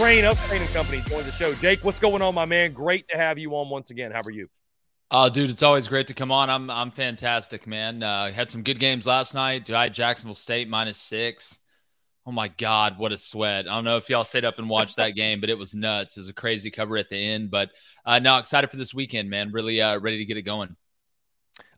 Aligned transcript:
Crain 0.00 0.24
of 0.24 0.38
Crain 0.38 0.62
and 0.62 0.70
Company 0.70 1.02
joins 1.10 1.26
the 1.26 1.30
show. 1.30 1.52
Jake, 1.52 1.84
what's 1.84 2.00
going 2.00 2.22
on, 2.22 2.34
my 2.34 2.46
man? 2.46 2.72
Great 2.72 3.06
to 3.08 3.18
have 3.18 3.38
you 3.38 3.54
on 3.54 3.68
once 3.68 3.90
again. 3.90 4.10
How 4.10 4.22
are 4.24 4.30
you? 4.30 4.48
Oh, 5.10 5.28
dude, 5.28 5.50
it's 5.50 5.62
always 5.62 5.88
great 5.88 6.06
to 6.06 6.14
come 6.14 6.32
on. 6.32 6.48
I'm 6.48 6.70
I'm 6.70 6.90
fantastic, 6.90 7.66
man. 7.66 8.02
Uh, 8.02 8.32
had 8.32 8.48
some 8.48 8.62
good 8.62 8.78
games 8.78 9.06
last 9.06 9.34
night. 9.34 9.66
Dude, 9.66 9.76
I 9.76 9.82
had 9.82 9.92
Jacksonville 9.92 10.34
State 10.34 10.70
minus 10.70 10.96
six. 10.96 11.60
Oh 12.24 12.32
my 12.32 12.48
God, 12.48 12.96
what 12.96 13.12
a 13.12 13.18
sweat! 13.18 13.68
I 13.68 13.74
don't 13.74 13.84
know 13.84 13.98
if 13.98 14.08
y'all 14.08 14.24
stayed 14.24 14.46
up 14.46 14.58
and 14.58 14.70
watched 14.70 14.96
that 14.96 15.10
game, 15.10 15.38
but 15.38 15.50
it 15.50 15.58
was 15.58 15.74
nuts. 15.74 16.16
It 16.16 16.20
was 16.20 16.30
a 16.30 16.34
crazy 16.34 16.70
cover 16.70 16.96
at 16.96 17.10
the 17.10 17.18
end. 17.18 17.50
But 17.50 17.68
uh, 18.06 18.20
now 18.20 18.38
excited 18.38 18.70
for 18.70 18.78
this 18.78 18.94
weekend, 18.94 19.28
man. 19.28 19.52
Really 19.52 19.82
uh, 19.82 19.98
ready 19.98 20.16
to 20.16 20.24
get 20.24 20.38
it 20.38 20.42
going. 20.42 20.74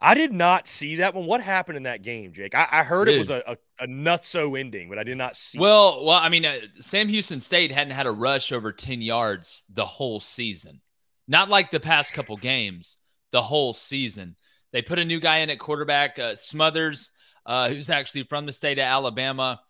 I 0.00 0.14
did 0.14 0.32
not 0.32 0.66
see 0.66 0.96
that 0.96 1.14
one. 1.14 1.26
What 1.26 1.40
happened 1.40 1.76
in 1.76 1.82
that 1.84 2.02
game, 2.02 2.32
Jake? 2.32 2.54
I, 2.54 2.66
I 2.70 2.82
heard 2.82 3.06
Dude. 3.06 3.14
it 3.14 3.18
was 3.18 3.30
a, 3.30 3.42
a, 3.46 3.84
a 3.84 3.86
nutso 3.86 4.58
ending, 4.58 4.88
but 4.88 4.98
I 4.98 5.04
did 5.04 5.16
not 5.16 5.36
see. 5.36 5.58
Well, 5.58 6.00
it. 6.00 6.04
well, 6.04 6.18
I 6.18 6.28
mean, 6.28 6.44
uh, 6.44 6.58
Sam 6.80 7.08
Houston 7.08 7.40
State 7.40 7.70
hadn't 7.70 7.94
had 7.94 8.06
a 8.06 8.12
rush 8.12 8.52
over 8.52 8.72
ten 8.72 9.00
yards 9.00 9.62
the 9.72 9.86
whole 9.86 10.20
season. 10.20 10.80
Not 11.28 11.48
like 11.48 11.70
the 11.70 11.80
past 11.80 12.14
couple 12.14 12.36
games 12.36 12.96
the 13.30 13.42
whole 13.42 13.74
season. 13.74 14.36
They 14.72 14.82
put 14.82 14.98
a 14.98 15.04
new 15.04 15.20
guy 15.20 15.38
in 15.38 15.50
at 15.50 15.58
quarterback, 15.58 16.18
uh, 16.18 16.34
Smothers, 16.34 17.10
uh, 17.46 17.68
who's 17.68 17.90
actually 17.90 18.24
from 18.24 18.46
the 18.46 18.52
state 18.52 18.78
of 18.78 18.84
Alabama, 18.84 19.60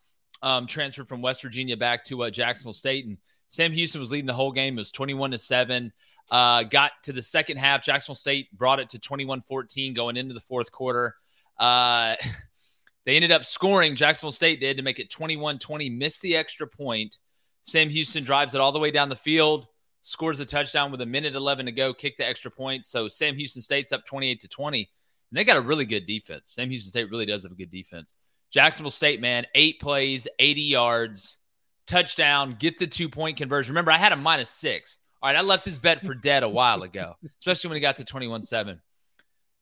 um, 0.41 0.67
transferred 0.67 1.07
from 1.07 1.21
West 1.21 1.41
Virginia 1.41 1.77
back 1.77 2.03
to 2.05 2.23
uh, 2.23 2.29
Jacksonville 2.29 2.73
State. 2.73 3.05
And 3.05 3.17
Sam 3.53 3.71
Houston 3.71 4.01
was 4.01 4.11
leading 4.11 4.25
the 4.25 4.33
whole 4.33 4.51
game. 4.51 4.77
It 4.77 4.81
was 4.81 4.91
21 4.91 5.31
to 5.31 5.37
7. 5.37 5.93
Uh, 6.31 6.63
got 6.63 6.91
to 7.03 7.13
the 7.13 7.21
second 7.21 7.57
half. 7.57 7.83
Jacksonville 7.83 8.15
State 8.15 8.51
brought 8.57 8.79
it 8.79 8.89
to 8.89 8.99
21 8.99 9.41
14 9.41 9.93
going 9.93 10.17
into 10.17 10.33
the 10.33 10.39
fourth 10.39 10.71
quarter. 10.71 11.15
Uh, 11.59 12.15
they 13.05 13.15
ended 13.15 13.31
up 13.31 13.45
scoring, 13.45 13.95
Jacksonville 13.95 14.31
State 14.31 14.59
did, 14.59 14.77
to 14.77 14.83
make 14.83 14.99
it 14.99 15.09
21 15.09 15.59
20, 15.59 15.89
missed 15.89 16.21
the 16.21 16.35
extra 16.35 16.67
point. 16.67 17.19
Sam 17.63 17.89
Houston 17.89 18.23
drives 18.23 18.55
it 18.55 18.61
all 18.61 18.71
the 18.71 18.79
way 18.79 18.91
down 18.91 19.09
the 19.09 19.15
field 19.15 19.67
scores 20.03 20.41
a 20.41 20.45
touchdown 20.45 20.91
with 20.91 21.01
a 21.01 21.05
minute 21.05 21.33
11 21.33 21.65
to 21.65 21.71
go, 21.71 21.93
kick 21.93 22.17
the 22.17 22.27
extra 22.27 22.51
point. 22.51 22.85
So 22.85 23.07
Sam 23.07 23.35
Houston 23.35 23.61
State's 23.61 23.91
up 23.91 24.05
28 24.05 24.41
to 24.41 24.47
20. 24.47 24.79
And 24.79 25.37
they 25.37 25.45
got 25.45 25.57
a 25.57 25.61
really 25.61 25.85
good 25.85 26.05
defense. 26.05 26.51
Sam 26.51 26.69
Houston 26.69 26.89
State 26.89 27.09
really 27.09 27.25
does 27.25 27.43
have 27.43 27.53
a 27.53 27.55
good 27.55 27.71
defense. 27.71 28.15
Jacksonville 28.51 28.91
State, 28.91 29.21
man, 29.21 29.47
eight 29.55 29.79
plays, 29.79 30.27
80 30.37 30.61
yards, 30.61 31.39
touchdown, 31.87 32.55
get 32.59 32.77
the 32.77 32.87
two 32.87 33.09
point 33.09 33.37
conversion. 33.37 33.71
Remember, 33.73 33.91
I 33.91 33.97
had 33.97 34.11
a 34.11 34.17
minus 34.17 34.49
six. 34.49 34.99
All 35.21 35.29
right, 35.29 35.37
I 35.37 35.41
left 35.41 35.65
this 35.65 35.77
bet 35.77 36.05
for 36.05 36.13
dead 36.13 36.43
a 36.43 36.49
while 36.49 36.83
ago, 36.83 37.15
especially 37.39 37.69
when 37.69 37.77
it 37.77 37.81
got 37.81 37.95
to 37.97 38.03
21 38.03 38.43
7. 38.43 38.79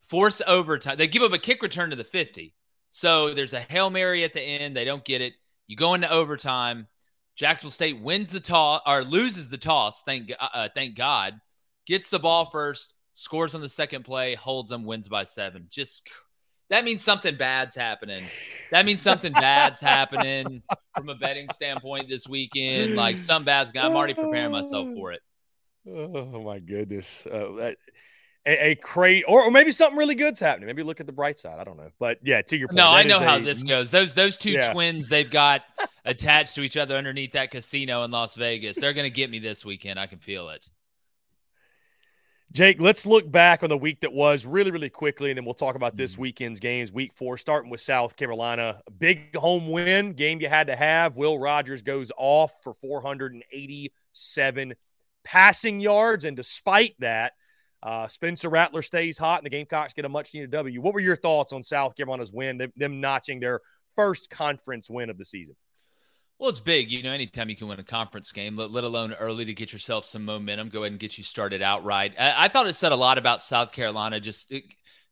Force 0.02 0.42
overtime. 0.46 0.98
They 0.98 1.08
give 1.08 1.24
up 1.24 1.34
a 1.34 1.38
kick 1.38 1.62
return 1.62 1.92
to 1.92 1.96
the 1.96 2.04
50. 2.04 2.54
So 2.90 3.34
there's 3.34 3.54
a 3.54 3.62
Hail 3.62 3.90
Mary 3.90 4.24
at 4.24 4.34
the 4.34 4.42
end. 4.42 4.76
They 4.76 4.86
don't 4.86 5.06
get 5.06 5.22
it. 5.22 5.34
You 5.68 5.78
go 5.78 5.94
into 5.94 6.12
overtime. 6.12 6.88
Jacksonville 7.36 7.72
State 7.72 8.02
wins 8.02 8.32
the 8.32 8.40
toss 8.40 8.82
or 8.86 9.04
loses 9.04 9.50
the 9.50 9.58
toss. 9.58 10.04
Thank 10.04 10.32
uh, 10.40 10.68
thank 10.76 10.96
God. 10.96 11.40
Gets 11.88 12.10
the 12.10 12.20
ball 12.20 12.46
first, 12.46 12.94
scores 13.14 13.56
on 13.56 13.62
the 13.62 13.70
second 13.70 14.04
play, 14.04 14.36
holds 14.36 14.70
them, 14.70 14.84
wins 14.84 15.08
by 15.08 15.24
seven. 15.24 15.68
Just 15.70 16.08
that 16.72 16.84
means 16.84 17.04
something 17.04 17.36
bad's 17.36 17.76
happening. 17.76 18.24
That 18.72 18.86
means 18.86 19.02
something 19.02 19.34
bad's 19.34 19.82
happening 19.82 20.64
from 20.96 21.10
a 21.10 21.16
betting 21.16 21.48
standpoint 21.52 22.10
this 22.10 22.28
weekend. 22.28 22.96
Like 22.96 23.20
some 23.20 23.44
bad's 23.44 23.72
going. 23.72 23.86
I'm 23.86 23.96
already 23.96 24.14
preparing 24.14 24.52
myself 24.52 24.88
for 24.96 25.12
it. 25.12 25.22
Oh 25.88 26.42
my 26.42 26.60
goodness. 26.60 27.28
Uh, 27.28 27.52
that, 27.58 27.78
a, 28.46 28.70
a 28.70 28.76
crate, 28.76 29.26
or, 29.28 29.44
or 29.44 29.52
maybe 29.52 29.72
something 29.72 29.98
really 29.98 30.16
good's 30.16 30.40
happening. 30.40 30.66
Maybe 30.66 30.82
look 30.82 31.00
at 31.00 31.06
the 31.06 31.12
bright 31.12 31.38
side. 31.38 31.60
I 31.60 31.64
don't 31.64 31.78
know, 31.78 31.92
but 32.00 32.20
yeah, 32.24 32.42
to 32.42 32.58
your 32.58 32.70
point. 32.70 32.78
No, 32.78 32.90
I 32.90 33.04
know 33.04 33.20
how 33.20 33.38
a, 33.38 33.42
this 33.42 33.62
goes. 33.62 33.92
Those 33.92 34.14
those 34.14 34.38
two 34.38 34.52
yeah. 34.52 34.74
twins 34.74 35.10
they've 35.10 35.30
got 35.30 35.62
attached 36.06 36.56
to 36.56 36.62
each 36.62 36.78
other 36.78 36.96
underneath 36.96 37.34
that 37.34 37.52
casino 37.52 38.04
in 38.04 38.12
Las 38.12 38.36
Vegas. 38.36 38.78
They're 38.78 38.94
going 38.94 39.06
to 39.06 39.16
get 39.16 39.30
me 39.30 39.40
this 39.40 39.64
weekend. 39.64 40.00
I 40.00 40.08
can 40.08 40.20
feel 40.20 40.50
it. 40.50 40.70
Jake, 42.52 42.82
let's 42.82 43.06
look 43.06 43.32
back 43.32 43.64
on 43.64 43.70
the 43.70 43.78
week 43.78 44.02
that 44.02 44.12
was 44.12 44.46
really, 44.46 44.72
really 44.72 44.90
quickly, 44.90 45.32
and 45.32 45.38
then 45.38 45.46
we'll 45.46 45.54
talk 45.54 45.76
about 45.76 45.96
this 45.96 46.14
mm-hmm. 46.14 46.24
weekend's 46.24 46.60
games. 46.60 46.92
Week 46.92 47.14
four, 47.16 47.38
starting 47.38 47.72
with 47.72 47.80
South 47.80 48.18
Carolina, 48.18 48.82
a 48.86 48.92
big 48.92 49.34
home 49.38 49.70
win, 49.70 50.14
game 50.14 50.42
you 50.42 50.50
had 50.50 50.68
to 50.68 50.76
have. 50.76 51.16
Will 51.16 51.40
Rogers 51.40 51.82
goes 51.82 52.12
off 52.18 52.52
for 52.62 52.74
487 52.74 54.74
passing 55.24 55.80
yards, 55.80 56.26
and 56.26 56.36
despite 56.36 56.96
that, 57.00 57.34
uh, 57.84 58.10
Spencer 58.10 58.50
Rattler 58.50 58.82
stays 58.82 59.18
hot, 59.18 59.40
and 59.40 59.46
the 59.46 59.50
Gamecocks 59.50 59.94
get 59.94 60.04
a 60.04 60.10
much 60.10 60.34
needed 60.34 60.52
W. 60.52 60.82
What 60.82 60.94
were 60.94 61.00
your 61.00 61.16
thoughts 61.16 61.54
on 61.54 61.64
South 61.64 61.96
Carolina's 61.96 62.34
win, 62.34 62.58
them, 62.58 62.74
them 62.76 63.00
notching 63.00 63.40
their 63.40 63.62
first 63.96 64.30
conference 64.30 64.90
win 64.90 65.10
of 65.10 65.18
the 65.18 65.26
season? 65.26 65.56
Well, 66.42 66.50
it's 66.50 66.60
big. 66.60 66.92
You 66.92 67.04
know, 67.04 67.12
anytime 67.12 67.50
you 67.50 67.56
can 67.56 67.68
win 67.68 67.80
a 67.80 67.84
conference 67.84 68.32
game, 68.32 68.58
let, 68.58 68.72
let 68.72 68.84
alone 68.84 69.14
early 69.14 69.46
to 69.46 69.54
get 69.54 69.72
yourself 69.72 70.06
some 70.06 70.26
momentum, 70.26 70.70
go 70.70 70.80
ahead 70.80 70.92
and 70.92 71.00
get 71.00 71.16
you 71.16 71.24
started 71.24 71.62
out 71.62 71.84
right. 71.84 72.12
I, 72.18 72.46
I 72.46 72.48
thought 72.48 72.66
it 72.66 72.74
said 72.74 72.92
a 72.92 72.96
lot 72.96 73.20
about 73.20 73.44
South 73.44 73.72
Carolina, 73.72 74.20
just 74.20 74.52
it, 74.52 74.64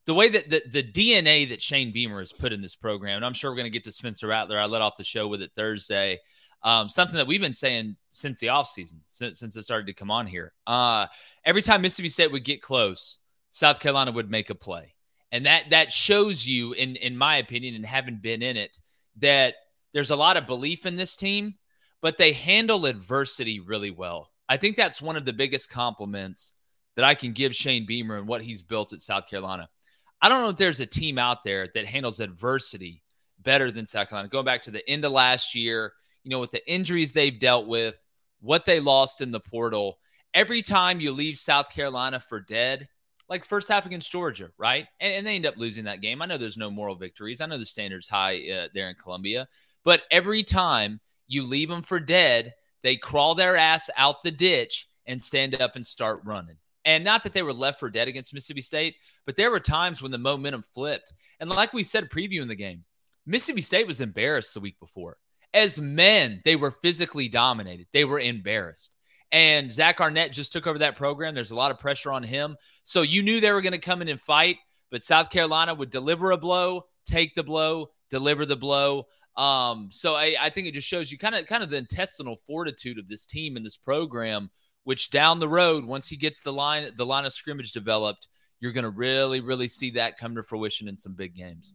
the 0.05 0.15
way 0.15 0.29
that 0.29 0.49
the, 0.49 0.63
the 0.71 0.81
DNA 0.81 1.47
that 1.49 1.61
Shane 1.61 1.91
Beamer 1.93 2.17
has 2.19 2.31
put 2.31 2.51
in 2.51 2.63
this 2.63 2.75
program. 2.75 3.17
And 3.17 3.25
I'm 3.25 3.35
sure 3.35 3.51
we're 3.51 3.57
going 3.57 3.65
to 3.65 3.69
get 3.69 3.83
to 3.83 3.91
Spencer 3.91 4.25
Rattler. 4.25 4.57
I 4.57 4.65
let 4.65 4.81
off 4.81 4.95
the 4.97 5.03
show 5.03 5.27
with 5.27 5.43
it 5.43 5.51
Thursday. 5.55 6.19
Um, 6.63 6.89
something 6.89 7.15
that 7.17 7.27
we've 7.27 7.39
been 7.39 7.53
saying 7.53 7.95
since 8.09 8.39
the 8.39 8.47
offseason, 8.47 8.97
since, 9.05 9.37
since 9.37 9.55
it 9.55 9.61
started 9.61 9.85
to 9.85 9.93
come 9.93 10.09
on 10.09 10.25
here. 10.25 10.51
Uh, 10.65 11.05
every 11.45 11.61
time 11.61 11.83
Mississippi 11.83 12.09
State 12.09 12.31
would 12.31 12.43
get 12.43 12.63
close, 12.63 13.19
South 13.51 13.79
Carolina 13.79 14.11
would 14.11 14.31
make 14.31 14.49
a 14.49 14.55
play. 14.55 14.95
And 15.31 15.45
that 15.45 15.65
that 15.69 15.91
shows 15.91 16.47
you, 16.47 16.73
in 16.73 16.95
in 16.95 17.15
my 17.15 17.37
opinion, 17.37 17.75
and 17.75 17.85
having 17.85 18.15
been 18.15 18.41
in 18.41 18.57
it, 18.57 18.79
that 19.17 19.53
there's 19.93 20.11
a 20.11 20.15
lot 20.15 20.37
of 20.37 20.47
belief 20.47 20.85
in 20.85 20.95
this 20.95 21.15
team, 21.15 21.55
but 22.01 22.17
they 22.17 22.33
handle 22.33 22.85
adversity 22.85 23.59
really 23.59 23.91
well. 23.91 24.29
I 24.47 24.57
think 24.57 24.75
that's 24.75 25.01
one 25.01 25.15
of 25.15 25.25
the 25.25 25.33
biggest 25.33 25.69
compliments 25.69 26.53
that 26.95 27.05
I 27.05 27.15
can 27.15 27.33
give 27.33 27.55
Shane 27.55 27.85
Beamer 27.85 28.17
and 28.17 28.27
what 28.27 28.41
he's 28.41 28.61
built 28.61 28.93
at 28.93 29.01
South 29.01 29.27
Carolina. 29.29 29.69
I 30.21 30.29
don't 30.29 30.41
know 30.41 30.49
if 30.49 30.57
there's 30.57 30.79
a 30.79 30.85
team 30.85 31.17
out 31.17 31.43
there 31.43 31.69
that 31.73 31.85
handles 31.85 32.19
adversity 32.19 33.03
better 33.39 33.71
than 33.71 33.85
South 33.85 34.09
Carolina. 34.09 34.29
Going 34.29 34.45
back 34.45 34.63
to 34.63 34.71
the 34.71 34.87
end 34.89 35.05
of 35.05 35.11
last 35.11 35.55
year, 35.55 35.93
you 36.23 36.29
know, 36.29 36.39
with 36.39 36.51
the 36.51 36.71
injuries 36.71 37.13
they've 37.13 37.39
dealt 37.39 37.67
with, 37.67 37.95
what 38.41 38.65
they 38.65 38.79
lost 38.79 39.21
in 39.21 39.31
the 39.31 39.39
portal. 39.39 39.99
Every 40.33 40.61
time 40.61 40.99
you 40.99 41.11
leave 41.11 41.37
South 41.37 41.69
Carolina 41.69 42.19
for 42.19 42.39
dead, 42.39 42.87
like 43.29 43.45
first 43.45 43.69
half 43.69 43.85
against 43.85 44.11
Georgia, 44.11 44.51
right? 44.57 44.87
And, 44.99 45.13
and 45.15 45.27
they 45.27 45.35
end 45.35 45.45
up 45.45 45.57
losing 45.57 45.85
that 45.85 46.01
game. 46.01 46.21
I 46.21 46.25
know 46.25 46.37
there's 46.37 46.57
no 46.57 46.71
moral 46.71 46.95
victories. 46.95 47.41
I 47.41 47.45
know 47.45 47.57
the 47.57 47.65
standard's 47.65 48.07
high 48.07 48.41
uh, 48.49 48.67
there 48.73 48.89
in 48.89 48.95
Columbia, 48.95 49.47
but 49.83 50.01
every 50.11 50.43
time 50.43 50.99
you 51.27 51.43
leave 51.43 51.69
them 51.69 51.81
for 51.81 51.99
dead, 51.99 52.53
they 52.83 52.95
crawl 52.95 53.35
their 53.35 53.55
ass 53.55 53.89
out 53.97 54.23
the 54.23 54.31
ditch 54.31 54.87
and 55.05 55.21
stand 55.21 55.59
up 55.61 55.75
and 55.75 55.85
start 55.85 56.21
running. 56.23 56.57
And 56.85 57.03
not 57.03 57.23
that 57.23 57.33
they 57.33 57.43
were 57.43 57.53
left 57.53 57.79
for 57.79 57.89
dead 57.89 58.07
against 58.07 58.33
Mississippi 58.33 58.61
State, 58.61 58.95
but 59.25 59.35
there 59.35 59.51
were 59.51 59.59
times 59.59 60.01
when 60.01 60.11
the 60.11 60.17
momentum 60.17 60.63
flipped. 60.73 61.13
And 61.39 61.49
like 61.49 61.73
we 61.73 61.83
said 61.83 62.09
previewing 62.09 62.47
the 62.47 62.55
game, 62.55 62.83
Mississippi 63.25 63.61
State 63.61 63.87
was 63.87 64.01
embarrassed 64.01 64.53
the 64.53 64.59
week 64.59 64.79
before 64.79 65.17
as 65.53 65.79
men, 65.79 66.41
they 66.45 66.55
were 66.55 66.71
physically 66.71 67.27
dominated. 67.27 67.87
They 67.93 68.05
were 68.05 68.19
embarrassed. 68.19 68.95
And 69.31 69.71
Zach 69.71 70.01
Arnett 70.01 70.33
just 70.33 70.51
took 70.51 70.67
over 70.67 70.79
that 70.79 70.95
program. 70.95 71.35
There's 71.35 71.51
a 71.51 71.55
lot 71.55 71.71
of 71.71 71.79
pressure 71.79 72.11
on 72.11 72.23
him. 72.23 72.55
So 72.83 73.01
you 73.01 73.21
knew 73.21 73.39
they 73.39 73.51
were 73.51 73.61
going 73.61 73.73
to 73.73 73.77
come 73.77 74.01
in 74.01 74.07
and 74.07 74.19
fight, 74.19 74.57
but 74.89 75.03
South 75.03 75.29
Carolina 75.29 75.73
would 75.73 75.91
deliver 75.91 76.31
a 76.31 76.37
blow, 76.37 76.85
take 77.05 77.35
the 77.35 77.43
blow, 77.43 77.89
deliver 78.09 78.45
the 78.45 78.55
blow. 78.55 79.05
Um, 79.39 79.87
so 79.89 80.15
I, 80.15 80.35
I 80.37 80.49
think 80.49 80.67
it 80.67 80.73
just 80.73 80.87
shows 80.87 81.09
you 81.09 81.17
kind 81.17 81.33
of 81.33 81.45
kind 81.45 81.63
of 81.63 81.69
the 81.69 81.77
intestinal 81.77 82.35
fortitude 82.35 82.99
of 82.99 83.07
this 83.07 83.25
team 83.25 83.55
and 83.55 83.65
this 83.65 83.77
program, 83.77 84.49
which 84.83 85.11
down 85.11 85.39
the 85.39 85.47
road, 85.47 85.85
once 85.85 86.09
he 86.09 86.17
gets 86.17 86.41
the 86.41 86.51
line 86.51 86.89
the 86.97 87.05
line 87.05 87.23
of 87.23 87.31
scrimmage 87.31 87.71
developed, 87.71 88.27
you're 88.59 88.73
going 88.73 88.83
to 88.83 88.89
really, 88.89 89.39
really 89.39 89.69
see 89.69 89.91
that 89.91 90.17
come 90.17 90.35
to 90.35 90.43
fruition 90.43 90.89
in 90.89 90.97
some 90.97 91.13
big 91.13 91.35
games. 91.35 91.73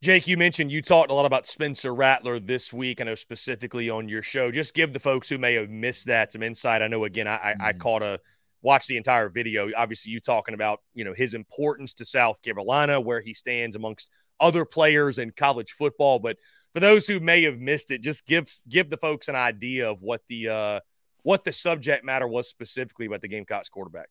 Jake, 0.00 0.26
you 0.26 0.38
mentioned 0.38 0.72
you 0.72 0.80
talked 0.80 1.10
a 1.10 1.14
lot 1.14 1.26
about 1.26 1.46
Spencer 1.46 1.94
Rattler 1.94 2.40
this 2.40 2.72
week. 2.72 3.02
I 3.02 3.04
know 3.04 3.14
specifically 3.14 3.90
on 3.90 4.08
your 4.08 4.22
show. 4.22 4.50
Just 4.50 4.74
give 4.74 4.94
the 4.94 4.98
folks 4.98 5.28
who 5.28 5.36
may 5.36 5.54
have 5.54 5.68
missed 5.68 6.06
that 6.06 6.32
some 6.32 6.42
insight. 6.42 6.80
I 6.80 6.88
know 6.88 7.04
again, 7.04 7.28
I, 7.28 7.36
mm-hmm. 7.36 7.62
I 7.62 7.72
caught 7.74 8.02
a 8.02 8.18
watch 8.62 8.86
the 8.86 8.96
entire 8.96 9.28
video. 9.28 9.68
Obviously, 9.76 10.10
you 10.10 10.20
talking 10.20 10.54
about 10.54 10.80
you 10.94 11.04
know 11.04 11.12
his 11.12 11.34
importance 11.34 11.92
to 11.94 12.06
South 12.06 12.40
Carolina, 12.40 12.98
where 12.98 13.20
he 13.20 13.34
stands 13.34 13.76
amongst 13.76 14.08
other 14.40 14.64
players 14.64 15.18
in 15.18 15.30
college 15.30 15.72
football. 15.72 16.18
But 16.18 16.36
for 16.72 16.80
those 16.80 17.06
who 17.06 17.20
may 17.20 17.42
have 17.42 17.58
missed 17.58 17.90
it, 17.90 18.02
just 18.02 18.26
give 18.26 18.50
give 18.68 18.90
the 18.90 18.96
folks 18.96 19.28
an 19.28 19.36
idea 19.36 19.90
of 19.90 20.02
what 20.02 20.22
the 20.28 20.48
uh, 20.48 20.80
what 21.22 21.44
the 21.44 21.52
subject 21.52 22.04
matter 22.04 22.26
was 22.26 22.48
specifically 22.48 23.06
about 23.06 23.20
the 23.20 23.28
Gamecocks 23.28 23.68
quarterback. 23.68 24.08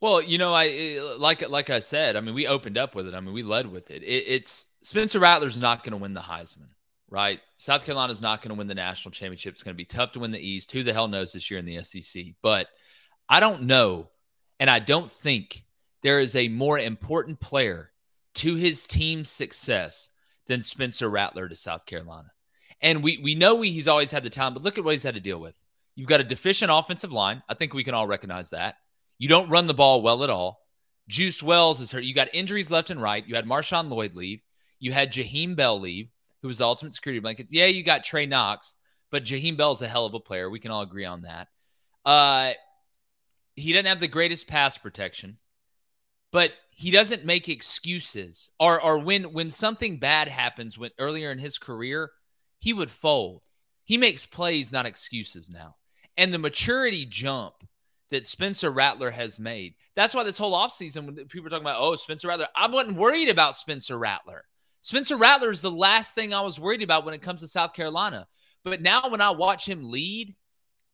Well, 0.00 0.20
you 0.20 0.38
know, 0.38 0.52
I 0.52 1.16
like 1.18 1.48
like 1.48 1.70
I 1.70 1.80
said. 1.80 2.16
I 2.16 2.20
mean, 2.20 2.34
we 2.34 2.46
opened 2.46 2.76
up 2.76 2.94
with 2.94 3.08
it. 3.08 3.14
I 3.14 3.20
mean, 3.20 3.32
we 3.32 3.42
led 3.42 3.70
with 3.70 3.90
it. 3.90 4.02
it 4.02 4.24
it's 4.26 4.66
Spencer 4.82 5.18
Rattler's 5.20 5.56
not 5.56 5.82
going 5.82 5.92
to 5.92 5.96
win 5.96 6.14
the 6.14 6.20
Heisman, 6.20 6.68
right? 7.08 7.40
South 7.56 7.84
Carolina's 7.84 8.20
not 8.20 8.42
going 8.42 8.50
to 8.50 8.58
win 8.58 8.66
the 8.66 8.74
national 8.74 9.12
championship. 9.12 9.54
It's 9.54 9.62
going 9.62 9.74
to 9.74 9.78
be 9.78 9.86
tough 9.86 10.12
to 10.12 10.20
win 10.20 10.30
the 10.30 10.38
East. 10.38 10.72
Who 10.72 10.82
the 10.82 10.92
hell 10.92 11.08
knows 11.08 11.32
this 11.32 11.50
year 11.50 11.58
in 11.58 11.64
the 11.64 11.82
SEC? 11.82 12.22
But 12.42 12.66
I 13.28 13.40
don't 13.40 13.62
know, 13.62 14.10
and 14.60 14.68
I 14.68 14.78
don't 14.78 15.10
think 15.10 15.64
there 16.02 16.20
is 16.20 16.36
a 16.36 16.48
more 16.48 16.78
important 16.78 17.40
player 17.40 17.90
to 18.34 18.54
his 18.54 18.86
team's 18.86 19.30
success 19.30 20.10
than 20.46 20.62
Spencer 20.62 21.08
Rattler 21.08 21.48
to 21.48 21.56
South 21.56 21.86
Carolina. 21.86 22.30
And 22.80 23.02
we 23.02 23.18
we 23.22 23.34
know 23.34 23.60
he's 23.62 23.88
always 23.88 24.10
had 24.10 24.24
the 24.24 24.30
talent, 24.30 24.54
but 24.54 24.62
look 24.62 24.78
at 24.78 24.84
what 24.84 24.92
he's 24.92 25.02
had 25.02 25.14
to 25.14 25.20
deal 25.20 25.40
with. 25.40 25.54
You've 25.94 26.08
got 26.08 26.20
a 26.20 26.24
deficient 26.24 26.70
offensive 26.72 27.12
line. 27.12 27.42
I 27.48 27.54
think 27.54 27.72
we 27.72 27.84
can 27.84 27.94
all 27.94 28.06
recognize 28.06 28.50
that. 28.50 28.76
You 29.18 29.28
don't 29.28 29.48
run 29.48 29.66
the 29.66 29.74
ball 29.74 30.02
well 30.02 30.24
at 30.24 30.30
all. 30.30 30.60
Juice 31.08 31.42
Wells 31.42 31.80
is 31.80 31.92
hurt. 31.92 32.04
You 32.04 32.14
got 32.14 32.34
injuries 32.34 32.70
left 32.70 32.90
and 32.90 33.00
right. 33.00 33.26
You 33.26 33.36
had 33.36 33.46
Marshawn 33.46 33.88
Lloyd 33.88 34.14
leave. 34.14 34.40
You 34.80 34.92
had 34.92 35.12
Jaheim 35.12 35.54
Bell 35.54 35.78
leave, 35.78 36.08
who 36.42 36.48
was 36.48 36.58
the 36.58 36.64
ultimate 36.64 36.94
security 36.94 37.20
blanket. 37.20 37.46
Yeah, 37.50 37.66
you 37.66 37.82
got 37.82 38.04
Trey 38.04 38.26
Knox, 38.26 38.74
but 39.10 39.24
Jaheim 39.24 39.56
Bell's 39.56 39.82
a 39.82 39.88
hell 39.88 40.06
of 40.06 40.14
a 40.14 40.20
player. 40.20 40.50
We 40.50 40.60
can 40.60 40.70
all 40.70 40.82
agree 40.82 41.04
on 41.04 41.22
that. 41.22 41.48
Uh, 42.04 42.52
he 43.54 43.72
doesn't 43.72 43.86
have 43.86 44.00
the 44.00 44.08
greatest 44.08 44.48
pass 44.48 44.76
protection, 44.76 45.38
but 46.34 46.50
he 46.72 46.90
doesn't 46.90 47.24
make 47.24 47.48
excuses. 47.48 48.50
Or, 48.58 48.82
or 48.82 48.98
when 48.98 49.32
when 49.32 49.50
something 49.50 49.98
bad 49.98 50.26
happens, 50.26 50.76
when 50.76 50.90
earlier 50.98 51.30
in 51.30 51.38
his 51.38 51.58
career, 51.58 52.10
he 52.58 52.72
would 52.72 52.90
fold. 52.90 53.42
He 53.84 53.96
makes 53.96 54.26
plays, 54.26 54.72
not 54.72 54.84
excuses 54.84 55.48
now. 55.48 55.76
And 56.16 56.34
the 56.34 56.38
maturity 56.38 57.06
jump 57.06 57.54
that 58.10 58.26
Spencer 58.26 58.72
Rattler 58.72 59.12
has 59.12 59.38
made. 59.38 59.74
That's 59.94 60.12
why 60.12 60.24
this 60.24 60.36
whole 60.36 60.58
offseason, 60.58 61.06
when 61.06 61.14
people 61.26 61.46
are 61.46 61.50
talking 61.50 61.64
about, 61.64 61.80
oh, 61.80 61.94
Spencer 61.94 62.26
Rattler, 62.26 62.48
I 62.56 62.66
wasn't 62.66 62.96
worried 62.96 63.28
about 63.28 63.54
Spencer 63.54 63.96
Rattler. 63.96 64.44
Spencer 64.80 65.16
Rattler 65.16 65.50
is 65.50 65.62
the 65.62 65.70
last 65.70 66.16
thing 66.16 66.34
I 66.34 66.40
was 66.40 66.58
worried 66.58 66.82
about 66.82 67.04
when 67.04 67.14
it 67.14 67.22
comes 67.22 67.42
to 67.42 67.48
South 67.48 67.74
Carolina. 67.74 68.26
But 68.64 68.82
now 68.82 69.08
when 69.08 69.20
I 69.20 69.30
watch 69.30 69.68
him 69.68 69.88
lead, 69.88 70.34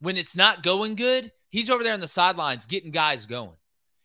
when 0.01 0.19
it's 0.19 0.37
not 0.37 0.63
going 0.63 0.97
good, 0.97 1.33
he's 1.49 1.71
over 1.71 1.83
there 1.83 1.95
on 1.95 2.01
the 2.01 2.09
sidelines 2.09 2.67
getting 2.67 2.91
guys 2.91 3.25
going. 3.25 3.57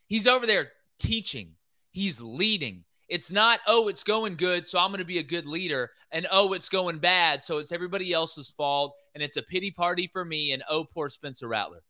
He's 0.08 0.27
over 0.27 0.46
there 0.46 0.70
teaching, 1.00 1.54
he's 1.92 2.22
leading. 2.22 2.84
It's 3.08 3.32
not, 3.32 3.60
oh, 3.68 3.88
it's 3.88 4.04
going 4.04 4.36
good, 4.36 4.66
so 4.66 4.80
I'm 4.80 4.90
going 4.90 5.00
to 5.00 5.06
be 5.06 5.20
a 5.20 5.24
good 5.24 5.46
leader. 5.46 5.92
And 6.12 6.28
oh, 6.32 6.54
it's 6.54 6.70
going 6.70 6.98
bad, 6.98 7.44
so 7.44 7.60
it's 7.60 7.72
everybody 7.72 8.14
else's 8.14 8.50
fault. 8.50 8.96
And 9.14 9.24
it's 9.24 9.38
a 9.38 9.44
pity 9.44 9.72
party 9.72 10.08
for 10.12 10.25
me. 10.25 10.52
And 10.52 10.64
oh, 10.70 10.84
poor 10.84 11.10
Spencer 11.10 11.48
Rattler. 11.48 11.84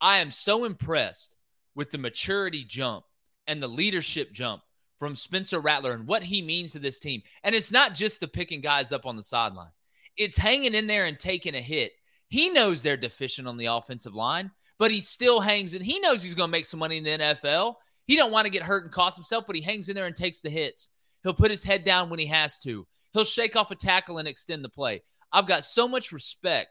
I 0.00 0.18
am 0.18 0.30
so 0.30 0.64
impressed 0.64 1.36
with 1.74 1.90
the 1.90 1.98
maturity 1.98 2.64
jump 2.64 3.04
and 3.46 3.62
the 3.62 3.68
leadership 3.68 4.32
jump 4.32 4.62
from 4.98 5.16
Spencer 5.16 5.60
Rattler 5.60 5.92
and 5.92 6.06
what 6.06 6.22
he 6.22 6.42
means 6.42 6.72
to 6.72 6.78
this 6.78 6.98
team. 6.98 7.22
And 7.42 7.54
it's 7.54 7.72
not 7.72 7.94
just 7.94 8.20
the 8.20 8.28
picking 8.28 8.60
guys 8.60 8.92
up 8.92 9.06
on 9.06 9.16
the 9.16 9.22
sideline, 9.22 9.72
it's 10.16 10.36
hanging 10.36 10.74
in 10.74 10.86
there 10.86 11.06
and 11.06 11.18
taking 11.18 11.54
a 11.54 11.60
hit. 11.60 11.92
He 12.28 12.50
knows 12.50 12.82
they're 12.82 12.96
deficient 12.96 13.48
on 13.48 13.56
the 13.56 13.66
offensive 13.66 14.14
line, 14.14 14.52
but 14.78 14.90
he 14.90 15.00
still 15.00 15.40
hangs 15.40 15.74
and 15.74 15.84
he 15.84 15.98
knows 15.98 16.22
he's 16.22 16.34
going 16.34 16.48
to 16.48 16.52
make 16.52 16.66
some 16.66 16.78
money 16.78 16.98
in 16.98 17.04
the 17.04 17.10
NFL. 17.10 17.74
He 18.10 18.16
don't 18.16 18.32
want 18.32 18.44
to 18.46 18.50
get 18.50 18.64
hurt 18.64 18.82
and 18.82 18.92
cost 18.92 19.16
himself, 19.16 19.44
but 19.46 19.54
he 19.54 19.62
hangs 19.62 19.88
in 19.88 19.94
there 19.94 20.06
and 20.06 20.16
takes 20.16 20.40
the 20.40 20.50
hits. 20.50 20.88
He'll 21.22 21.32
put 21.32 21.52
his 21.52 21.62
head 21.62 21.84
down 21.84 22.10
when 22.10 22.18
he 22.18 22.26
has 22.26 22.58
to. 22.58 22.84
He'll 23.12 23.22
shake 23.22 23.54
off 23.54 23.70
a 23.70 23.76
tackle 23.76 24.18
and 24.18 24.26
extend 24.26 24.64
the 24.64 24.68
play. 24.68 25.04
I've 25.32 25.46
got 25.46 25.62
so 25.62 25.86
much 25.86 26.10
respect 26.10 26.70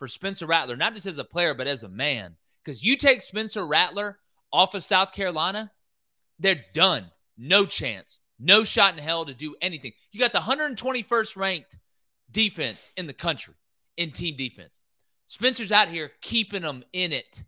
for 0.00 0.08
Spencer 0.08 0.44
Rattler, 0.44 0.76
not 0.76 0.92
just 0.94 1.06
as 1.06 1.18
a 1.18 1.24
player, 1.24 1.54
but 1.54 1.68
as 1.68 1.84
a 1.84 1.88
man. 1.88 2.34
Because 2.64 2.82
you 2.82 2.96
take 2.96 3.22
Spencer 3.22 3.64
Rattler 3.64 4.18
off 4.52 4.74
of 4.74 4.82
South 4.82 5.12
Carolina, 5.12 5.70
they're 6.40 6.64
done. 6.74 7.12
No 7.38 7.64
chance. 7.64 8.18
No 8.40 8.64
shot 8.64 8.98
in 8.98 9.04
hell 9.04 9.24
to 9.24 9.34
do 9.34 9.54
anything. 9.62 9.92
You 10.10 10.18
got 10.18 10.32
the 10.32 10.40
121st 10.40 11.36
ranked 11.36 11.78
defense 12.28 12.90
in 12.96 13.06
the 13.06 13.12
country 13.12 13.54
in 13.96 14.10
team 14.10 14.36
defense. 14.36 14.80
Spencer's 15.26 15.70
out 15.70 15.90
here 15.90 16.10
keeping 16.22 16.62
them 16.62 16.82
in 16.92 17.12
it 17.12 17.44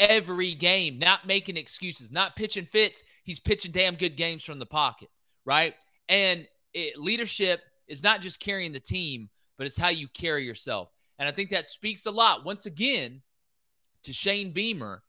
every 0.00 0.54
game, 0.54 0.98
not 0.98 1.26
making 1.26 1.56
excuses, 1.56 2.10
not 2.10 2.34
pitching 2.34 2.66
fits. 2.66 3.04
He's 3.22 3.38
pitching 3.38 3.70
damn 3.70 3.94
good 3.94 4.16
games 4.16 4.42
from 4.42 4.58
the 4.58 4.66
pocket, 4.66 5.10
right? 5.44 5.74
And 6.08 6.48
it, 6.74 6.98
leadership 6.98 7.60
is 7.86 8.02
not 8.02 8.20
just 8.20 8.40
carrying 8.40 8.72
the 8.72 8.80
team, 8.80 9.28
but 9.58 9.66
it's 9.66 9.76
how 9.76 9.90
you 9.90 10.08
carry 10.08 10.44
yourself. 10.44 10.88
And 11.18 11.28
I 11.28 11.32
think 11.32 11.50
that 11.50 11.66
speaks 11.68 12.06
a 12.06 12.10
lot, 12.10 12.44
once 12.44 12.66
again, 12.66 13.20
to 14.04 14.12
Shane 14.12 14.52
Beamer 14.52 15.02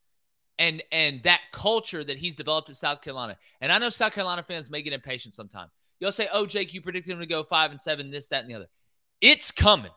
and 0.60 0.84
and 0.92 1.24
that 1.24 1.40
culture 1.54 2.04
that 2.04 2.18
he's 2.18 2.36
developed 2.36 2.70
at 2.70 2.76
South 2.76 3.02
Carolina. 3.02 3.38
And 3.62 3.72
I 3.72 3.80
know 3.80 3.90
South 3.90 4.12
Carolina 4.12 4.44
fans 4.44 4.70
may 4.70 4.82
get 4.82 4.94
impatient 4.94 5.34
sometimes. 5.34 5.72
You'll 6.00 6.12
say, 6.12 6.28
"Oh, 6.34 6.46
Jake, 6.46 6.74
you 6.74 6.82
predicted 6.82 7.14
him 7.14 7.20
to 7.20 7.26
go 7.26 7.44
five 7.44 7.72
and 7.72 7.80
seven, 7.80 8.12
this, 8.12 8.28
that, 8.28 8.42
and 8.42 8.50
the 8.50 8.56
other." 8.56 8.68
It's 9.22 9.52
coming. 9.52 9.92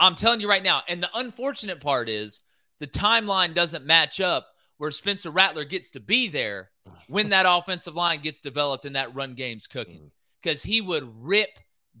I'm 0.00 0.14
telling 0.14 0.40
you 0.40 0.48
right 0.48 0.62
now. 0.62 0.82
And 0.88 1.02
the 1.02 1.10
unfortunate 1.14 1.80
part 1.80 2.08
is 2.08 2.40
the 2.80 2.86
timeline 2.86 3.54
doesn't 3.54 3.86
match 3.86 4.20
up 4.20 4.48
where 4.78 4.90
Spencer 4.90 5.30
Rattler 5.30 5.64
gets 5.64 5.90
to 5.92 6.00
be 6.00 6.28
there 6.28 6.70
when 7.08 7.30
that 7.30 7.46
offensive 7.48 7.94
line 7.94 8.20
gets 8.20 8.40
developed 8.40 8.84
and 8.84 8.96
that 8.96 9.14
run 9.14 9.34
game's 9.34 9.66
cooking. 9.66 10.10
Because 10.42 10.62
mm. 10.62 10.66
he 10.66 10.80
would 10.80 11.08
rip 11.24 11.50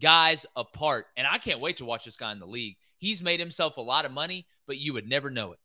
guys 0.00 0.46
apart. 0.56 1.06
And 1.16 1.26
I 1.26 1.38
can't 1.38 1.60
wait 1.60 1.78
to 1.78 1.84
watch 1.84 2.04
this 2.04 2.16
guy 2.16 2.32
in 2.32 2.40
the 2.40 2.46
league. 2.46 2.76
He's 2.98 3.22
made 3.22 3.40
himself 3.40 3.76
a 3.76 3.82
lot 3.82 4.04
of 4.04 4.12
money, 4.12 4.46
but 4.66 4.78
you 4.78 4.92
would 4.94 5.08
never 5.08 5.30
know 5.30 5.52
it. 5.52 5.58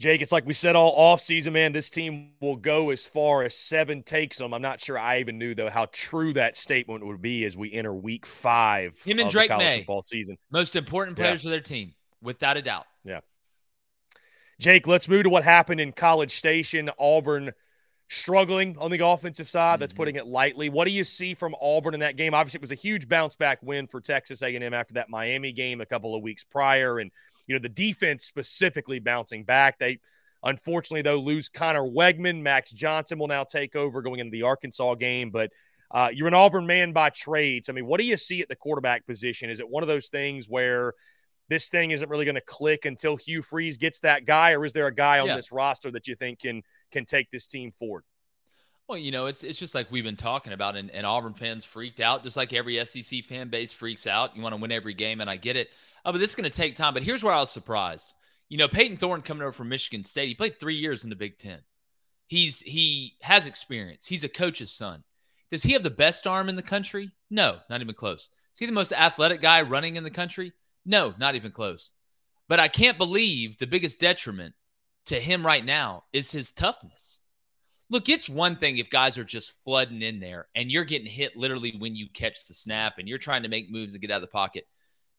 Jake, 0.00 0.20
it's 0.22 0.32
like 0.32 0.44
we 0.44 0.54
said 0.54 0.74
all 0.74 0.92
off 0.96 1.20
season, 1.20 1.52
man. 1.52 1.72
This 1.72 1.88
team 1.88 2.32
will 2.40 2.56
go 2.56 2.90
as 2.90 3.06
far 3.06 3.44
as 3.44 3.56
seven 3.56 4.02
takes 4.02 4.38
them. 4.38 4.52
I'm 4.52 4.60
not 4.60 4.80
sure 4.80 4.98
I 4.98 5.20
even 5.20 5.38
knew 5.38 5.54
though 5.54 5.70
how 5.70 5.86
true 5.92 6.32
that 6.32 6.56
statement 6.56 7.06
would 7.06 7.22
be 7.22 7.44
as 7.44 7.56
we 7.56 7.72
enter 7.72 7.94
week 7.94 8.26
five. 8.26 9.00
Him 9.04 9.20
and 9.20 9.30
Drake 9.30 9.50
Maye, 9.50 9.78
football 9.78 10.02
season, 10.02 10.36
most 10.50 10.74
important 10.74 11.16
players 11.16 11.44
yeah. 11.44 11.48
of 11.48 11.52
their 11.52 11.60
team, 11.60 11.94
without 12.24 12.56
a 12.56 12.62
doubt. 12.62 12.86
Yeah. 13.04 13.20
Jake, 14.58 14.86
let's 14.86 15.08
move 15.08 15.24
to 15.24 15.30
what 15.30 15.44
happened 15.44 15.80
in 15.80 15.92
College 15.92 16.36
Station. 16.36 16.90
Auburn 16.98 17.52
struggling 18.08 18.76
on 18.78 18.90
the 18.90 19.04
offensive 19.04 19.48
side. 19.48 19.74
Mm-hmm. 19.74 19.80
That's 19.80 19.92
putting 19.92 20.16
it 20.16 20.26
lightly. 20.26 20.68
What 20.68 20.86
do 20.86 20.92
you 20.92 21.04
see 21.04 21.34
from 21.34 21.54
Auburn 21.60 21.94
in 21.94 22.00
that 22.00 22.16
game? 22.16 22.34
Obviously, 22.34 22.58
it 22.58 22.62
was 22.62 22.72
a 22.72 22.76
huge 22.76 23.08
bounce 23.08 23.36
back 23.36 23.58
win 23.62 23.86
for 23.86 24.00
Texas 24.00 24.42
A&M 24.42 24.74
after 24.74 24.94
that 24.94 25.10
Miami 25.10 25.52
game 25.52 25.80
a 25.80 25.86
couple 25.86 26.14
of 26.14 26.22
weeks 26.22 26.44
prior, 26.44 26.98
and 26.98 27.10
you 27.46 27.54
know, 27.54 27.60
the 27.60 27.68
defense 27.68 28.24
specifically 28.24 28.98
bouncing 28.98 29.44
back. 29.44 29.78
They 29.78 29.98
unfortunately, 30.42 31.02
though, 31.02 31.20
lose 31.20 31.48
Conner 31.48 31.82
Weigman. 31.82 32.40
Max 32.40 32.70
Johnson 32.70 33.18
will 33.18 33.28
now 33.28 33.44
take 33.44 33.74
over 33.74 34.02
going 34.02 34.20
into 34.20 34.30
the 34.30 34.42
Arkansas 34.42 34.94
game. 34.94 35.30
But 35.30 35.50
uh, 35.90 36.08
you're 36.12 36.28
an 36.28 36.34
Auburn 36.34 36.66
man 36.66 36.92
by 36.92 37.10
trades. 37.10 37.68
I 37.68 37.72
mean, 37.72 37.86
what 37.86 38.00
do 38.00 38.06
you 38.06 38.16
see 38.16 38.40
at 38.40 38.48
the 38.48 38.56
quarterback 38.56 39.06
position? 39.06 39.50
Is 39.50 39.60
it 39.60 39.68
one 39.68 39.82
of 39.82 39.88
those 39.88 40.08
things 40.08 40.48
where 40.48 40.94
this 41.48 41.68
thing 41.68 41.90
isn't 41.90 42.08
really 42.08 42.24
going 42.24 42.34
to 42.36 42.40
click 42.40 42.84
until 42.84 43.16
Hugh 43.16 43.42
Freeze 43.42 43.76
gets 43.76 44.00
that 44.00 44.24
guy, 44.24 44.52
or 44.52 44.64
is 44.64 44.72
there 44.72 44.86
a 44.86 44.94
guy 44.94 45.18
on 45.20 45.26
yeah. 45.26 45.36
this 45.36 45.52
roster 45.52 45.90
that 45.90 46.08
you 46.08 46.16
think 46.16 46.40
can 46.40 46.62
can 46.90 47.04
take 47.04 47.30
this 47.30 47.46
team 47.46 47.70
forward? 47.70 48.04
Well, 48.88 48.98
you 48.98 49.12
know, 49.12 49.26
it's 49.26 49.44
it's 49.44 49.58
just 49.58 49.74
like 49.74 49.90
we've 49.90 50.04
been 50.04 50.16
talking 50.16 50.52
about, 50.52 50.76
and, 50.76 50.90
and 50.90 51.06
Auburn 51.06 51.34
fans 51.34 51.64
freaked 51.64 52.00
out, 52.00 52.22
just 52.22 52.36
like 52.36 52.52
every 52.52 52.82
SEC 52.84 53.24
fan 53.24 53.48
base 53.48 53.72
freaks 53.72 54.06
out. 54.06 54.36
You 54.36 54.42
want 54.42 54.54
to 54.54 54.60
win 54.60 54.72
every 54.72 54.94
game, 54.94 55.20
and 55.20 55.30
I 55.30 55.36
get 55.36 55.56
it. 55.56 55.70
Oh, 56.04 56.12
but 56.12 56.18
this 56.18 56.30
is 56.30 56.36
going 56.36 56.50
to 56.50 56.56
take 56.56 56.76
time. 56.76 56.92
But 56.92 57.02
here's 57.02 57.24
where 57.24 57.32
I 57.32 57.40
was 57.40 57.50
surprised. 57.50 58.12
You 58.50 58.58
know, 58.58 58.68
Payton 58.68 58.98
Thorne 58.98 59.22
coming 59.22 59.42
over 59.42 59.52
from 59.52 59.70
Michigan 59.70 60.04
State, 60.04 60.28
he 60.28 60.34
played 60.34 60.60
three 60.60 60.76
years 60.76 61.02
in 61.02 61.10
the 61.10 61.16
Big 61.16 61.38
Ten. 61.38 61.60
He's 62.26 62.60
he 62.60 63.16
has 63.22 63.46
experience. 63.46 64.06
He's 64.06 64.24
a 64.24 64.28
coach's 64.28 64.70
son. 64.70 65.02
Does 65.50 65.62
he 65.62 65.72
have 65.72 65.82
the 65.82 65.90
best 65.90 66.26
arm 66.26 66.48
in 66.48 66.56
the 66.56 66.62
country? 66.62 67.10
No, 67.30 67.58
not 67.70 67.80
even 67.80 67.94
close. 67.94 68.28
Is 68.54 68.58
he 68.58 68.66
the 68.66 68.72
most 68.72 68.92
athletic 68.92 69.40
guy 69.40 69.62
running 69.62 69.96
in 69.96 70.04
the 70.04 70.10
country? 70.10 70.52
No, 70.84 71.14
not 71.18 71.34
even 71.34 71.52
close. 71.52 71.90
But 72.48 72.60
I 72.60 72.68
can't 72.68 72.98
believe 72.98 73.58
the 73.58 73.66
biggest 73.66 73.98
detriment 73.98 74.54
to 75.06 75.20
him 75.20 75.44
right 75.44 75.64
now 75.64 76.04
is 76.12 76.30
his 76.30 76.52
toughness. 76.52 77.20
Look, 77.90 78.08
it's 78.08 78.28
one 78.28 78.56
thing 78.56 78.78
if 78.78 78.90
guys 78.90 79.18
are 79.18 79.24
just 79.24 79.52
flooding 79.64 80.02
in 80.02 80.20
there 80.20 80.48
and 80.54 80.70
you're 80.70 80.84
getting 80.84 81.06
hit 81.06 81.36
literally 81.36 81.74
when 81.78 81.94
you 81.94 82.08
catch 82.12 82.46
the 82.46 82.54
snap 82.54 82.94
and 82.98 83.06
you're 83.06 83.18
trying 83.18 83.42
to 83.42 83.48
make 83.48 83.70
moves 83.70 83.94
and 83.94 84.00
get 84.00 84.10
out 84.10 84.16
of 84.16 84.22
the 84.22 84.28
pocket. 84.28 84.66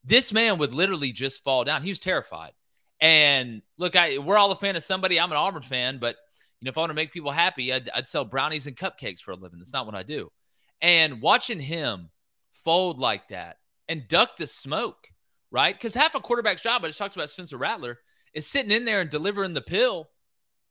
This 0.03 0.33
man 0.33 0.57
would 0.57 0.73
literally 0.73 1.11
just 1.11 1.43
fall 1.43 1.63
down. 1.63 1.83
He 1.83 1.89
was 1.89 1.99
terrified. 1.99 2.51
And 3.01 3.61
look, 3.77 3.95
I 3.95 4.17
we're 4.17 4.37
all 4.37 4.51
a 4.51 4.55
fan 4.55 4.75
of 4.75 4.83
somebody. 4.83 5.19
I'm 5.19 5.31
an 5.31 5.37
Auburn 5.37 5.61
fan, 5.61 5.97
but 5.99 6.15
you 6.59 6.65
know, 6.65 6.69
if 6.69 6.77
I 6.77 6.81
want 6.81 6.91
to 6.91 6.95
make 6.95 7.11
people 7.11 7.31
happy, 7.31 7.73
I'd, 7.73 7.89
I'd 7.93 8.07
sell 8.07 8.25
brownies 8.25 8.67
and 8.67 8.77
cupcakes 8.77 9.19
for 9.19 9.31
a 9.31 9.35
living. 9.35 9.59
That's 9.59 9.73
not 9.73 9.85
what 9.85 9.95
I 9.95 10.03
do. 10.03 10.31
And 10.81 11.21
watching 11.21 11.59
him 11.59 12.09
fold 12.63 12.99
like 12.99 13.27
that 13.29 13.57
and 13.87 14.07
duck 14.07 14.37
the 14.37 14.47
smoke, 14.47 15.07
right? 15.55 15.73
Because 15.73 15.93
half 15.93 16.15
a 16.15 16.19
quarterback's 16.19 16.61
job, 16.61 16.83
I 16.83 16.87
just 16.87 16.99
talked 16.99 17.15
about 17.15 17.29
Spencer 17.29 17.55
Rattler, 17.55 17.99
is 18.33 18.45
sitting 18.45 18.71
in 18.71 18.83
there 18.83 18.99
and 18.99 19.09
delivering 19.09 19.53
the 19.53 19.61
pill 19.61 20.09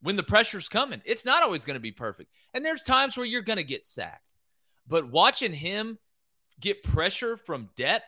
when 0.02 0.16
the 0.16 0.22
pressure's 0.22 0.68
coming. 0.68 1.00
It's 1.06 1.24
not 1.24 1.42
always 1.42 1.64
going 1.64 1.76
to 1.76 1.80
be 1.80 1.90
perfect. 1.90 2.30
And 2.52 2.62
there's 2.62 2.82
times 2.82 3.16
where 3.16 3.24
you're 3.24 3.40
going 3.40 3.56
to 3.56 3.64
get 3.64 3.86
sacked. 3.86 4.34
But 4.86 5.10
watching 5.10 5.54
him 5.54 5.98
get 6.60 6.82
pressure 6.82 7.38
from 7.38 7.70
depth 7.76 8.04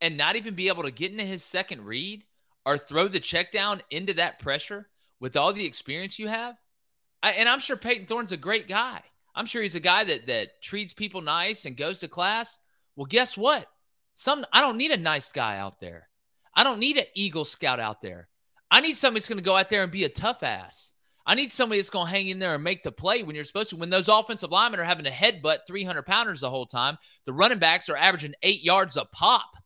and 0.00 0.16
not 0.16 0.34
even 0.34 0.54
be 0.54 0.66
able 0.66 0.82
to 0.82 0.90
get 0.90 1.12
into 1.12 1.22
his 1.22 1.44
second 1.44 1.84
read 1.84 2.24
or 2.66 2.76
throw 2.76 3.06
the 3.06 3.20
check 3.20 3.52
down 3.52 3.80
into 3.88 4.14
that 4.14 4.40
pressure 4.40 4.88
with 5.20 5.36
all 5.36 5.52
the 5.52 5.64
experience 5.64 6.18
you 6.18 6.26
have. 6.26 6.56
I, 7.22 7.30
and 7.32 7.48
I'm 7.48 7.60
sure 7.60 7.76
Payton 7.76 8.06
Thorne's 8.06 8.32
a 8.32 8.36
great 8.36 8.66
guy. 8.66 9.00
I'm 9.32 9.46
sure 9.46 9.62
he's 9.62 9.76
a 9.76 9.80
guy 9.80 10.02
that 10.02 10.26
that 10.26 10.60
treats 10.60 10.92
people 10.92 11.20
nice 11.20 11.66
and 11.66 11.76
goes 11.76 12.00
to 12.00 12.08
class. 12.08 12.58
Well, 12.96 13.06
guess 13.06 13.36
what? 13.36 13.68
Some 14.14 14.46
I 14.52 14.60
don't 14.60 14.78
need 14.78 14.92
a 14.92 14.96
nice 14.96 15.32
guy 15.32 15.58
out 15.58 15.80
there. 15.80 16.08
I 16.54 16.64
don't 16.64 16.78
need 16.78 16.96
an 16.96 17.06
Eagle 17.14 17.44
Scout 17.44 17.80
out 17.80 18.00
there. 18.00 18.28
I 18.70 18.80
need 18.80 18.96
somebody 18.96 19.20
that's 19.20 19.28
going 19.28 19.38
to 19.38 19.44
go 19.44 19.56
out 19.56 19.70
there 19.70 19.82
and 19.82 19.92
be 19.92 20.04
a 20.04 20.08
tough 20.08 20.42
ass. 20.42 20.92
I 21.26 21.34
need 21.34 21.50
somebody 21.50 21.80
that's 21.80 21.90
going 21.90 22.06
to 22.06 22.12
hang 22.12 22.28
in 22.28 22.38
there 22.38 22.54
and 22.54 22.62
make 22.62 22.82
the 22.82 22.92
play 22.92 23.22
when 23.22 23.34
you're 23.34 23.44
supposed 23.44 23.70
to. 23.70 23.76
When 23.76 23.90
those 23.90 24.08
offensive 24.08 24.50
linemen 24.50 24.80
are 24.80 24.84
having 24.84 25.04
to 25.04 25.10
headbutt 25.10 25.60
300 25.66 26.04
pounders 26.04 26.40
the 26.40 26.50
whole 26.50 26.66
time, 26.66 26.98
the 27.24 27.32
running 27.32 27.58
backs 27.58 27.88
are 27.88 27.96
averaging 27.96 28.34
eight 28.42 28.62
yards 28.62 28.96
a 28.96 29.04
pop 29.06 29.56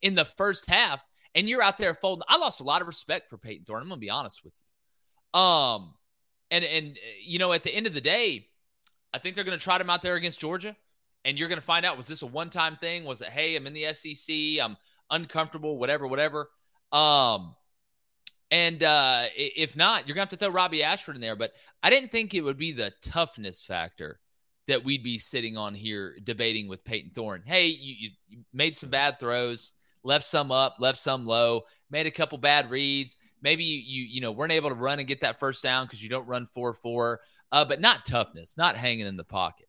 in 0.00 0.14
the 0.14 0.24
first 0.24 0.68
half, 0.68 1.04
and 1.34 1.48
you're 1.48 1.62
out 1.62 1.78
there 1.78 1.94
folding. 1.94 2.24
I 2.28 2.36
lost 2.36 2.60
a 2.60 2.64
lot 2.64 2.82
of 2.82 2.86
respect 2.86 3.30
for 3.30 3.38
Payton 3.38 3.64
Thorne. 3.64 3.82
I'm 3.82 3.88
gonna 3.88 4.00
be 4.00 4.10
honest 4.10 4.44
with 4.44 4.52
you. 5.34 5.40
Um, 5.40 5.94
and 6.50 6.64
and 6.64 6.98
you 7.24 7.38
know, 7.38 7.52
at 7.52 7.62
the 7.62 7.74
end 7.74 7.86
of 7.86 7.94
the 7.94 8.00
day, 8.00 8.48
I 9.14 9.18
think 9.18 9.34
they're 9.34 9.44
gonna 9.44 9.58
trot 9.58 9.80
him 9.80 9.90
out 9.90 10.02
there 10.02 10.16
against 10.16 10.40
Georgia, 10.40 10.76
and 11.24 11.38
you're 11.38 11.48
gonna 11.48 11.60
find 11.60 11.84
out 11.84 11.96
was 11.96 12.06
this 12.06 12.22
a 12.22 12.26
one 12.26 12.50
time 12.50 12.76
thing? 12.76 13.04
Was 13.04 13.20
it 13.22 13.28
hey, 13.28 13.56
I'm 13.56 13.66
in 13.66 13.72
the 13.72 13.92
SEC, 13.92 14.34
I'm 14.62 14.76
uncomfortable, 15.10 15.78
whatever, 15.78 16.06
whatever. 16.06 16.48
Um, 16.90 17.54
and 18.50 18.82
uh, 18.82 19.26
if 19.34 19.76
not, 19.76 20.06
you're 20.06 20.14
gonna 20.14 20.22
have 20.22 20.30
to 20.30 20.36
throw 20.36 20.48
Robbie 20.48 20.82
Ashford 20.82 21.14
in 21.14 21.20
there. 21.20 21.36
But 21.36 21.52
I 21.82 21.90
didn't 21.90 22.12
think 22.12 22.34
it 22.34 22.42
would 22.42 22.58
be 22.58 22.72
the 22.72 22.92
toughness 23.02 23.62
factor 23.62 24.20
that 24.68 24.84
we'd 24.84 25.02
be 25.02 25.18
sitting 25.18 25.56
on 25.56 25.74
here 25.74 26.16
debating 26.22 26.68
with 26.68 26.84
Payton 26.84 27.12
Thorne. 27.14 27.42
Hey, 27.44 27.66
you, 27.66 28.10
you 28.28 28.40
made 28.52 28.76
some 28.76 28.90
bad 28.90 29.18
throws, 29.18 29.72
left 30.04 30.24
some 30.24 30.52
up, 30.52 30.76
left 30.78 30.98
some 30.98 31.26
low, 31.26 31.62
made 31.90 32.06
a 32.06 32.10
couple 32.10 32.38
bad 32.38 32.70
reads. 32.70 33.16
Maybe 33.40 33.64
you 33.64 33.80
you, 33.80 34.04
you 34.04 34.20
know 34.20 34.32
weren't 34.32 34.52
able 34.52 34.68
to 34.68 34.74
run 34.74 34.98
and 34.98 35.08
get 35.08 35.22
that 35.22 35.40
first 35.40 35.62
down 35.62 35.86
because 35.86 36.02
you 36.02 36.08
don't 36.08 36.28
run 36.28 36.46
four 36.52 36.74
four. 36.74 37.20
Uh, 37.50 37.64
but 37.66 37.80
not 37.80 38.06
toughness, 38.06 38.56
not 38.56 38.76
hanging 38.76 39.06
in 39.06 39.16
the 39.16 39.24
pocket. 39.24 39.68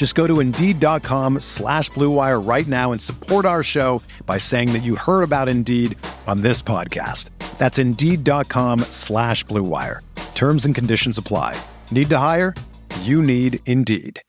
Just 0.00 0.14
go 0.14 0.26
to 0.26 0.40
Indeed.com 0.40 1.40
slash 1.40 1.90
BlueWire 1.90 2.48
right 2.48 2.66
now 2.66 2.90
and 2.92 3.02
support 3.02 3.44
our 3.44 3.62
show 3.62 4.00
by 4.24 4.38
saying 4.38 4.72
that 4.72 4.78
you 4.78 4.96
heard 4.96 5.22
about 5.22 5.46
Indeed 5.46 5.94
on 6.26 6.40
this 6.40 6.62
podcast. 6.62 7.28
That's 7.58 7.76
Indeed.com 7.76 8.80
slash 8.88 9.44
BlueWire. 9.44 10.00
Terms 10.34 10.64
and 10.64 10.74
conditions 10.74 11.18
apply. 11.18 11.54
Need 11.90 12.08
to 12.08 12.16
hire? 12.16 12.54
You 13.02 13.20
need 13.20 13.60
Indeed. 13.66 14.22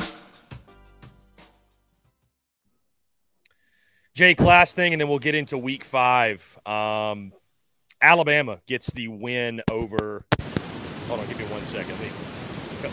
Jake, 4.13 4.41
last 4.41 4.75
thing, 4.75 4.91
and 4.91 4.99
then 4.99 5.07
we'll 5.07 5.19
get 5.19 5.35
into 5.35 5.57
week 5.57 5.85
five. 5.85 6.59
Um, 6.65 7.31
Alabama 8.01 8.59
gets 8.67 8.87
the 8.87 9.07
win 9.07 9.61
over. 9.71 10.25
Hold 11.07 11.21
on, 11.21 11.27
give 11.27 11.39
me 11.39 11.45
one 11.45 11.61
second. 11.61 11.95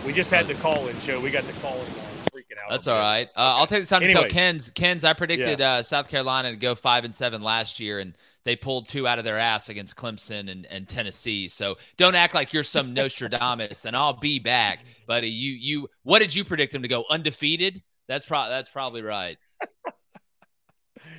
We 0.06 0.12
just 0.12 0.30
had 0.30 0.46
the 0.46 0.54
call 0.54 0.86
in 0.86 0.96
show. 1.00 1.20
We 1.20 1.32
got 1.32 1.42
the 1.42 1.60
call 1.60 1.74
in 1.74 2.07
out. 2.56 2.70
That's 2.70 2.86
all 2.86 2.98
right. 2.98 3.28
Uh, 3.36 3.56
I'll 3.56 3.66
take 3.66 3.80
this 3.82 3.88
time 3.88 4.02
to 4.02 4.12
tell 4.12 4.26
Ken's. 4.26 4.70
Ken's, 4.70 5.04
I 5.04 5.12
predicted 5.12 5.60
yeah. 5.60 5.72
uh, 5.72 5.82
South 5.82 6.08
Carolina 6.08 6.50
to 6.50 6.56
go 6.56 6.74
five 6.74 7.04
and 7.04 7.14
seven 7.14 7.42
last 7.42 7.78
year, 7.80 7.98
and 7.98 8.16
they 8.44 8.56
pulled 8.56 8.88
two 8.88 9.06
out 9.06 9.18
of 9.18 9.24
their 9.24 9.38
ass 9.38 9.68
against 9.68 9.96
Clemson 9.96 10.50
and, 10.50 10.66
and 10.66 10.88
Tennessee. 10.88 11.48
So 11.48 11.76
don't 11.96 12.14
act 12.14 12.34
like 12.34 12.52
you're 12.52 12.62
some 12.62 12.94
Nostradamus, 12.94 13.84
and 13.84 13.96
I'll 13.96 14.18
be 14.18 14.38
back, 14.38 14.84
buddy. 15.06 15.28
You 15.28 15.52
you 15.52 15.88
what 16.02 16.20
did 16.20 16.34
you 16.34 16.44
predict 16.44 16.72
them 16.72 16.82
to 16.82 16.88
go 16.88 17.04
undefeated? 17.10 17.82
That's 18.06 18.24
pro- 18.24 18.48
that's 18.48 18.70
probably 18.70 19.02
right. 19.02 19.36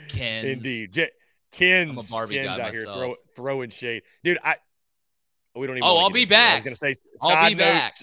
Ken's. 0.08 0.46
Indeed. 0.46 0.94
J- 0.94 1.12
Ken's, 1.52 1.92
I'm 1.92 1.98
a 1.98 2.04
Barbie 2.04 2.36
Ken's 2.36 2.48
guy 2.48 2.54
out 2.54 2.74
myself. 2.74 2.74
here 2.74 2.94
throw, 2.94 3.16
throwing 3.36 3.70
shade. 3.70 4.04
Dude, 4.24 4.38
I 4.44 4.56
we 5.56 5.68
don't 5.68 5.78
even 5.78 5.88
Oh, 5.88 5.98
I'll 5.98 6.10
be 6.10 6.26
back. 6.26 6.54
I 6.54 6.56
was 6.58 6.64
gonna 6.64 6.76
say 6.76 6.96
I'll 7.22 7.50
be 7.50 7.56
note, 7.56 7.64
back. 7.64 7.94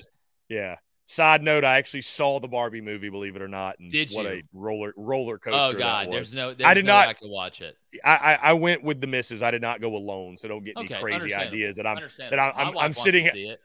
Yeah. 0.49 0.77
Side 1.09 1.41
note, 1.41 1.65
I 1.65 1.79
actually 1.79 2.01
saw 2.01 2.41
the 2.41 2.49
Barbie 2.49 2.81
movie, 2.81 3.09
believe 3.11 3.37
it 3.37 3.43
or 3.43 3.47
not. 3.47 3.79
And 3.79 3.89
Did 3.89 4.11
what 4.11 4.25
you? 4.25 4.31
a 4.33 4.43
roller 4.53 4.93
roller 4.97 5.39
coaster. 5.39 5.77
Oh 5.77 5.79
God, 5.79 6.09
there's 6.11 6.35
no. 6.35 6.53
There's 6.53 6.75
did 6.75 6.85
no 6.85 6.95
not- 6.95 7.09
I 7.09 7.13
could 7.13 7.31
watch 7.31 7.61
it. 7.61 7.77
I, 8.05 8.17
I 8.17 8.39
I 8.43 8.53
went 8.55 8.83
with 8.83 9.01
the 9.01 9.07
missus. 9.07 9.41
I 9.41 9.53
did 9.53 9.63
not 9.63 9.81
go 9.81 9.95
alone, 9.95 10.37
so 10.37 10.49
don't 10.49 10.65
get 10.65 10.77
any 10.77 10.89
crazy 10.89 11.33
ideas 11.33 11.77
that 11.77 11.87
I'm 11.87 11.99
that 12.19 12.39
I'm 12.41 12.53
I'm, 12.57 12.79
I'm 12.79 12.93
sitting 12.93 13.25
here. 13.25 13.57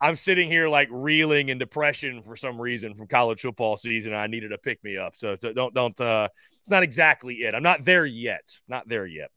I'm 0.00 0.16
sitting 0.16 0.50
here 0.50 0.68
like 0.68 0.88
reeling 0.90 1.48
in 1.48 1.58
depression 1.58 2.22
for 2.22 2.36
some 2.36 2.60
reason 2.60 2.94
from 2.94 3.06
college 3.06 3.40
football 3.40 3.76
season. 3.76 4.12
I 4.12 4.26
needed 4.26 4.48
to 4.48 4.58
pick 4.58 4.82
me 4.82 4.96
up. 4.96 5.16
So 5.16 5.36
don't 5.36 5.72
don't 5.72 6.00
uh 6.00 6.28
it's 6.60 6.70
not 6.70 6.82
exactly 6.82 7.36
it. 7.36 7.54
I'm 7.54 7.62
not 7.62 7.84
there 7.84 8.06
yet. 8.06 8.58
Not 8.68 8.88
there 8.88 9.06
yet. 9.06 9.30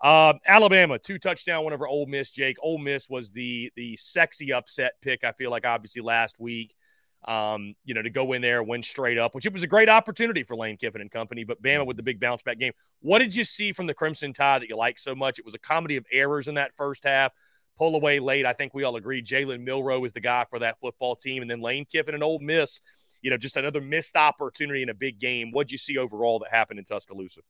Um, 0.00 0.38
Alabama, 0.46 0.98
two 0.98 1.18
touchdown 1.18 1.64
win 1.64 1.74
over 1.74 1.88
Ole 1.88 2.06
Miss. 2.06 2.30
Jake, 2.30 2.56
Ole 2.62 2.78
Miss 2.78 3.08
was 3.10 3.32
the 3.32 3.72
the 3.74 3.96
sexy 3.96 4.52
upset 4.52 4.92
pick. 5.02 5.24
I 5.24 5.32
feel 5.32 5.50
like 5.50 5.66
obviously 5.66 6.02
last 6.02 6.38
week, 6.38 6.74
um, 7.26 7.74
you 7.84 7.94
know, 7.94 8.02
to 8.02 8.10
go 8.10 8.32
in 8.32 8.42
there 8.42 8.62
win 8.62 8.82
straight 8.82 9.18
up, 9.18 9.34
which 9.34 9.46
it 9.46 9.52
was 9.52 9.62
a 9.62 9.66
great 9.66 9.88
opportunity 9.88 10.42
for 10.42 10.56
Lane 10.56 10.76
Kiffin 10.76 11.00
and 11.00 11.10
company. 11.10 11.44
But 11.44 11.62
Bama 11.62 11.86
with 11.86 11.96
the 11.96 12.02
big 12.02 12.20
bounce 12.20 12.42
back 12.42 12.58
game. 12.58 12.72
What 13.00 13.18
did 13.18 13.34
you 13.34 13.44
see 13.44 13.72
from 13.72 13.86
the 13.86 13.94
Crimson 13.94 14.32
Tide 14.32 14.62
that 14.62 14.68
you 14.68 14.76
like 14.76 14.98
so 14.98 15.14
much? 15.14 15.38
It 15.38 15.44
was 15.44 15.54
a 15.54 15.58
comedy 15.58 15.96
of 15.96 16.06
errors 16.12 16.48
in 16.48 16.54
that 16.54 16.72
first 16.76 17.04
half. 17.04 17.32
Pull 17.76 17.94
away 17.94 18.18
late. 18.18 18.46
I 18.46 18.52
think 18.52 18.74
we 18.74 18.84
all 18.84 18.96
agree. 18.96 19.22
Jalen 19.22 19.62
Milroe 19.62 20.04
is 20.04 20.12
the 20.12 20.20
guy 20.20 20.44
for 20.50 20.58
that 20.60 20.80
football 20.80 21.14
team, 21.14 21.42
and 21.42 21.50
then 21.50 21.60
Lane 21.60 21.86
Kiffin 21.90 22.14
and 22.14 22.24
Ole 22.24 22.40
Miss. 22.40 22.80
You 23.20 23.30
know, 23.30 23.36
just 23.36 23.56
another 23.56 23.80
missed 23.80 24.16
opportunity 24.16 24.82
in 24.82 24.88
a 24.88 24.94
big 24.94 25.18
game. 25.18 25.50
What'd 25.50 25.72
you 25.72 25.78
see 25.78 25.98
overall 25.98 26.38
that 26.40 26.50
happened 26.50 26.78
in 26.78 26.84
Tuscaloosa? 26.84 27.40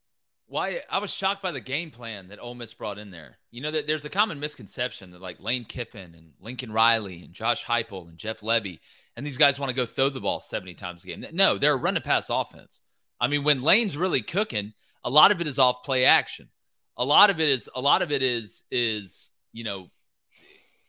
Why 0.47 0.81
I 0.89 0.99
was 0.99 1.13
shocked 1.13 1.43
by 1.43 1.53
the 1.53 1.61
game 1.61 1.91
plan 1.91 2.29
that 2.29 2.41
Ole 2.41 2.55
Miss 2.55 2.73
brought 2.73 2.99
in 2.99 3.11
there. 3.11 3.37
You 3.51 3.61
know 3.61 3.71
that 3.71 3.87
there's 3.87 4.07
a 4.07 4.11
common 4.11 4.41
misconception 4.41 5.11
that 5.11 5.21
like 5.21 5.41
Lane 5.41 5.67
Kiffin 5.67 6.15
and 6.15 6.33
Lincoln 6.41 6.73
Riley 6.73 7.23
and 7.23 7.35
Josh 7.35 7.65
Heupel 7.65 8.09
and 8.09 8.17
Jeff 8.17 8.41
Lebby 8.41 8.81
and 9.19 9.27
these 9.27 9.37
guys 9.37 9.59
want 9.59 9.69
to 9.69 9.75
go 9.75 9.85
throw 9.85 10.09
the 10.09 10.21
ball 10.21 10.39
70 10.39 10.75
times 10.75 11.03
a 11.03 11.09
game. 11.09 11.27
No, 11.33 11.59
they're 11.59 11.73
a 11.73 11.77
run 11.77 11.97
to 11.97 12.01
pass 12.01 12.31
offense. 12.31 12.83
I 13.21 13.27
mean, 13.27 13.43
when 13.43 13.63
Lane's 13.63 13.97
really 13.97 14.23
cooking, 14.23 14.73
a 15.03 15.11
lot 15.11 15.33
of 15.33 15.41
it 15.41 15.49
is 15.49 15.59
off 15.59 15.83
play 15.83 16.05
action. 16.05 16.49
A 16.97 17.05
lot 17.05 17.29
of 17.29 17.41
it 17.41 17.49
is 17.49 17.69
a 17.75 17.81
lot 17.81 18.01
of 18.01 18.13
it 18.13 18.23
is 18.23 18.63
is 18.71 19.33
you 19.53 19.65
know 19.65 19.89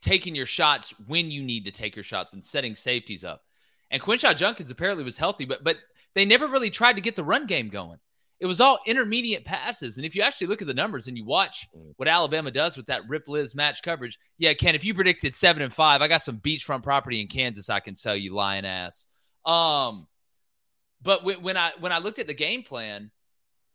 taking 0.03 0.35
your 0.35 0.45
shots 0.45 0.93
when 1.07 1.31
you 1.31 1.41
need 1.41 1.65
to 1.65 1.71
take 1.71 1.95
your 1.95 2.03
shots 2.03 2.33
and 2.33 2.45
setting 2.45 2.75
safeties 2.75 3.23
up. 3.23 3.41
And 3.89 3.99
Quinshon 3.99 4.35
Judkins 4.35 4.69
apparently 4.69 5.03
was 5.03 5.17
healthy, 5.17 5.45
but 5.45 5.63
but 5.63 5.77
they 6.13 6.25
never 6.25 6.47
really 6.47 6.69
tried 6.69 6.97
to 6.97 7.01
get 7.01 7.15
the 7.15 7.23
run 7.23 7.47
game 7.47 7.69
going. 7.69 7.97
It 8.39 8.45
was 8.45 8.61
all 8.61 8.79
intermediate 8.85 9.43
passes. 9.43 9.97
And 9.97 10.05
if 10.05 10.15
you 10.15 10.21
actually 10.21 10.47
look 10.47 10.61
at 10.61 10.67
the 10.67 10.73
numbers 10.73 11.07
and 11.07 11.17
you 11.17 11.25
watch 11.25 11.67
what 11.97 12.07
Alabama 12.07 12.51
does 12.51 12.77
with 12.77 12.85
that 12.85 13.07
Rip 13.09 13.27
Liz 13.27 13.53
match 13.53 13.81
coverage, 13.83 14.17
yeah, 14.37 14.53
Ken, 14.53 14.75
if 14.75 14.85
you 14.85 14.93
predicted 14.93 15.33
seven 15.33 15.61
and 15.61 15.73
five, 15.73 16.01
I 16.01 16.07
got 16.07 16.21
some 16.21 16.39
beachfront 16.39 16.83
property 16.83 17.19
in 17.19 17.27
Kansas 17.27 17.69
I 17.69 17.81
can 17.81 17.95
sell 17.95 18.15
you, 18.15 18.33
lion 18.33 18.63
ass. 18.63 19.07
Um, 19.45 20.07
but 21.01 21.23
when 21.23 21.41
when 21.41 21.57
I 21.57 21.71
when 21.79 21.91
I 21.91 21.99
looked 21.99 22.19
at 22.19 22.27
the 22.27 22.33
game 22.33 22.63
plan, 22.63 23.11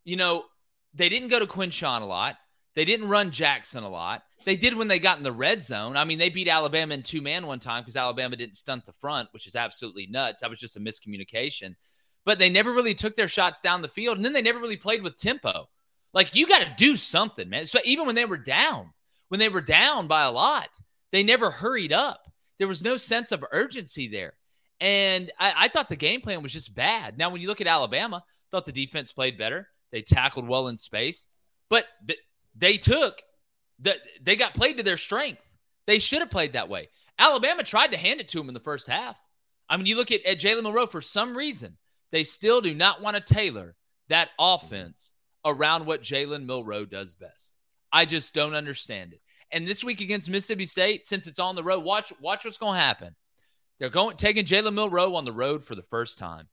you 0.03 0.15
know, 0.15 0.45
they 0.93 1.09
didn't 1.09 1.29
go 1.29 1.39
to 1.39 1.47
Quinshon 1.47 2.01
a 2.01 2.05
lot. 2.05 2.37
They 2.75 2.85
didn't 2.85 3.07
run 3.07 3.31
Jackson 3.31 3.83
a 3.83 3.89
lot. 3.89 4.23
They 4.43 4.57
did 4.57 4.75
when 4.75 4.89
they 4.89 4.99
got 4.99 5.17
in 5.17 5.23
the 5.23 5.31
red 5.31 5.63
zone. 5.63 5.95
I 5.95 6.03
mean, 6.03 6.19
they 6.19 6.29
beat 6.29 6.49
Alabama 6.49 6.93
in 6.93 7.03
two 7.03 7.21
man 7.21 7.47
one 7.47 7.59
time 7.59 7.83
because 7.83 7.95
Alabama 7.95 8.35
didn't 8.35 8.57
stunt 8.57 8.85
the 8.85 8.91
front, 8.93 9.29
which 9.31 9.47
is 9.47 9.55
absolutely 9.55 10.07
nuts. 10.07 10.41
That 10.41 10.49
was 10.49 10.59
just 10.59 10.75
a 10.75 10.79
miscommunication. 10.79 11.75
But 12.25 12.39
they 12.39 12.49
never 12.49 12.73
really 12.73 12.95
took 12.95 13.15
their 13.15 13.27
shots 13.27 13.61
down 13.61 13.81
the 13.81 13.87
field. 13.87 14.17
And 14.17 14.25
then 14.25 14.33
they 14.33 14.41
never 14.41 14.59
really 14.59 14.77
played 14.77 15.03
with 15.03 15.17
tempo. 15.17 15.69
Like, 16.13 16.35
you 16.35 16.47
got 16.47 16.59
to 16.59 16.73
do 16.77 16.97
something, 16.97 17.49
man. 17.49 17.65
So 17.65 17.79
even 17.83 18.05
when 18.05 18.15
they 18.15 18.25
were 18.25 18.37
down, 18.37 18.91
when 19.29 19.39
they 19.39 19.49
were 19.49 19.61
down 19.61 20.07
by 20.07 20.23
a 20.23 20.31
lot, 20.31 20.69
they 21.11 21.23
never 21.23 21.51
hurried 21.51 21.93
up. 21.93 22.31
There 22.57 22.67
was 22.67 22.83
no 22.83 22.97
sense 22.97 23.31
of 23.31 23.45
urgency 23.51 24.07
there. 24.07 24.33
And 24.81 25.31
I, 25.39 25.53
I 25.57 25.67
thought 25.67 25.89
the 25.89 25.95
game 25.95 26.21
plan 26.21 26.41
was 26.41 26.53
just 26.53 26.73
bad. 26.73 27.17
Now, 27.17 27.29
when 27.29 27.41
you 27.41 27.47
look 27.47 27.61
at 27.61 27.67
Alabama, 27.67 28.23
thought 28.51 28.65
the 28.65 28.71
defense 28.71 29.11
played 29.11 29.37
better. 29.37 29.67
They 29.91 30.01
tackled 30.01 30.47
well 30.47 30.67
in 30.67 30.77
space, 30.77 31.27
but 31.69 31.85
they 32.55 32.77
took 32.77 33.21
that 33.79 33.97
they 34.21 34.35
got 34.35 34.53
played 34.53 34.77
to 34.77 34.83
their 34.83 34.97
strength. 34.97 35.41
They 35.87 35.99
should 35.99 36.19
have 36.19 36.31
played 36.31 36.53
that 36.53 36.69
way. 36.69 36.89
Alabama 37.19 37.63
tried 37.63 37.91
to 37.91 37.97
hand 37.97 38.19
it 38.19 38.27
to 38.29 38.37
them 38.37 38.47
in 38.47 38.53
the 38.53 38.59
first 38.59 38.87
half. 38.87 39.17
I 39.69 39.77
mean, 39.77 39.85
you 39.85 39.95
look 39.95 40.11
at, 40.11 40.25
at 40.25 40.39
Jalen 40.39 40.63
Monroe 40.63 40.87
for 40.87 41.01
some 41.01 41.37
reason, 41.37 41.77
they 42.11 42.23
still 42.23 42.61
do 42.61 42.73
not 42.73 43.01
want 43.01 43.15
to 43.15 43.33
tailor 43.33 43.75
that 44.09 44.29
mm-hmm. 44.39 44.65
offense 44.65 45.11
around 45.43 45.85
what 45.85 46.01
Jalen 46.01 46.45
Milroe 46.45 46.85
does 46.85 47.13
best. 47.15 47.57
I 47.91 48.05
just 48.05 48.33
don't 48.33 48.55
understand 48.55 49.13
it. 49.13 49.21
And 49.51 49.67
this 49.67 49.83
week 49.83 50.01
against 50.01 50.29
Mississippi 50.29 50.65
State, 50.65 51.05
since 51.05 51.27
it's 51.27 51.39
on 51.39 51.55
the 51.55 51.63
road, 51.63 51.83
watch 51.83 52.11
watch 52.19 52.45
what's 52.45 52.57
going 52.57 52.73
to 52.73 52.79
happen. 52.79 53.15
They're 53.79 53.89
going 53.89 54.17
taking 54.17 54.45
Jalen 54.45 54.73
Milroe 54.73 55.15
on 55.15 55.25
the 55.25 55.31
road 55.31 55.63
for 55.63 55.75
the 55.75 55.83
first 55.83 56.17
time, 56.17 56.47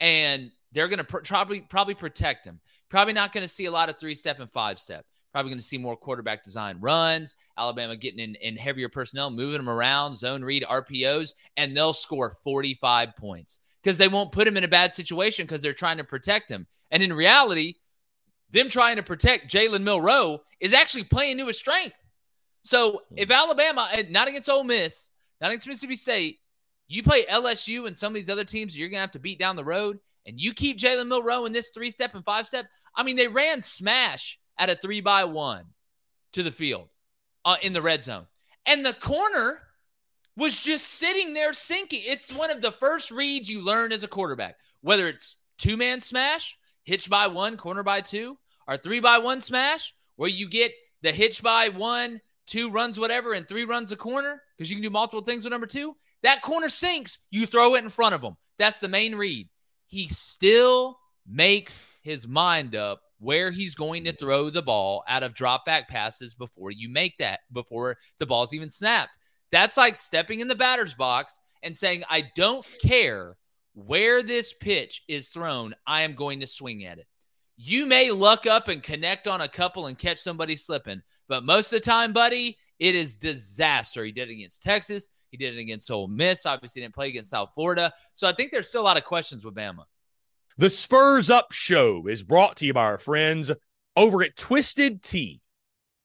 and 0.00 0.50
they're 0.72 0.88
going 0.88 0.98
to 0.98 1.04
pr- 1.04 1.18
probably 1.18 1.60
probably 1.60 1.94
protect 1.94 2.44
him. 2.44 2.60
Probably 2.88 3.14
not 3.14 3.32
going 3.32 3.42
to 3.42 3.48
see 3.48 3.64
a 3.64 3.70
lot 3.70 3.88
of 3.88 3.98
three 3.98 4.14
step 4.14 4.38
and 4.38 4.50
five 4.50 4.78
step. 4.78 5.04
Probably 5.32 5.50
going 5.50 5.58
to 5.58 5.66
see 5.66 5.78
more 5.78 5.96
quarterback 5.96 6.44
design 6.44 6.78
runs. 6.80 7.34
Alabama 7.58 7.96
getting 7.96 8.20
in, 8.20 8.34
in 8.36 8.56
heavier 8.56 8.88
personnel, 8.88 9.30
moving 9.30 9.58
them 9.58 9.68
around, 9.68 10.14
zone 10.14 10.42
read, 10.42 10.64
RPOs, 10.68 11.32
and 11.56 11.76
they'll 11.76 11.92
score 11.92 12.30
45 12.42 13.16
points 13.16 13.58
because 13.82 13.98
they 13.98 14.08
won't 14.08 14.32
put 14.32 14.46
him 14.48 14.56
in 14.56 14.64
a 14.64 14.68
bad 14.68 14.92
situation 14.92 15.46
because 15.46 15.62
they're 15.62 15.72
trying 15.72 15.98
to 15.98 16.04
protect 16.04 16.50
him. 16.50 16.66
And 16.90 17.02
in 17.02 17.12
reality, 17.12 17.74
them 18.50 18.68
trying 18.68 18.96
to 18.96 19.02
protect 19.02 19.50
Jalen 19.52 19.82
Milroe 19.82 20.40
is 20.60 20.72
actually 20.72 21.04
playing 21.04 21.38
to 21.38 21.46
his 21.46 21.58
strength. 21.58 21.96
So 22.62 23.02
if 23.16 23.30
Alabama, 23.30 23.90
not 24.08 24.28
against 24.28 24.48
Ole 24.48 24.64
Miss, 24.64 25.10
not 25.40 25.50
against 25.50 25.66
Mississippi 25.66 25.96
State, 25.96 26.38
you 26.88 27.02
play 27.02 27.24
LSU 27.26 27.86
and 27.86 27.96
some 27.96 28.10
of 28.10 28.14
these 28.14 28.30
other 28.30 28.44
teams 28.44 28.76
you're 28.76 28.88
going 28.88 28.98
to 28.98 29.02
have 29.02 29.12
to 29.12 29.18
beat 29.18 29.38
down 29.38 29.56
the 29.56 29.64
road, 29.64 29.98
and 30.26 30.40
you 30.40 30.52
keep 30.52 30.78
Jalen 30.78 31.08
Milroe 31.08 31.46
in 31.46 31.52
this 31.52 31.70
three 31.70 31.90
step 31.90 32.14
and 32.14 32.24
five 32.24 32.46
step. 32.46 32.66
I 32.94 33.02
mean, 33.02 33.16
they 33.16 33.28
ran 33.28 33.60
smash 33.62 34.38
at 34.58 34.70
a 34.70 34.76
three 34.76 35.00
by 35.00 35.24
one 35.24 35.64
to 36.32 36.42
the 36.42 36.52
field 36.52 36.88
uh, 37.44 37.56
in 37.62 37.72
the 37.72 37.82
red 37.82 38.02
zone. 38.02 38.26
And 38.66 38.84
the 38.84 38.94
corner 38.94 39.60
was 40.36 40.58
just 40.58 40.86
sitting 40.86 41.34
there 41.34 41.52
sinking. 41.52 42.02
It's 42.04 42.32
one 42.32 42.50
of 42.50 42.60
the 42.60 42.72
first 42.72 43.10
reads 43.10 43.48
you 43.48 43.62
learn 43.62 43.92
as 43.92 44.02
a 44.02 44.08
quarterback, 44.08 44.56
whether 44.82 45.08
it's 45.08 45.36
two 45.58 45.76
man 45.76 46.00
smash, 46.00 46.58
hitch 46.84 47.08
by 47.08 47.26
one, 47.26 47.56
corner 47.56 47.82
by 47.82 48.00
two, 48.02 48.36
or 48.68 48.76
three 48.76 49.00
by 49.00 49.18
one 49.18 49.40
smash, 49.40 49.94
where 50.16 50.28
you 50.28 50.48
get 50.48 50.72
the 51.02 51.12
hitch 51.12 51.42
by 51.42 51.68
one, 51.68 52.20
two 52.46 52.70
runs, 52.70 52.98
whatever, 53.00 53.32
and 53.32 53.48
three 53.48 53.64
runs 53.64 53.92
a 53.92 53.96
corner, 53.96 54.42
because 54.56 54.70
you 54.70 54.76
can 54.76 54.82
do 54.82 54.90
multiple 54.90 55.24
things 55.24 55.44
with 55.44 55.52
number 55.52 55.66
two. 55.66 55.96
That 56.22 56.42
corner 56.42 56.68
sinks, 56.68 57.18
you 57.30 57.46
throw 57.46 57.74
it 57.74 57.84
in 57.84 57.90
front 57.90 58.14
of 58.14 58.22
him. 58.22 58.36
That's 58.58 58.78
the 58.78 58.88
main 58.88 59.14
read. 59.14 59.48
He 59.86 60.08
still 60.08 60.98
makes 61.26 61.98
his 62.02 62.26
mind 62.26 62.74
up 62.74 63.00
where 63.18 63.50
he's 63.50 63.74
going 63.74 64.04
to 64.04 64.12
throw 64.12 64.50
the 64.50 64.62
ball 64.62 65.02
out 65.08 65.22
of 65.22 65.34
drop 65.34 65.64
back 65.64 65.88
passes 65.88 66.34
before 66.34 66.70
you 66.70 66.88
make 66.88 67.16
that, 67.18 67.40
before 67.52 67.96
the 68.18 68.26
ball's 68.26 68.52
even 68.52 68.68
snapped. 68.68 69.16
That's 69.52 69.76
like 69.76 69.96
stepping 69.96 70.40
in 70.40 70.48
the 70.48 70.54
batter's 70.54 70.94
box 70.94 71.38
and 71.62 71.76
saying, 71.76 72.04
I 72.08 72.30
don't 72.34 72.66
care 72.82 73.36
where 73.74 74.22
this 74.22 74.52
pitch 74.52 75.02
is 75.06 75.28
thrown, 75.28 75.74
I 75.86 76.02
am 76.02 76.14
going 76.14 76.40
to 76.40 76.46
swing 76.46 76.84
at 76.84 76.98
it. 76.98 77.06
You 77.56 77.86
may 77.86 78.10
luck 78.10 78.46
up 78.46 78.68
and 78.68 78.82
connect 78.82 79.28
on 79.28 79.42
a 79.42 79.48
couple 79.48 79.86
and 79.86 79.98
catch 79.98 80.18
somebody 80.18 80.56
slipping, 80.56 81.02
but 81.28 81.44
most 81.44 81.72
of 81.72 81.80
the 81.80 81.84
time, 81.84 82.12
buddy, 82.12 82.58
it 82.78 82.94
is 82.94 83.16
disaster. 83.16 84.04
He 84.04 84.12
did 84.12 84.28
it 84.28 84.32
against 84.32 84.62
Texas. 84.62 85.08
He 85.30 85.36
did 85.36 85.54
it 85.56 85.60
against 85.60 85.90
Ole 85.90 86.08
Miss. 86.08 86.46
Obviously, 86.46 86.82
didn't 86.82 86.94
play 86.94 87.08
against 87.08 87.30
South 87.30 87.50
Florida. 87.54 87.92
So 88.14 88.28
I 88.28 88.34
think 88.34 88.50
there's 88.50 88.68
still 88.68 88.82
a 88.82 88.84
lot 88.84 88.96
of 88.96 89.04
questions 89.04 89.44
with 89.44 89.54
Bama. 89.54 89.84
The 90.58 90.70
Spurs 90.70 91.30
Up 91.30 91.52
Show 91.52 92.06
is 92.06 92.22
brought 92.22 92.56
to 92.56 92.66
you 92.66 92.72
by 92.72 92.84
our 92.84 92.98
friends 92.98 93.50
over 93.96 94.22
at 94.22 94.36
Twisted 94.36 95.02
Tea. 95.02 95.40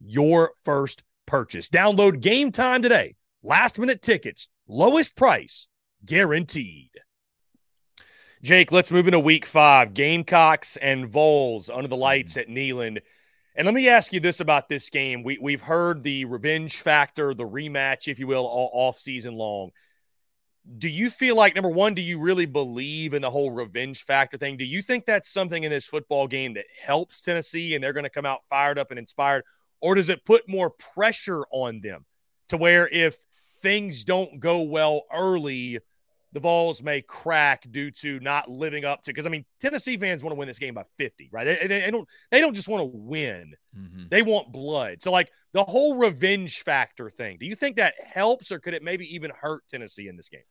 your 0.00 0.52
first 0.64 1.02
purchase. 1.26 1.68
Download 1.68 2.20
Game 2.20 2.52
Time 2.52 2.82
today. 2.82 3.16
Last 3.42 3.78
minute 3.78 4.02
tickets, 4.02 4.48
lowest 4.66 5.16
price 5.16 5.68
guaranteed. 6.04 6.90
Jake, 8.42 8.70
let's 8.70 8.92
move 8.92 9.06
into 9.06 9.20
week 9.20 9.46
five. 9.46 9.94
Gamecocks 9.94 10.76
and 10.76 11.08
Vols 11.08 11.70
under 11.70 11.88
the 11.88 11.96
lights 11.96 12.34
mm-hmm. 12.34 12.50
at 12.50 12.56
Neyland. 12.56 13.00
And 13.54 13.64
let 13.64 13.74
me 13.74 13.88
ask 13.88 14.12
you 14.12 14.20
this 14.20 14.40
about 14.40 14.68
this 14.68 14.90
game. 14.90 15.22
We, 15.22 15.38
we've 15.40 15.62
heard 15.62 16.02
the 16.02 16.26
revenge 16.26 16.76
factor, 16.76 17.32
the 17.32 17.48
rematch, 17.48 18.06
if 18.06 18.18
you 18.18 18.26
will, 18.26 18.44
all 18.44 18.70
off 18.72 18.98
season 18.98 19.34
long 19.34 19.70
do 20.78 20.88
you 20.88 21.10
feel 21.10 21.36
like 21.36 21.54
number 21.54 21.70
one 21.70 21.94
do 21.94 22.02
you 22.02 22.18
really 22.18 22.46
believe 22.46 23.14
in 23.14 23.22
the 23.22 23.30
whole 23.30 23.50
revenge 23.50 24.02
factor 24.04 24.36
thing 24.36 24.56
do 24.56 24.64
you 24.64 24.82
think 24.82 25.04
that's 25.04 25.30
something 25.30 25.62
in 25.64 25.70
this 25.70 25.86
football 25.86 26.26
game 26.26 26.54
that 26.54 26.64
helps 26.82 27.20
tennessee 27.20 27.74
and 27.74 27.82
they're 27.82 27.92
going 27.92 28.04
to 28.04 28.10
come 28.10 28.26
out 28.26 28.40
fired 28.48 28.78
up 28.78 28.90
and 28.90 28.98
inspired 28.98 29.44
or 29.80 29.94
does 29.94 30.08
it 30.08 30.24
put 30.24 30.48
more 30.48 30.70
pressure 30.70 31.44
on 31.50 31.80
them 31.80 32.04
to 32.48 32.56
where 32.56 32.88
if 32.88 33.16
things 33.60 34.04
don't 34.04 34.40
go 34.40 34.62
well 34.62 35.02
early 35.12 35.78
the 36.32 36.40
balls 36.40 36.82
may 36.82 37.00
crack 37.00 37.64
due 37.70 37.90
to 37.90 38.20
not 38.20 38.50
living 38.50 38.84
up 38.84 39.02
to 39.02 39.10
because 39.10 39.24
I 39.24 39.30
mean 39.30 39.46
Tennessee 39.58 39.96
fans 39.96 40.22
want 40.22 40.32
to 40.32 40.38
win 40.38 40.48
this 40.48 40.58
game 40.58 40.74
by 40.74 40.84
50, 40.98 41.30
right? 41.32 41.44
They, 41.44 41.66
they, 41.66 41.80
they 41.80 41.90
don't 41.90 42.06
they 42.30 42.40
don't 42.40 42.54
just 42.54 42.68
want 42.68 42.82
to 42.82 42.90
win. 42.92 43.54
Mm-hmm. 43.74 44.08
They 44.10 44.20
want 44.20 44.52
blood. 44.52 45.02
So 45.02 45.10
like 45.10 45.30
the 45.54 45.64
whole 45.64 45.96
revenge 45.96 46.60
factor 46.60 47.08
thing, 47.08 47.38
do 47.40 47.46
you 47.46 47.54
think 47.54 47.76
that 47.76 47.94
helps 48.04 48.52
or 48.52 48.58
could 48.58 48.74
it 48.74 48.82
maybe 48.82 49.14
even 49.14 49.30
hurt 49.40 49.62
Tennessee 49.70 50.08
in 50.08 50.16
this 50.18 50.28
game? 50.28 50.42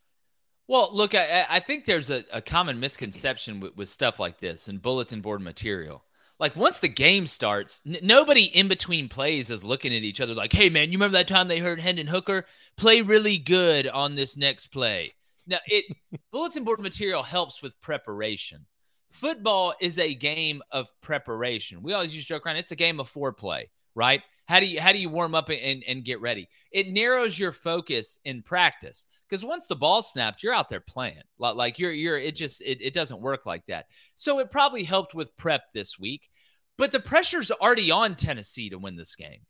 Well, 0.68 0.90
look, 0.92 1.14
I, 1.14 1.46
I 1.48 1.60
think 1.60 1.86
there's 1.86 2.10
a, 2.10 2.24
a 2.34 2.42
common 2.42 2.80
misconception 2.80 3.60
with, 3.60 3.76
with 3.78 3.90
stuff 3.90 4.20
like 4.20 4.40
this 4.40 4.68
and 4.68 4.82
bulletin 4.82 5.22
board 5.22 5.42
material. 5.42 6.04
Like 6.40 6.56
once 6.56 6.80
the 6.80 6.88
game 6.88 7.28
starts, 7.28 7.82
n- 7.86 7.98
nobody 8.02 8.44
in 8.44 8.68
between 8.68 9.08
plays 9.08 9.50
is 9.50 9.64
looking 9.64 9.96
at 9.96 10.04
each 10.04 10.22
other 10.22 10.34
like, 10.34 10.54
"Hey, 10.54 10.70
man, 10.70 10.92
you 10.92 10.98
remember 10.98 11.18
that 11.18 11.28
time 11.28 11.48
they 11.48 11.60
heard 11.60 11.80
Hendon 11.80 12.08
Hooker 12.08 12.46
play 12.78 13.02
really 13.02 13.38
good 13.38 13.88
on 13.88 14.16
this 14.16 14.36
next 14.36 14.68
play?" 14.68 15.12
Now, 15.48 15.60
it 15.68 15.86
bulletin 16.32 16.64
board 16.64 16.80
material 16.80 17.24
helps 17.24 17.62
with 17.62 17.80
preparation. 17.82 18.66
Football 19.12 19.76
is 19.80 19.98
a 19.98 20.14
game 20.14 20.62
of 20.72 20.88
preparation. 21.02 21.82
We 21.82 21.94
always 21.94 22.16
use 22.16 22.26
joke 22.26 22.46
around. 22.46 22.58
It's 22.58 22.72
a 22.72 22.76
game 22.76 23.00
of 23.00 23.12
foreplay, 23.12 23.70
right? 23.94 24.22
How 24.48 24.60
do 24.60 24.68
you 24.68 24.80
how 24.80 24.92
do 24.92 25.00
you 25.00 25.10
warm 25.10 25.34
up 25.34 25.50
and, 25.50 25.84
and 25.88 26.06
get 26.06 26.22
ready? 26.22 26.48
It 26.72 26.90
narrows 26.90 27.38
your 27.38 27.52
focus 27.52 28.20
in 28.26 28.44
practice 28.44 29.06
because 29.28 29.44
once 29.44 29.68
the 29.68 29.76
ball 29.76 30.04
snapped, 30.04 30.44
you're 30.44 30.54
out 30.54 30.70
there 30.70 30.82
playing. 30.82 31.24
Like 31.40 31.80
you're 31.80 31.92
you're 31.92 32.20
it 32.20 32.36
just 32.36 32.62
it, 32.62 32.80
it 32.82 32.94
doesn't 32.94 33.22
work 33.22 33.46
like 33.46 33.66
that. 33.68 33.88
So 34.16 34.40
it 34.40 34.52
probably 34.52 34.84
helped 34.84 35.16
with 35.16 35.36
prep 35.36 35.64
this 35.74 36.00
week, 36.00 36.30
but 36.78 36.92
the 36.92 37.00
pressure's 37.00 37.50
already 37.52 37.90
on 37.90 38.16
Tennessee 38.16 38.70
to 38.70 38.78
win 38.78 38.96
this 38.96 39.16
game. 39.16 39.42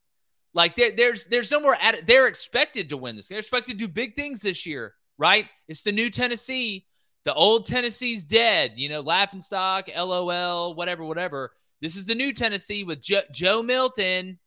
Like 0.54 0.78
there, 0.78 0.92
there's 0.96 1.26
there's 1.26 1.52
no 1.52 1.60
more 1.60 1.76
at 1.82 2.08
they're 2.08 2.28
expected 2.28 2.90
to 2.90 2.98
win 2.98 3.18
this. 3.18 3.28
They're 3.28 3.40
expected 3.40 3.78
to 3.78 3.88
do 3.88 3.92
big 3.92 4.16
things 4.16 4.42
this 4.42 4.66
year, 4.66 4.94
right? 5.18 5.46
It's 5.68 5.84
the 5.84 5.92
new 5.92 6.10
Tennessee. 6.10 6.86
The 7.26 7.34
old 7.34 7.66
Tennessee's 7.66 8.24
dead, 8.24 8.74
you 8.76 8.88
know, 8.88 9.02
laughing 9.02 9.42
stock, 9.42 9.90
LOL, 9.94 10.76
whatever, 10.76 11.04
whatever. 11.04 11.52
This 11.82 11.96
is 11.96 12.06
the 12.06 12.14
new 12.14 12.32
Tennessee 12.32 12.84
with 12.84 13.02
jo- 13.02 13.24
Joe 13.34 13.64
Milton, 13.64 14.38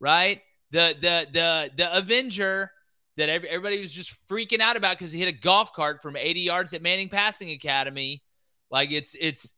right? 0.00 0.40
The 0.70 0.96
the 1.00 1.26
the 1.32 1.70
the 1.76 1.96
Avenger 1.96 2.70
that 3.16 3.28
everybody 3.28 3.80
was 3.80 3.92
just 3.92 4.16
freaking 4.28 4.60
out 4.60 4.76
about 4.76 4.98
because 4.98 5.12
he 5.12 5.18
hit 5.18 5.28
a 5.28 5.32
golf 5.32 5.72
cart 5.72 6.02
from 6.02 6.16
80 6.16 6.40
yards 6.40 6.74
at 6.74 6.82
Manning 6.82 7.08
Passing 7.08 7.50
Academy. 7.50 8.22
Like 8.70 8.90
it's 8.90 9.16
it's 9.18 9.54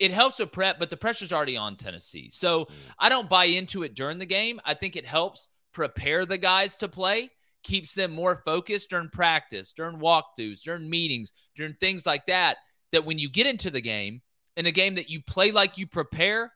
it 0.00 0.10
helps 0.10 0.38
with 0.38 0.52
prep, 0.52 0.78
but 0.78 0.90
the 0.90 0.96
pressure's 0.96 1.32
already 1.32 1.56
on 1.56 1.76
Tennessee. 1.76 2.30
So 2.30 2.64
mm. 2.64 2.70
I 2.98 3.08
don't 3.08 3.28
buy 3.28 3.44
into 3.44 3.82
it 3.82 3.94
during 3.94 4.18
the 4.18 4.26
game. 4.26 4.60
I 4.64 4.74
think 4.74 4.96
it 4.96 5.06
helps 5.06 5.48
prepare 5.72 6.24
the 6.26 6.38
guys 6.38 6.76
to 6.78 6.88
play, 6.88 7.30
keeps 7.62 7.94
them 7.94 8.12
more 8.12 8.42
focused 8.44 8.90
during 8.90 9.08
practice, 9.10 9.72
during 9.72 9.98
walkthroughs, 9.98 10.62
during 10.62 10.88
meetings, 10.88 11.32
during 11.54 11.74
things 11.74 12.06
like 12.06 12.26
that. 12.26 12.56
That 12.92 13.04
when 13.04 13.18
you 13.18 13.28
get 13.28 13.46
into 13.46 13.70
the 13.70 13.80
game, 13.80 14.22
in 14.56 14.66
a 14.66 14.72
game 14.72 14.94
that 14.94 15.10
you 15.10 15.20
play 15.22 15.50
like 15.50 15.78
you 15.78 15.86
prepare, 15.86 16.52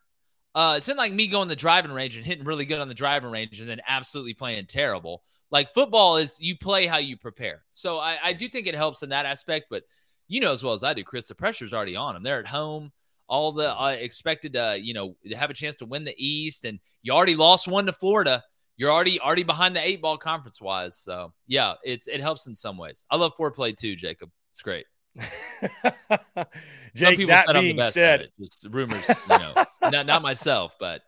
uh, 0.54 0.74
it's 0.76 0.88
not 0.88 0.96
like 0.96 1.12
me 1.12 1.26
going 1.26 1.48
the 1.48 1.56
driving 1.56 1.92
range 1.92 2.16
and 2.16 2.24
hitting 2.24 2.44
really 2.44 2.64
good 2.64 2.80
on 2.80 2.88
the 2.88 2.94
driving 2.94 3.30
range 3.30 3.60
and 3.60 3.68
then 3.68 3.80
absolutely 3.86 4.34
playing 4.34 4.66
terrible. 4.66 5.22
Like 5.50 5.72
football 5.72 6.16
is 6.16 6.40
you 6.40 6.56
play 6.56 6.86
how 6.86 6.98
you 6.98 7.16
prepare. 7.16 7.62
So 7.70 7.98
I, 7.98 8.18
I 8.22 8.32
do 8.32 8.48
think 8.48 8.66
it 8.66 8.74
helps 8.74 9.02
in 9.02 9.10
that 9.10 9.26
aspect, 9.26 9.66
but 9.70 9.84
you 10.26 10.40
know 10.40 10.52
as 10.52 10.62
well 10.62 10.74
as 10.74 10.84
I 10.84 10.94
do, 10.94 11.04
Chris, 11.04 11.26
the 11.26 11.34
pressure's 11.34 11.72
already 11.72 11.96
on 11.96 12.14
them. 12.14 12.22
They're 12.22 12.40
at 12.40 12.46
home. 12.46 12.92
All 13.28 13.52
the 13.52 13.78
uh, 13.78 13.88
expected, 13.88 14.56
uh, 14.56 14.76
you 14.78 14.94
know, 14.94 15.14
to 15.26 15.36
have 15.36 15.50
a 15.50 15.54
chance 15.54 15.76
to 15.76 15.86
win 15.86 16.04
the 16.04 16.14
East, 16.16 16.64
and 16.64 16.78
you 17.02 17.12
already 17.12 17.36
lost 17.36 17.68
one 17.68 17.84
to 17.84 17.92
Florida. 17.92 18.42
You're 18.78 18.90
already 18.90 19.20
already 19.20 19.42
behind 19.42 19.76
the 19.76 19.86
eight 19.86 20.00
ball 20.00 20.16
conference 20.16 20.62
wise. 20.62 20.96
So 20.96 21.34
yeah, 21.46 21.74
it's 21.84 22.08
it 22.08 22.20
helps 22.20 22.46
in 22.46 22.54
some 22.54 22.78
ways. 22.78 23.04
I 23.10 23.16
love 23.16 23.36
foreplay 23.36 23.76
too, 23.76 23.96
Jacob. 23.96 24.30
It's 24.50 24.62
great. 24.62 24.86
Jake, 26.94 27.06
Some 27.06 27.16
people 27.16 27.34
said 27.34 27.56
I'm 27.56 27.64
the 27.64 27.72
best 27.74 27.94
said, 27.94 28.20
at 28.20 28.26
it. 28.26 28.32
Just 28.38 28.66
rumors, 28.70 29.08
you 29.08 29.38
know, 29.38 29.64
not 29.82 30.06
not 30.06 30.22
myself, 30.22 30.76
but 30.78 31.02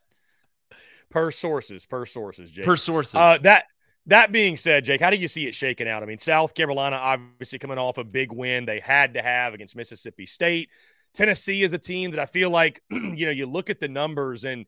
per 1.10 1.30
sources, 1.30 1.86
per 1.86 2.06
sources, 2.06 2.50
Jake. 2.50 2.64
Per 2.64 2.76
sources. 2.76 3.14
Uh, 3.14 3.38
that 3.42 3.66
that 4.06 4.32
being 4.32 4.56
said, 4.56 4.84
Jake, 4.84 5.00
how 5.00 5.10
do 5.10 5.16
you 5.16 5.28
see 5.28 5.46
it 5.46 5.54
shaking 5.54 5.88
out? 5.88 6.02
I 6.02 6.06
mean, 6.06 6.18
South 6.18 6.54
Carolina 6.54 6.96
obviously 6.96 7.58
coming 7.58 7.78
off 7.78 7.98
a 7.98 8.04
big 8.04 8.32
win 8.32 8.64
they 8.64 8.80
had 8.80 9.14
to 9.14 9.22
have 9.22 9.54
against 9.54 9.76
Mississippi 9.76 10.26
State. 10.26 10.70
Tennessee 11.12 11.62
is 11.62 11.72
a 11.72 11.78
team 11.78 12.12
that 12.12 12.20
I 12.20 12.26
feel 12.26 12.50
like, 12.50 12.82
you 12.90 13.26
know, 13.26 13.32
you 13.32 13.46
look 13.46 13.70
at 13.70 13.80
the 13.80 13.88
numbers 13.88 14.44
and 14.44 14.66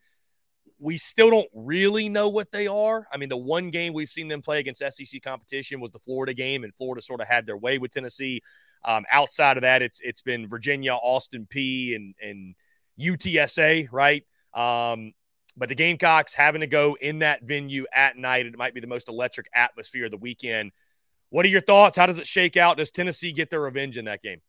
we 0.78 0.96
still 0.96 1.30
don't 1.30 1.48
really 1.54 2.08
know 2.08 2.28
what 2.28 2.50
they 2.50 2.66
are. 2.66 3.06
I 3.12 3.16
mean, 3.16 3.28
the 3.28 3.36
one 3.36 3.70
game 3.70 3.92
we've 3.92 4.08
seen 4.08 4.26
them 4.26 4.42
play 4.42 4.58
against 4.58 4.80
SEC 4.80 5.22
competition 5.22 5.80
was 5.80 5.92
the 5.92 6.00
Florida 6.00 6.34
game, 6.34 6.64
and 6.64 6.74
Florida 6.74 7.00
sort 7.00 7.20
of 7.20 7.28
had 7.28 7.46
their 7.46 7.56
way 7.56 7.78
with 7.78 7.92
Tennessee. 7.92 8.42
Um, 8.84 9.04
outside 9.10 9.56
of 9.56 9.62
that, 9.62 9.82
it's 9.82 10.00
it's 10.02 10.22
been 10.22 10.48
Virginia, 10.48 10.94
Austin 10.94 11.46
Peay, 11.52 11.94
and 11.94 12.14
and 12.22 12.54
UTSA, 12.98 13.88
right? 13.92 14.24
Um, 14.54 15.12
but 15.56 15.68
the 15.68 15.74
Gamecocks 15.74 16.34
having 16.34 16.60
to 16.60 16.66
go 16.66 16.96
in 17.00 17.20
that 17.20 17.42
venue 17.42 17.86
at 17.94 18.16
night, 18.16 18.46
it 18.46 18.56
might 18.56 18.74
be 18.74 18.80
the 18.80 18.86
most 18.86 19.08
electric 19.08 19.48
atmosphere 19.54 20.06
of 20.06 20.10
the 20.10 20.16
weekend. 20.16 20.72
What 21.28 21.46
are 21.46 21.50
your 21.50 21.60
thoughts? 21.60 21.96
How 21.96 22.06
does 22.06 22.18
it 22.18 22.26
shake 22.26 22.56
out? 22.56 22.76
Does 22.78 22.90
Tennessee 22.90 23.32
get 23.32 23.50
their 23.50 23.60
revenge 23.60 23.96
in 23.96 24.06
that 24.06 24.22
game? 24.22 24.40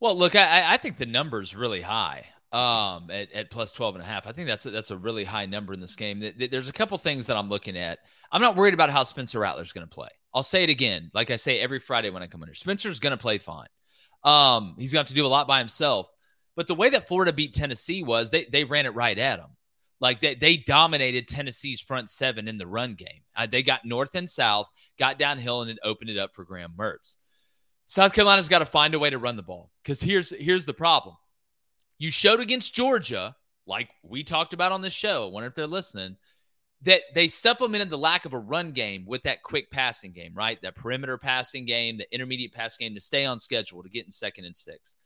Well, 0.00 0.16
look, 0.16 0.34
I, 0.34 0.74
I 0.74 0.76
think 0.78 0.96
the 0.96 1.06
number's 1.06 1.54
really 1.54 1.82
high 1.82 2.24
um, 2.52 3.10
at, 3.10 3.32
at 3.32 3.50
plus 3.50 3.72
12 3.72 3.96
and 3.96 4.04
a 4.04 4.06
half. 4.06 4.26
I 4.26 4.32
think 4.32 4.48
that's 4.48 4.66
a, 4.66 4.70
that's 4.70 4.90
a 4.90 4.96
really 4.96 5.24
high 5.24 5.46
number 5.46 5.72
in 5.72 5.80
this 5.80 5.94
game. 5.94 6.24
There's 6.36 6.68
a 6.68 6.72
couple 6.72 6.96
things 6.98 7.26
that 7.26 7.36
I'm 7.36 7.48
looking 7.48 7.76
at. 7.76 7.98
I'm 8.32 8.40
not 8.40 8.56
worried 8.56 8.74
about 8.74 8.90
how 8.90 9.04
Spencer 9.04 9.40
Rattler's 9.40 9.72
going 9.72 9.86
to 9.86 9.92
play. 9.92 10.08
I'll 10.34 10.42
say 10.42 10.62
it 10.62 10.70
again, 10.70 11.10
like 11.12 11.30
I 11.30 11.36
say 11.36 11.58
every 11.58 11.80
Friday 11.80 12.10
when 12.10 12.22
I 12.22 12.26
come 12.26 12.42
in 12.42 12.48
here. 12.48 12.54
Spencer's 12.54 13.00
going 13.00 13.12
to 13.12 13.16
play 13.16 13.38
fine. 13.38 13.66
Um, 14.22 14.76
he's 14.78 14.92
going 14.92 15.04
to 15.04 15.08
have 15.08 15.08
to 15.08 15.14
do 15.14 15.26
a 15.26 15.28
lot 15.28 15.48
by 15.48 15.58
himself. 15.58 16.08
But 16.56 16.66
the 16.66 16.74
way 16.74 16.90
that 16.90 17.08
Florida 17.08 17.32
beat 17.32 17.54
Tennessee 17.54 18.02
was 18.02 18.30
they, 18.30 18.44
they 18.44 18.64
ran 18.64 18.86
it 18.86 18.94
right 18.94 19.18
at 19.18 19.38
him. 19.38 19.48
Like 20.00 20.20
they, 20.20 20.34
they 20.34 20.56
dominated 20.56 21.28
Tennessee's 21.28 21.80
front 21.80 22.10
seven 22.10 22.48
in 22.48 22.58
the 22.58 22.66
run 22.66 22.94
game. 22.94 23.22
Uh, 23.36 23.46
they 23.46 23.62
got 23.62 23.84
north 23.84 24.14
and 24.14 24.28
south, 24.28 24.68
got 24.98 25.18
downhill, 25.18 25.62
and 25.62 25.70
it 25.70 25.78
opened 25.84 26.10
it 26.10 26.18
up 26.18 26.34
for 26.34 26.44
Graham 26.44 26.72
Mertz. 26.76 27.16
South 27.86 28.12
Carolina's 28.12 28.48
got 28.48 28.60
to 28.60 28.66
find 28.66 28.94
a 28.94 28.98
way 28.98 29.10
to 29.10 29.18
run 29.18 29.36
the 29.36 29.42
ball 29.42 29.70
because 29.82 30.00
here's 30.00 30.30
here's 30.30 30.64
the 30.64 30.72
problem. 30.72 31.16
You 31.98 32.10
showed 32.10 32.40
against 32.40 32.74
Georgia, 32.74 33.36
like 33.66 33.90
we 34.02 34.22
talked 34.22 34.52
about 34.52 34.72
on 34.72 34.80
this 34.80 34.92
show. 34.92 35.26
I 35.26 35.30
wonder 35.30 35.48
if 35.48 35.54
they're 35.54 35.66
listening. 35.66 36.16
That 36.82 37.02
they 37.14 37.28
supplemented 37.28 37.90
the 37.90 37.98
lack 37.98 38.24
of 38.24 38.32
a 38.32 38.38
run 38.38 38.72
game 38.72 39.04
with 39.06 39.22
that 39.24 39.42
quick 39.42 39.70
passing 39.70 40.12
game, 40.12 40.32
right? 40.34 40.60
That 40.62 40.76
perimeter 40.76 41.18
passing 41.18 41.66
game, 41.66 41.98
the 41.98 42.12
intermediate 42.12 42.54
pass 42.54 42.76
game 42.76 42.94
to 42.94 43.00
stay 43.00 43.26
on 43.26 43.38
schedule 43.38 43.82
to 43.82 43.90
get 43.90 44.06
in 44.06 44.10
second 44.10 44.46
and 44.46 44.56
six. 44.56 44.96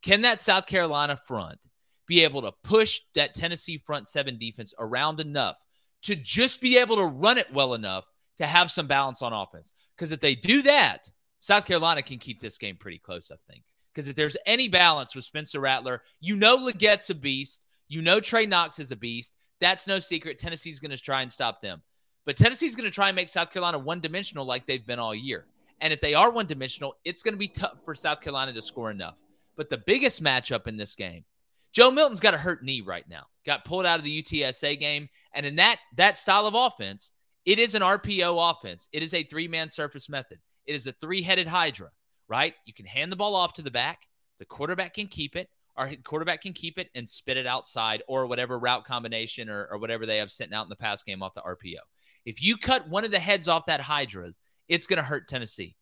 Can 0.00 0.20
that 0.20 0.40
South 0.40 0.66
Carolina 0.66 1.16
front 1.16 1.58
be 2.06 2.22
able 2.22 2.42
to 2.42 2.52
push 2.62 3.00
that 3.14 3.34
Tennessee 3.34 3.78
front 3.78 4.08
seven 4.08 4.38
defense 4.38 4.74
around 4.78 5.20
enough 5.20 5.56
to 6.02 6.14
just 6.14 6.60
be 6.60 6.78
able 6.78 6.96
to 6.96 7.06
run 7.06 7.38
it 7.38 7.52
well 7.52 7.74
enough 7.74 8.04
to 8.38 8.46
have 8.46 8.70
some 8.70 8.86
balance 8.86 9.22
on 9.22 9.32
offense. 9.32 9.72
Because 9.96 10.12
if 10.12 10.20
they 10.20 10.34
do 10.34 10.62
that, 10.62 11.10
South 11.38 11.64
Carolina 11.64 12.02
can 12.02 12.18
keep 12.18 12.40
this 12.40 12.58
game 12.58 12.76
pretty 12.76 12.98
close, 12.98 13.30
I 13.30 13.36
think. 13.50 13.64
Because 13.92 14.08
if 14.08 14.16
there's 14.16 14.36
any 14.44 14.68
balance 14.68 15.14
with 15.14 15.24
Spencer 15.24 15.60
Rattler, 15.60 16.02
you 16.20 16.36
know 16.36 16.56
Legette's 16.56 17.10
a 17.10 17.14
beast. 17.14 17.62
You 17.88 18.02
know 18.02 18.20
Trey 18.20 18.44
Knox 18.44 18.78
is 18.78 18.92
a 18.92 18.96
beast. 18.96 19.34
That's 19.64 19.86
no 19.86 19.98
secret. 19.98 20.38
Tennessee's 20.38 20.78
going 20.78 20.90
to 20.90 20.98
try 20.98 21.22
and 21.22 21.32
stop 21.32 21.62
them. 21.62 21.80
But 22.26 22.36
Tennessee's 22.36 22.76
going 22.76 22.84
to 22.84 22.94
try 22.94 23.08
and 23.08 23.16
make 23.16 23.30
South 23.30 23.50
Carolina 23.50 23.78
one 23.78 23.98
dimensional 23.98 24.44
like 24.44 24.66
they've 24.66 24.86
been 24.86 24.98
all 24.98 25.14
year. 25.14 25.46
And 25.80 25.90
if 25.90 26.02
they 26.02 26.12
are 26.12 26.30
one 26.30 26.44
dimensional, 26.44 26.96
it's 27.02 27.22
going 27.22 27.32
to 27.32 27.38
be 27.38 27.48
tough 27.48 27.78
for 27.82 27.94
South 27.94 28.20
Carolina 28.20 28.52
to 28.52 28.60
score 28.60 28.90
enough. 28.90 29.22
But 29.56 29.70
the 29.70 29.78
biggest 29.78 30.22
matchup 30.22 30.66
in 30.66 30.76
this 30.76 30.94
game 30.94 31.24
Joe 31.72 31.90
Milton's 31.90 32.20
got 32.20 32.34
a 32.34 32.38
hurt 32.38 32.62
knee 32.62 32.82
right 32.82 33.08
now. 33.08 33.22
Got 33.46 33.64
pulled 33.64 33.86
out 33.86 33.98
of 33.98 34.04
the 34.04 34.22
UTSA 34.22 34.78
game, 34.78 35.08
and 35.32 35.46
in 35.46 35.56
that 35.56 35.78
that 35.96 36.18
style 36.18 36.46
of 36.46 36.54
offense, 36.54 37.12
it 37.46 37.58
is 37.58 37.74
an 37.74 37.80
RPO 37.80 38.50
offense. 38.50 38.88
It 38.92 39.02
is 39.02 39.14
a 39.14 39.22
three-man 39.22 39.70
surface 39.70 40.10
method. 40.10 40.40
It 40.66 40.76
is 40.76 40.86
a 40.86 40.92
three-headed 40.92 41.46
hydra, 41.46 41.88
right? 42.28 42.52
You 42.66 42.74
can 42.74 42.84
hand 42.84 43.10
the 43.10 43.16
ball 43.16 43.34
off 43.34 43.54
to 43.54 43.62
the 43.62 43.70
back. 43.70 44.00
The 44.40 44.44
quarterback 44.44 44.92
can 44.92 45.06
keep 45.06 45.36
it. 45.36 45.48
Our 45.76 45.90
quarterback 46.04 46.42
can 46.42 46.52
keep 46.52 46.78
it 46.78 46.88
and 46.94 47.08
spit 47.08 47.36
it 47.36 47.46
outside 47.46 48.02
or 48.06 48.26
whatever 48.26 48.58
route 48.58 48.84
combination 48.84 49.48
or, 49.48 49.66
or 49.70 49.78
whatever 49.78 50.06
they 50.06 50.18
have 50.18 50.30
sitting 50.30 50.54
out 50.54 50.64
in 50.64 50.68
the 50.68 50.76
pass 50.76 51.02
game 51.02 51.22
off 51.22 51.34
the 51.34 51.42
RPO. 51.42 51.80
If 52.24 52.42
you 52.42 52.56
cut 52.56 52.88
one 52.88 53.04
of 53.04 53.10
the 53.10 53.18
heads 53.18 53.48
off 53.48 53.66
that 53.66 53.80
hydra, 53.80 54.30
it's 54.68 54.86
going 54.86 54.98
to 54.98 55.02
hurt 55.02 55.28
Tennessee. 55.28 55.74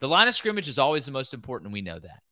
The 0.00 0.08
line 0.08 0.28
of 0.28 0.34
scrimmage 0.34 0.68
is 0.68 0.78
always 0.78 1.04
the 1.04 1.10
most 1.10 1.34
important. 1.34 1.72
We 1.72 1.82
know 1.82 1.98
that. 1.98 2.22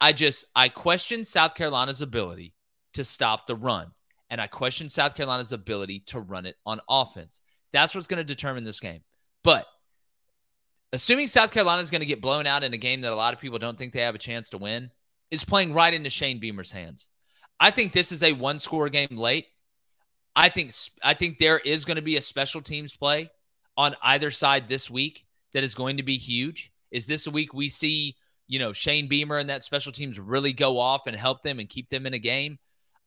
I 0.00 0.12
just 0.12 0.46
I 0.54 0.68
question 0.68 1.24
South 1.24 1.54
Carolina's 1.54 2.00
ability 2.00 2.54
to 2.94 3.04
stop 3.04 3.46
the 3.46 3.56
run, 3.56 3.88
and 4.30 4.40
I 4.40 4.46
question 4.46 4.88
South 4.88 5.14
Carolina's 5.14 5.52
ability 5.52 6.04
to 6.06 6.20
run 6.20 6.46
it 6.46 6.56
on 6.64 6.80
offense. 6.88 7.40
That's 7.72 7.94
what's 7.94 8.06
going 8.06 8.18
to 8.18 8.24
determine 8.24 8.64
this 8.64 8.80
game. 8.80 9.00
But 9.44 9.66
assuming 10.92 11.28
South 11.28 11.52
Carolina 11.52 11.82
is 11.82 11.90
going 11.90 12.00
to 12.00 12.06
get 12.06 12.22
blown 12.22 12.46
out 12.46 12.64
in 12.64 12.72
a 12.72 12.78
game 12.78 13.02
that 13.02 13.12
a 13.12 13.16
lot 13.16 13.34
of 13.34 13.40
people 13.40 13.58
don't 13.58 13.76
think 13.76 13.92
they 13.92 14.00
have 14.00 14.14
a 14.14 14.18
chance 14.18 14.50
to 14.50 14.58
win, 14.58 14.90
is 15.30 15.44
playing 15.44 15.72
right 15.72 15.94
into 15.94 16.10
Shane 16.10 16.40
Beamer's 16.40 16.72
hands. 16.72 17.06
I 17.58 17.70
think 17.70 17.92
this 17.92 18.12
is 18.12 18.22
a 18.22 18.32
one-score 18.32 18.88
game 18.88 19.16
late. 19.16 19.46
I 20.34 20.48
think 20.48 20.72
I 21.02 21.14
think 21.14 21.38
there 21.38 21.58
is 21.58 21.84
going 21.84 21.96
to 21.96 22.02
be 22.02 22.16
a 22.16 22.22
special 22.22 22.62
teams 22.62 22.96
play 22.96 23.30
on 23.76 23.96
either 24.02 24.30
side 24.30 24.68
this 24.68 24.90
week 24.90 25.24
that 25.52 25.64
is 25.64 25.74
going 25.74 25.96
to 25.96 26.02
be 26.02 26.16
huge. 26.16 26.72
Is 26.90 27.06
this 27.06 27.26
a 27.26 27.30
week 27.30 27.52
we 27.52 27.68
see 27.68 28.16
you 28.50 28.58
know, 28.58 28.72
Shane 28.72 29.06
Beamer 29.06 29.38
and 29.38 29.48
that 29.48 29.62
special 29.62 29.92
teams 29.92 30.18
really 30.18 30.52
go 30.52 30.80
off 30.80 31.06
and 31.06 31.14
help 31.14 31.40
them 31.40 31.60
and 31.60 31.68
keep 31.68 31.88
them 31.88 32.04
in 32.04 32.14
a 32.14 32.18
game. 32.18 32.58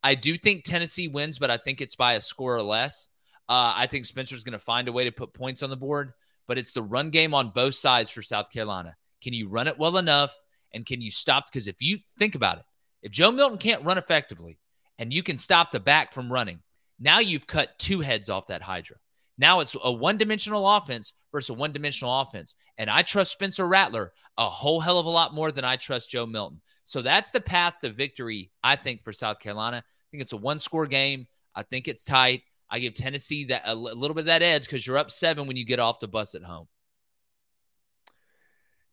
I 0.02 0.16
do 0.16 0.38
think 0.38 0.64
Tennessee 0.64 1.10
wins, 1.10 1.38
but 1.38 1.52
I 1.52 1.58
think 1.58 1.82
it's 1.82 1.98
by 1.98 2.14
a 2.14 2.22
score 2.22 2.56
or 2.56 2.64
less. 2.64 3.10
Uh, 3.50 3.74
I 3.76 3.88
think 3.88 4.06
Spencer's 4.06 4.46
going 4.46 4.54
to 4.54 4.60
find 4.60 4.88
a 4.88 4.94
way 4.94 5.04
to 5.04 5.12
put 5.12 5.34
points 5.34 5.62
on 5.62 5.70
the 5.70 5.76
board, 5.76 6.14
but 6.48 6.58
it's 6.58 6.72
the 6.72 6.82
run 6.82 7.10
game 7.10 7.34
on 7.34 7.50
both 7.50 7.76
sides 7.76 8.10
for 8.10 8.22
South 8.22 8.52
Carolina. 8.52 8.96
Can 9.22 9.34
you 9.34 9.50
run 9.50 9.68
it 9.68 9.78
well 9.78 9.98
enough? 9.98 10.34
And 10.74 10.86
can 10.86 11.02
you 11.02 11.12
stop? 11.12 11.46
Because 11.52 11.68
if 11.68 11.82
you 11.82 11.98
think 12.18 12.36
about 12.36 12.58
it, 12.60 12.66
if 13.02 13.12
Joe 13.12 13.32
Milton 13.32 13.58
can't 13.58 13.84
run 13.84 13.98
effectively 13.98 14.58
and 14.98 15.14
you 15.14 15.24
can 15.24 15.38
stop 15.38 15.72
the 15.72 15.80
back 15.80 16.14
from 16.14 16.32
running, 16.32 16.60
now 17.00 17.20
you've 17.20 17.48
cut 17.48 17.78
two 17.78 18.00
heads 18.00 18.30
off 18.30 18.48
that 18.48 18.62
Hydra. 18.62 18.98
Now 19.38 19.60
it's 19.60 19.76
a 19.84 19.92
one 19.92 20.18
dimensional 20.18 20.68
offense 20.70 21.14
versus 21.32 21.50
a 21.50 21.54
one 21.54 21.72
dimensional 21.72 22.22
offense. 22.22 22.56
And 22.78 22.90
I 22.90 23.02
trust 23.02 23.32
Spencer 23.32 23.68
Rattler 23.68 24.14
a 24.38 24.50
whole 24.50 24.80
hell 24.80 25.00
of 25.00 25.06
a 25.06 25.10
lot 25.10 25.34
more 25.34 25.52
than 25.52 25.66
I 25.66 25.76
trust 25.76 26.10
Joe 26.10 26.26
Milton. 26.26 26.62
So 26.86 27.02
that's 27.02 27.32
the 27.32 27.42
path 27.42 27.76
to 27.82 27.90
victory, 27.90 28.52
I 28.64 28.76
think, 28.76 29.04
for 29.04 29.12
South 29.12 29.40
Carolina. 29.40 29.78
I 29.78 30.06
think 30.12 30.22
it's 30.22 30.34
a 30.34 30.38
one 30.38 30.60
score 30.60 30.86
game. 30.86 31.28
I 31.56 31.64
think 31.64 31.88
it's 31.88 32.04
tight. 32.04 32.44
I 32.70 32.80
give 32.80 32.94
Tennessee 32.94 33.46
that 33.46 33.64
a 33.66 33.76
little 33.76 34.16
bit 34.16 34.22
of 34.22 34.26
that 34.26 34.42
edge 34.42 34.64
because 34.64 34.86
you're 34.86 34.98
up 34.98 35.12
seven 35.12 35.46
when 35.48 35.58
you 35.58 35.66
get 35.66 35.80
off 35.80 36.00
the 36.00 36.08
bus 36.08 36.36
at 36.36 36.44
home. 36.44 36.68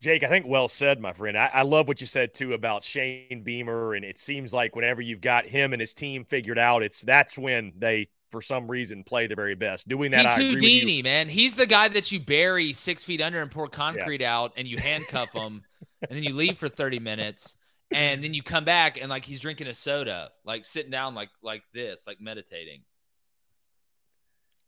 Jake, 0.00 0.22
I 0.22 0.28
think 0.28 0.46
well 0.46 0.68
said, 0.68 0.98
my 0.98 1.12
friend. 1.12 1.36
I, 1.36 1.50
I, 1.52 1.62
love 1.62 1.86
what 1.86 2.00
you 2.00 2.06
said 2.06 2.32
too 2.32 2.54
about 2.54 2.82
Shane 2.82 3.42
Beamer, 3.44 3.94
and 3.94 4.04
it 4.04 4.18
seems 4.18 4.52
like 4.52 4.74
whenever 4.74 5.02
you've 5.02 5.20
got 5.20 5.46
him 5.46 5.74
and 5.74 5.80
his 5.80 5.92
team 5.92 6.24
figured 6.24 6.58
out, 6.58 6.82
it's 6.82 7.02
that's 7.02 7.36
when 7.36 7.72
they, 7.76 8.08
for 8.30 8.40
some 8.40 8.70
reason, 8.70 9.04
play 9.04 9.26
the 9.26 9.34
very 9.34 9.54
best. 9.54 9.88
Doing 9.88 10.12
that, 10.12 10.38
he's 10.38 10.52
Houdini, 10.54 11.02
man. 11.02 11.28
He's 11.28 11.54
the 11.54 11.66
guy 11.66 11.88
that 11.88 12.10
you 12.10 12.18
bury 12.18 12.72
six 12.72 13.04
feet 13.04 13.20
under 13.20 13.42
and 13.42 13.50
pour 13.50 13.68
concrete 13.68 14.22
yeah. 14.22 14.34
out, 14.34 14.52
and 14.56 14.66
you 14.66 14.78
handcuff 14.78 15.34
him, 15.34 15.62
and 16.08 16.16
then 16.16 16.22
you 16.22 16.34
leave 16.34 16.56
for 16.56 16.70
thirty 16.70 16.98
minutes, 16.98 17.56
and 17.90 18.24
then 18.24 18.32
you 18.32 18.42
come 18.42 18.64
back 18.64 18.98
and 18.98 19.10
like 19.10 19.26
he's 19.26 19.40
drinking 19.40 19.66
a 19.66 19.74
soda, 19.74 20.30
like 20.46 20.64
sitting 20.64 20.90
down, 20.90 21.14
like 21.14 21.28
like 21.42 21.62
this, 21.74 22.06
like 22.06 22.22
meditating 22.22 22.80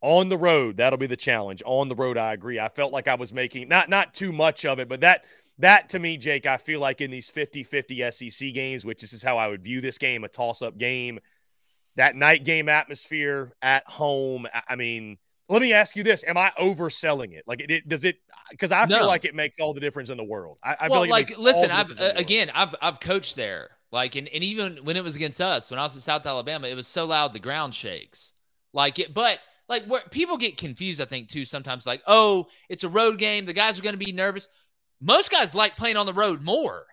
on 0.03 0.29
the 0.29 0.37
road 0.37 0.77
that'll 0.77 0.99
be 0.99 1.07
the 1.07 1.17
challenge. 1.17 1.63
On 1.65 1.89
the 1.89 1.95
road 1.95 2.19
i 2.19 2.33
agree. 2.33 2.59
I 2.61 2.69
felt 2.69 2.93
like 2.93 3.09
i 3.09 3.15
was 3.15 3.33
making 3.33 3.69
not 3.69 3.89
not 3.89 4.15
too 4.15 4.33
much 4.33 4.65
of 4.65 4.79
it 4.79 4.89
but 4.89 5.01
that 5.01 5.25
that 5.59 5.91
to 5.91 5.99
me 5.99 6.17
jake 6.17 6.47
i 6.47 6.57
feel 6.57 6.81
like 6.81 7.01
in 7.01 7.11
these 7.11 7.31
50-50 7.31 8.33
sec 8.33 8.55
games 8.55 8.85
which 8.85 9.01
this 9.01 9.13
is 9.13 9.23
how 9.23 9.37
i 9.37 9.49
would 9.49 9.63
view 9.63 9.81
this 9.81 9.99
game 9.99 10.25
a 10.25 10.29
toss-up 10.29 10.79
game 10.79 11.21
that 11.97 12.17
night 12.17 12.45
game 12.45 12.69
atmosphere 12.69 13.53
at 13.61 13.87
home 13.87 14.47
i 14.69 14.77
mean 14.77 15.19
let 15.53 15.61
me 15.61 15.75
ask 15.75 15.97
you 15.97 16.03
this. 16.03 16.25
Am 16.25 16.39
i 16.39 16.51
overselling 16.59 17.33
it? 17.35 17.45
Like 17.47 17.61
it, 17.61 17.71
it 17.71 17.89
does 17.89 18.05
it 18.05 18.17
because 18.51 18.73
i 18.73 18.87
feel 18.87 19.01
no. 19.01 19.07
like 19.07 19.25
it 19.25 19.35
makes 19.35 19.61
all 19.61 19.75
the 19.75 19.81
difference 19.81 20.09
in 20.09 20.17
the 20.17 20.25
world. 20.25 20.59
I, 20.65 20.77
I 20.81 20.89
well, 20.89 21.03
feel 21.03 21.11
like, 21.11 21.31
like 21.31 21.39
listen 21.39 21.71
i've 21.71 22.01
uh, 22.01 22.13
again 22.17 22.51
i've 22.55 22.75
i've 22.81 23.01
coached 23.01 23.37
there. 23.37 23.71
Like 23.91 24.17
and, 24.17 24.29
and 24.29 24.43
even 24.43 24.79
when 24.85 24.97
it 24.97 25.05
was 25.05 25.17
against 25.17 25.41
us 25.41 25.71
when 25.71 25.79
i 25.79 25.83
was 25.83 25.95
in 25.95 26.01
south 26.01 26.25
alabama 26.25 26.69
it 26.69 26.75
was 26.75 26.87
so 26.87 27.05
loud 27.05 27.33
the 27.35 27.39
ground 27.39 27.75
shakes. 27.75 28.33
Like 28.73 28.99
it 28.99 29.13
but 29.13 29.39
like 29.69 29.85
where 29.87 30.03
people 30.11 30.37
get 30.37 30.57
confused, 30.57 31.01
I 31.01 31.05
think 31.05 31.29
too 31.29 31.45
sometimes. 31.45 31.87
Like, 31.87 32.03
oh, 32.07 32.47
it's 32.69 32.85
a 32.85 32.89
road 32.89 33.19
game. 33.19 33.47
The 33.47 33.53
guys 33.53 33.79
are 33.79 33.83
going 33.83 33.95
to 33.95 34.05
be 34.05 34.13
nervous. 34.13 34.47
Most 35.01 35.31
guys 35.31 35.55
like 35.55 35.77
playing 35.77 35.97
on 35.97 36.07
the 36.07 36.13
road 36.13 36.43
more. 36.43 36.87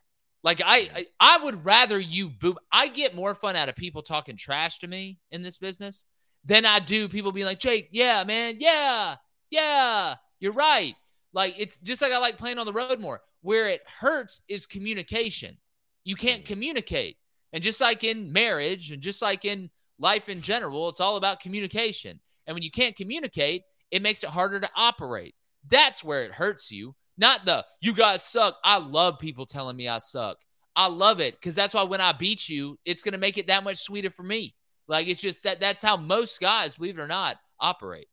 Like 0.44 0.62
I, 0.64 0.90
I, 0.96 1.08
I 1.20 1.44
would 1.44 1.66
rather 1.66 2.00
you 2.00 2.30
boo. 2.30 2.56
I 2.72 2.88
get 2.88 3.16
more 3.16 3.36
fun 3.36 3.56
out 3.56 3.70
of 3.70 3.76
people 3.76 4.02
talking 4.02 4.38
trash 4.38 4.80
to 4.80 4.88
me 4.88 5.20
in 5.32 5.42
this 5.42 5.58
business 5.58 6.06
than 6.46 6.66
I 6.66 6.80
do 6.80 7.10
people 7.10 7.32
being 7.32 7.46
like, 7.46 7.60
Jake, 7.60 7.90
yeah, 7.92 8.24
man, 8.24 8.56
yeah, 8.60 9.16
yeah, 9.50 10.16
you're 10.40 10.54
right. 10.54 10.96
Like 11.34 11.56
it's 11.58 11.80
just 11.80 12.02
like 12.02 12.14
I 12.14 12.18
like 12.18 12.38
playing 12.38 12.58
on 12.58 12.66
the 12.66 12.74
road 12.74 13.00
more. 13.00 13.22
Where 13.42 13.68
it 13.68 13.82
hurts 13.86 14.42
is 14.48 14.66
communication. 14.66 15.58
You 16.04 16.16
can't 16.16 16.44
mm. 16.44 16.48
communicate. 16.48 17.18
And 17.54 17.64
just 17.64 17.82
like 17.82 18.04
in 18.04 18.32
marriage 18.32 18.92
and 18.92 19.02
just 19.02 19.22
like 19.22 19.44
in 19.44 19.70
life 19.98 20.30
in 20.30 20.42
general, 20.42 20.90
it's 20.90 21.00
all 21.00 21.18
about 21.18 21.40
communication. 21.40 22.20
And 22.50 22.56
when 22.56 22.64
you 22.64 22.72
can't 22.72 22.96
communicate, 22.96 23.62
it 23.92 24.02
makes 24.02 24.24
it 24.24 24.32
harder 24.32 24.60
to 24.60 24.70
operate. 24.76 25.36
That's 25.70 26.04
where 26.04 26.24
it 26.24 26.32
hurts 26.32 26.72
you, 26.72 26.96
not 27.16 27.46
the 27.46 27.64
you 27.80 27.94
guys 27.94 28.24
suck. 28.24 28.56
I 28.64 28.80
love 28.80 29.20
people 29.20 29.46
telling 29.46 29.78
me 29.78 29.88
I 29.88 30.00
suck. 30.00 30.38
I 30.76 30.88
love 30.88 31.20
it 31.20 31.36
because 31.36 31.54
that's 31.54 31.76
why 31.76 31.84
when 31.84 32.02
I 32.02 32.12
beat 32.12 32.50
you, 32.50 32.80
it's 32.86 33.04
going 33.04 33.12
to 33.12 33.20
make 33.20 33.38
it 33.38 33.46
that 33.48 33.64
much 33.64 33.78
sweeter 33.78 34.10
for 34.10 34.24
me. 34.24 34.56
Like 34.88 35.08
it's 35.08 35.22
just 35.22 35.44
that 35.44 35.60
that's 35.60 35.84
how 35.84 35.96
most 35.96 36.40
guys, 36.40 36.74
believe 36.74 36.98
it 36.98 37.02
or 37.02 37.08
not, 37.08 37.38
operate. 37.60 38.08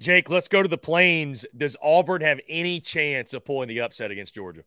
Jake, 0.00 0.28
let's 0.28 0.48
go 0.48 0.64
to 0.64 0.68
the 0.68 0.76
plains. 0.76 1.46
Does 1.56 1.76
Auburn 1.80 2.22
have 2.22 2.40
any 2.48 2.80
chance 2.80 3.34
of 3.34 3.44
pulling 3.44 3.68
the 3.68 3.82
upset 3.82 4.10
against 4.10 4.34
Georgia? 4.34 4.64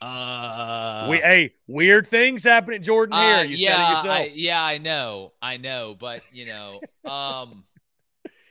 Uh, 0.00 1.06
we 1.10 1.18
hey, 1.18 1.54
weird 1.66 2.06
things 2.06 2.42
happen 2.42 2.72
at 2.72 2.80
Jordan 2.80 3.14
uh, 3.14 3.20
Hare. 3.20 3.44
You 3.44 3.56
yeah, 3.56 4.02
I, 4.06 4.32
yeah, 4.34 4.62
I 4.62 4.78
know, 4.78 5.32
I 5.42 5.58
know, 5.58 5.94
but 5.98 6.22
you 6.32 6.46
know, 6.46 6.80
um, 7.04 7.64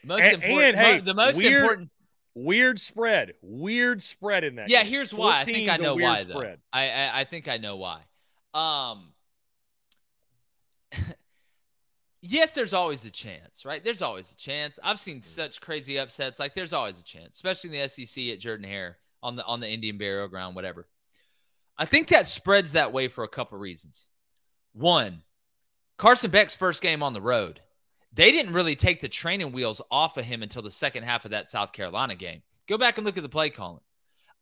most 0.04 0.22
and, 0.22 0.36
important, 0.36 0.78
and, 0.78 0.78
hey, 0.78 1.00
the 1.00 1.16
most 1.16 1.38
weird, 1.38 1.62
important, 1.62 1.90
weird 2.36 2.80
spread, 2.80 3.34
weird 3.42 4.04
spread 4.04 4.44
in 4.44 4.56
that. 4.56 4.70
Yeah, 4.70 4.84
game. 4.84 4.92
here's 4.92 5.12
why. 5.12 5.40
I 5.40 5.44
think 5.44 5.70
I 5.70 5.78
know 5.78 5.96
why. 5.96 6.24
Though. 6.24 6.56
I, 6.72 6.90
I 6.90 7.20
I 7.22 7.24
think 7.24 7.48
I 7.48 7.58
know 7.58 7.78
why. 7.78 8.02
Um, 8.54 9.14
yes, 12.22 12.52
there's 12.52 12.76
always 12.76 13.06
a 13.06 13.12
chance, 13.12 13.66
right? 13.66 13.84
There's 13.84 14.04
always 14.04 14.32
a 14.34 14.38
chance. 14.38 14.78
I've 14.84 15.00
seen 15.00 15.24
such 15.24 15.62
crazy 15.62 15.98
upsets. 15.98 16.40
Like 16.40 16.54
there's 16.54 16.74
always 16.74 17.00
a 17.00 17.04
chance, 17.04 17.36
especially 17.36 17.76
in 17.76 17.82
the 17.82 17.90
SEC 17.90 18.26
at 18.26 18.40
Jordan 18.40 18.68
Hare 18.68 18.98
on 19.24 19.36
the 19.36 19.44
on 19.46 19.60
the 19.60 19.68
Indian 19.68 19.98
burial 19.98 20.28
ground, 20.28 20.56
whatever. 20.56 20.88
I 21.80 21.86
think 21.86 22.10
that 22.10 22.28
spreads 22.28 22.74
that 22.74 22.92
way 22.92 23.08
for 23.08 23.24
a 23.24 23.30
couple 23.30 23.58
reasons. 23.58 24.10
One, 24.74 25.24
Carson 25.98 26.30
Beck's 26.30 26.56
first 26.56 26.82
game 26.82 27.02
on 27.02 27.14
the 27.14 27.22
road. 27.22 27.62
They 28.12 28.32
didn't 28.32 28.54
really 28.54 28.76
take 28.76 29.00
the 29.00 29.08
training 29.08 29.54
wheels 29.54 29.82
off 29.90 30.18
of 30.18 30.26
him 30.26 30.44
until 30.44 30.62
the 30.62 30.72
second 30.72 31.04
half 31.04 31.24
of 31.24 31.32
that 31.32 31.50
South 31.50 31.72
Carolina 31.72 32.16
game. 32.16 32.42
Go 32.68 32.78
back 32.78 32.98
and 32.98 33.06
look 33.06 33.16
at 33.16 33.24
the 33.24 33.30
play 33.30 33.50
calling. 33.50 33.82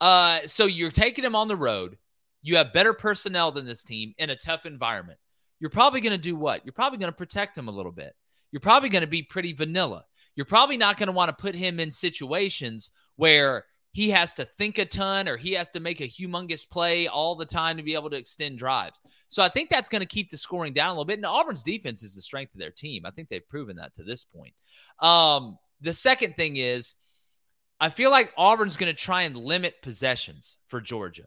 Uh, 0.02 0.40
so 0.46 0.66
you're 0.66 0.90
taking 0.90 1.24
him 1.24 1.36
on 1.36 1.48
the 1.48 1.56
road. 1.56 1.98
You 2.42 2.58
have 2.58 2.74
better 2.74 2.94
personnel 2.94 3.52
than 3.52 3.66
this 3.66 3.84
team 3.84 4.16
in 4.18 4.32
a 4.32 4.36
tough 4.36 4.66
environment. 4.66 5.20
You're 5.60 5.70
probably 5.70 6.02
going 6.02 6.12
to 6.12 6.18
do 6.18 6.36
what? 6.36 6.66
You're 6.66 6.74
probably 6.74 6.98
going 6.98 7.12
to 7.12 7.18
protect 7.18 7.58
him 7.58 7.68
a 7.68 7.72
little 7.72 7.92
bit. 7.92 8.14
You're 8.52 8.62
probably 8.62 8.90
going 8.90 9.02
to 9.02 9.08
be 9.08 9.22
pretty 9.22 9.54
vanilla. 9.54 10.06
You're 10.36 10.46
probably 10.46 10.78
not 10.78 10.98
going 10.98 11.08
to 11.08 11.14
want 11.14 11.30
to 11.30 11.42
put 11.42 11.56
him 11.56 11.80
in 11.80 11.92
situations 11.92 12.90
where 13.16 13.66
he 13.98 14.12
has 14.12 14.32
to 14.32 14.46
think 14.46 14.78
a 14.78 14.86
ton 14.86 15.28
or 15.28 15.38
he 15.38 15.54
has 15.54 15.72
to 15.72 15.80
make 15.80 16.02
a 16.02 16.08
humongous 16.08 16.70
play 16.70 17.08
all 17.08 17.34
the 17.34 17.44
time 17.44 17.78
to 17.78 17.82
be 17.82 17.96
able 17.96 18.12
to 18.12 18.16
extend 18.16 18.60
drives. 18.60 19.02
So 19.28 19.42
I 19.42 19.50
think 19.50 19.72
that's 19.72 19.90
going 19.90 20.02
to 20.02 20.06
keep 20.06 20.30
the 20.30 20.38
scoring 20.38 20.72
down 20.72 20.90
a 20.90 20.92
little 20.92 21.06
bit. 21.06 21.18
And 21.18 21.26
Auburn's 21.26 21.64
defense 21.64 22.04
is 22.04 22.14
the 22.14 22.22
strength 22.22 22.54
of 22.54 22.60
their 22.60 22.70
team. 22.70 23.08
I 23.08 23.10
think 23.10 23.28
they've 23.28 23.50
proven 23.50 23.78
that 23.78 23.96
to 23.96 24.04
this 24.04 24.24
point. 24.24 24.54
Um, 25.00 25.58
the 25.82 25.96
second 25.96 26.36
thing 26.36 26.58
is, 26.58 26.94
I 27.80 27.90
feel 27.90 28.12
like 28.12 28.32
Auburn's 28.38 28.78
going 28.78 28.94
to 28.94 29.02
try 29.02 29.24
and 29.24 29.36
limit 29.36 29.82
possessions 29.82 30.58
for 30.68 30.80
Georgia. 30.80 31.26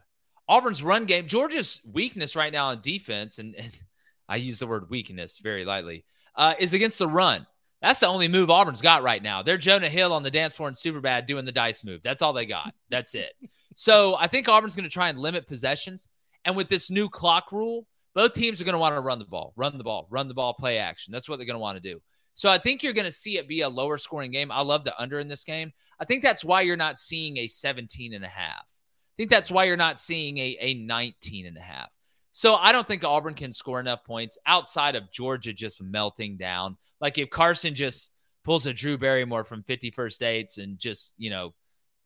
Auburn's 0.49 0.85
run 0.85 1.07
game, 1.07 1.27
Georgia's 1.27 1.81
weakness 1.85 2.37
right 2.37 2.53
now 2.53 2.69
on 2.69 2.83
defense, 2.83 3.41
and, 3.41 3.57
and 3.57 3.77
I 4.29 4.37
use 4.37 4.61
the 4.61 4.69
word 4.69 4.89
weakness 4.91 5.41
very 5.43 5.65
lightly, 5.65 6.05
uh, 6.37 6.55
is 6.61 6.73
against 6.73 7.01
the 7.01 7.09
run. 7.09 7.49
That's 7.83 8.01
the 8.01 8.07
only 8.09 8.29
move 8.29 8.51
Auburn's 8.51 8.83
got 8.83 9.03
right 9.03 9.23
now. 9.23 9.43
They're 9.43 9.57
Jonah 9.57 9.89
Hill 9.89 10.13
on 10.13 10.23
the 10.23 10.31
dance 10.31 10.55
floor 10.55 10.69
and 10.69 10.77
Superbad 10.77 11.27
doing 11.27 11.47
the 11.47 11.53
dice 11.53 11.83
move. 11.83 12.03
That's 12.03 12.21
all 12.21 12.33
they 12.33 12.47
got. 12.47 12.75
That's 12.91 13.15
it. 13.15 13.33
so 13.75 14.17
I 14.19 14.27
think 14.27 14.49
Auburn's 14.49 14.75
going 14.75 14.85
to 14.85 14.91
try 14.91 15.09
and 15.09 15.19
limit 15.19 15.47
possessions. 15.47 16.07
And 16.45 16.57
with 16.57 16.69
this 16.69 16.91
new 16.91 17.09
clock 17.09 17.53
rule, 17.53 17.87
both 18.15 18.35
teams 18.35 18.61
are 18.61 18.65
going 18.65 18.75
to 18.75 18.79
want 18.79 18.95
to 18.95 19.01
run 19.01 19.19
the 19.19 19.25
ball, 19.25 19.53
run 19.57 19.79
the 19.79 19.85
ball, 19.85 20.07
run 20.11 20.29
the 20.29 20.35
ball, 20.35 20.55
play 20.55 20.79
action. 20.79 21.13
That's 21.13 21.29
what 21.29 21.37
they're 21.37 21.47
going 21.47 21.55
to 21.55 21.61
want 21.61 21.83
to 21.83 21.93
do. 21.93 22.01
So 22.35 22.51
I 22.51 22.59
think 22.59 22.83
you're 22.83 22.93
going 22.93 23.07
to 23.07 23.13
see 23.13 23.39
it 23.39 23.49
be 23.49 23.63
a 23.63 23.69
lower 23.69 23.99
scoring 23.99 24.31
game. 24.31 24.51
I 24.51 24.63
love 24.63 24.85
the 24.85 24.99
under 25.01 25.19
in 25.21 25.29
this 25.29 25.45
game. 25.45 25.73
I 25.99 26.05
think 26.05 26.23
that's 26.23 26.45
why 26.45 26.63
you're 26.63 26.77
not 26.77 26.99
seeing 26.99 27.37
a 27.37 27.47
17 27.47 28.15
and 28.15 28.25
a 28.25 28.29
half. 28.29 28.63
I 28.63 29.15
think 29.17 29.31
that's 29.31 29.51
why 29.51 29.65
you're 29.65 29.77
not 29.77 30.01
seeing 30.01 30.39
a, 30.39 30.57
a 30.61 30.75
19 30.75 31.47
and 31.47 31.57
a 31.57 31.61
half. 31.61 31.91
So 32.33 32.55
I 32.55 32.73
don't 32.73 32.87
think 32.87 33.05
Auburn 33.05 33.35
can 33.35 33.53
score 33.53 33.81
enough 33.81 34.05
points 34.05 34.39
outside 34.47 34.95
of 34.95 35.11
Georgia 35.11 35.53
just 35.53 35.83
melting 35.83 36.37
down. 36.37 36.77
Like 37.01 37.19
if 37.19 37.31
Carson 37.31 37.75
just 37.75 38.13
pulls 38.45 38.67
a 38.67 38.73
Drew 38.73 38.97
Barrymore 38.97 39.45
from 39.45 39.63
50 39.65 39.91
First 39.91 40.21
Dates 40.21 40.59
and 40.59 40.79
just, 40.79 41.13
you 41.19 41.31
know, 41.31 41.55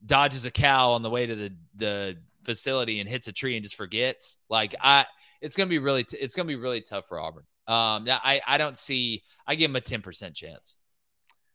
dodges 0.04 0.44
a 0.44 0.50
cow 0.50 0.92
on 0.92 1.02
the 1.02 1.10
way 1.10 1.26
to 1.26 1.34
the, 1.34 1.52
the 1.76 2.16
facility 2.44 3.00
and 3.00 3.08
hits 3.08 3.28
a 3.28 3.32
tree 3.32 3.56
and 3.56 3.62
just 3.62 3.76
forgets, 3.76 4.38
like 4.48 4.74
I, 4.80 5.06
it's 5.40 5.56
going 5.56 5.68
to 5.68 5.70
be 5.70 5.78
really, 5.78 6.04
t- 6.04 6.18
it's 6.18 6.34
going 6.34 6.46
to 6.46 6.52
be 6.54 6.60
really 6.60 6.80
tough 6.80 7.06
for 7.08 7.20
Auburn. 7.20 7.44
Um, 7.66 8.06
I, 8.08 8.40
I 8.46 8.58
don't 8.58 8.76
see, 8.76 9.22
I 9.46 9.54
give 9.54 9.70
him 9.70 9.76
a 9.76 9.80
10% 9.80 10.34
chance. 10.34 10.76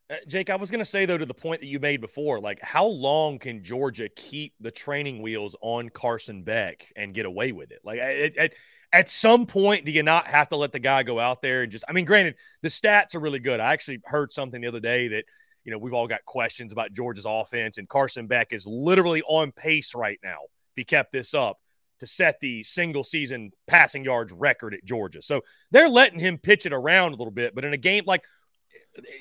Uh, 0.09 0.15
Jake, 0.27 0.49
I 0.49 0.55
was 0.55 0.71
going 0.71 0.79
to 0.79 0.85
say 0.85 1.05
though 1.05 1.17
to 1.17 1.25
the 1.25 1.33
point 1.33 1.61
that 1.61 1.67
you 1.67 1.79
made 1.79 2.01
before, 2.01 2.39
like 2.39 2.61
how 2.61 2.85
long 2.85 3.37
can 3.37 3.63
Georgia 3.63 4.09
keep 4.09 4.53
the 4.59 4.71
training 4.71 5.21
wheels 5.21 5.55
on 5.61 5.89
Carson 5.89 6.41
Beck 6.41 6.91
and 6.95 7.13
get 7.13 7.27
away 7.27 7.51
with 7.51 7.71
it? 7.71 7.81
Like 7.83 7.99
it, 7.99 8.35
it, 8.35 8.55
at 8.91 9.07
some 9.07 9.45
point, 9.45 9.85
do 9.85 9.91
you 9.91 10.01
not 10.01 10.27
have 10.27 10.49
to 10.49 10.55
let 10.55 10.71
the 10.71 10.79
guy 10.79 11.03
go 11.03 11.19
out 11.19 11.43
there 11.43 11.61
and 11.61 11.71
just? 11.71 11.85
I 11.87 11.93
mean, 11.93 12.05
granted, 12.05 12.35
the 12.63 12.69
stats 12.69 13.13
are 13.13 13.19
really 13.19 13.39
good. 13.39 13.59
I 13.59 13.71
actually 13.73 13.99
heard 14.03 14.33
something 14.33 14.59
the 14.61 14.67
other 14.67 14.79
day 14.79 15.09
that 15.09 15.25
you 15.63 15.71
know 15.71 15.77
we've 15.77 15.93
all 15.93 16.07
got 16.07 16.25
questions 16.25 16.71
about 16.71 16.91
Georgia's 16.91 17.25
offense, 17.27 17.77
and 17.77 17.87
Carson 17.87 18.25
Beck 18.25 18.51
is 18.51 18.65
literally 18.65 19.21
on 19.27 19.51
pace 19.51 19.93
right 19.93 20.19
now. 20.23 20.39
If 20.41 20.75
he 20.75 20.83
kept 20.85 21.11
this 21.11 21.35
up, 21.35 21.59
to 21.99 22.07
set 22.07 22.39
the 22.39 22.63
single 22.63 23.03
season 23.03 23.51
passing 23.67 24.03
yards 24.03 24.33
record 24.33 24.73
at 24.73 24.83
Georgia. 24.83 25.21
So 25.21 25.41
they're 25.71 25.89
letting 25.89 26.19
him 26.19 26.37
pitch 26.37 26.65
it 26.65 26.73
around 26.73 27.13
a 27.13 27.15
little 27.15 27.31
bit. 27.31 27.53
But 27.53 27.65
in 27.65 27.73
a 27.73 27.77
game 27.77 28.03
like 28.07 28.23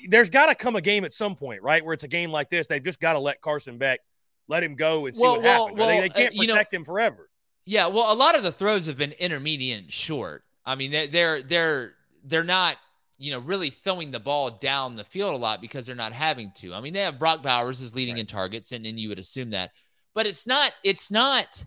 there's 0.07 0.29
got 0.29 0.47
to 0.47 0.55
come 0.55 0.75
a 0.75 0.81
game 0.81 1.05
at 1.05 1.13
some 1.13 1.35
point, 1.35 1.61
right? 1.61 1.83
Where 1.83 1.93
it's 1.93 2.03
a 2.03 2.09
game 2.09 2.31
like 2.31 2.49
this, 2.49 2.67
they've 2.67 2.83
just 2.83 2.99
got 2.99 3.13
to 3.13 3.19
let 3.19 3.41
Carson 3.41 3.77
Beck 3.77 3.99
let 4.47 4.63
him 4.63 4.75
go 4.75 5.05
and 5.05 5.15
see 5.15 5.21
well, 5.21 5.33
what 5.33 5.43
well, 5.43 5.61
happens. 5.65 5.79
Well, 5.79 5.87
they, 5.87 6.01
they, 6.01 6.09
can't 6.09 6.33
uh, 6.33 6.37
protect 6.37 6.73
know, 6.73 6.77
him 6.77 6.85
forever. 6.85 7.29
Yeah, 7.65 7.87
well, 7.87 8.11
a 8.11 8.15
lot 8.15 8.35
of 8.35 8.43
the 8.43 8.51
throws 8.51 8.87
have 8.87 8.97
been 8.97 9.11
intermediate 9.13 9.91
short. 9.91 10.43
I 10.65 10.75
mean, 10.75 10.91
they're 10.91 11.07
they're 11.07 11.43
they're 11.43 11.93
they're 12.23 12.43
not 12.43 12.77
you 13.17 13.31
know 13.31 13.39
really 13.39 13.69
throwing 13.69 14.11
the 14.11 14.19
ball 14.19 14.51
down 14.51 14.95
the 14.95 15.03
field 15.03 15.33
a 15.33 15.37
lot 15.37 15.61
because 15.61 15.85
they're 15.85 15.95
not 15.95 16.13
having 16.13 16.51
to. 16.57 16.73
I 16.73 16.81
mean, 16.81 16.93
they 16.93 17.01
have 17.01 17.19
Brock 17.19 17.43
Bowers 17.43 17.81
is 17.81 17.95
leading 17.95 18.15
right. 18.15 18.21
in 18.21 18.27
targets, 18.27 18.71
and, 18.71 18.85
and 18.85 18.99
you 18.99 19.09
would 19.09 19.19
assume 19.19 19.51
that, 19.51 19.71
but 20.15 20.25
it's 20.25 20.47
not. 20.47 20.71
It's 20.83 21.11
not. 21.11 21.65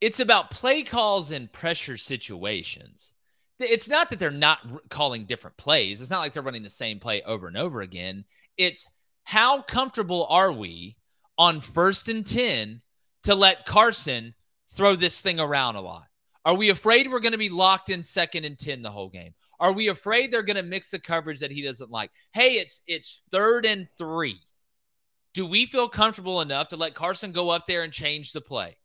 It's 0.00 0.20
about 0.20 0.50
play 0.50 0.82
calls 0.82 1.30
and 1.30 1.52
pressure 1.52 1.96
situations. 1.96 3.12
It's 3.60 3.88
not 3.88 4.10
that 4.10 4.18
they're 4.18 4.30
not 4.30 4.88
calling 4.88 5.24
different 5.24 5.56
plays. 5.56 6.00
It's 6.00 6.10
not 6.10 6.20
like 6.20 6.32
they're 6.32 6.42
running 6.42 6.62
the 6.62 6.70
same 6.70 7.00
play 7.00 7.22
over 7.22 7.48
and 7.48 7.56
over 7.56 7.80
again. 7.80 8.24
It's 8.56 8.86
how 9.24 9.62
comfortable 9.62 10.26
are 10.30 10.52
we 10.52 10.96
on 11.36 11.60
first 11.60 12.08
and 12.08 12.26
10 12.26 12.80
to 13.24 13.34
let 13.34 13.66
Carson 13.66 14.34
throw 14.70 14.96
this 14.96 15.20
thing 15.20 15.40
around 15.40 15.76
a 15.76 15.80
lot? 15.80 16.04
Are 16.44 16.54
we 16.54 16.70
afraid 16.70 17.10
we're 17.10 17.20
going 17.20 17.32
to 17.32 17.38
be 17.38 17.48
locked 17.48 17.90
in 17.90 18.02
second 18.02 18.44
and 18.44 18.58
10 18.58 18.82
the 18.82 18.90
whole 18.90 19.08
game? 19.08 19.34
Are 19.60 19.72
we 19.72 19.88
afraid 19.88 20.30
they're 20.30 20.42
going 20.42 20.56
to 20.56 20.62
mix 20.62 20.90
the 20.90 20.98
coverage 20.98 21.40
that 21.40 21.50
he 21.50 21.62
doesn't 21.62 21.90
like? 21.90 22.10
Hey, 22.32 22.54
it's 22.54 22.80
it's 22.86 23.22
third 23.32 23.66
and 23.66 23.88
3. 23.98 24.40
Do 25.34 25.46
we 25.46 25.66
feel 25.66 25.88
comfortable 25.88 26.40
enough 26.40 26.68
to 26.68 26.76
let 26.76 26.94
Carson 26.94 27.32
go 27.32 27.50
up 27.50 27.66
there 27.66 27.82
and 27.82 27.92
change 27.92 28.32
the 28.32 28.40
play? 28.40 28.76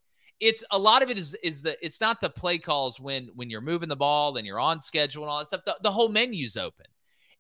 It's 0.44 0.62
a 0.72 0.78
lot 0.78 1.02
of 1.02 1.10
it 1.10 1.18
is 1.18 1.36
is 1.42 1.62
the 1.62 1.78
it's 1.82 2.02
not 2.02 2.20
the 2.20 2.30
play 2.30 2.58
calls 2.58 3.00
when 3.00 3.30
when 3.34 3.50
you're 3.50 3.62
moving 3.62 3.88
the 3.88 3.96
ball 3.96 4.36
and 4.36 4.46
you're 4.46 4.60
on 4.60 4.82
schedule 4.82 5.24
and 5.24 5.32
all 5.32 5.40
that 5.40 5.46
stuff. 5.46 5.64
The, 5.66 5.78
the 5.82 5.92
whole 5.92 6.10
menu's 6.10 6.58
open. 6.58 6.86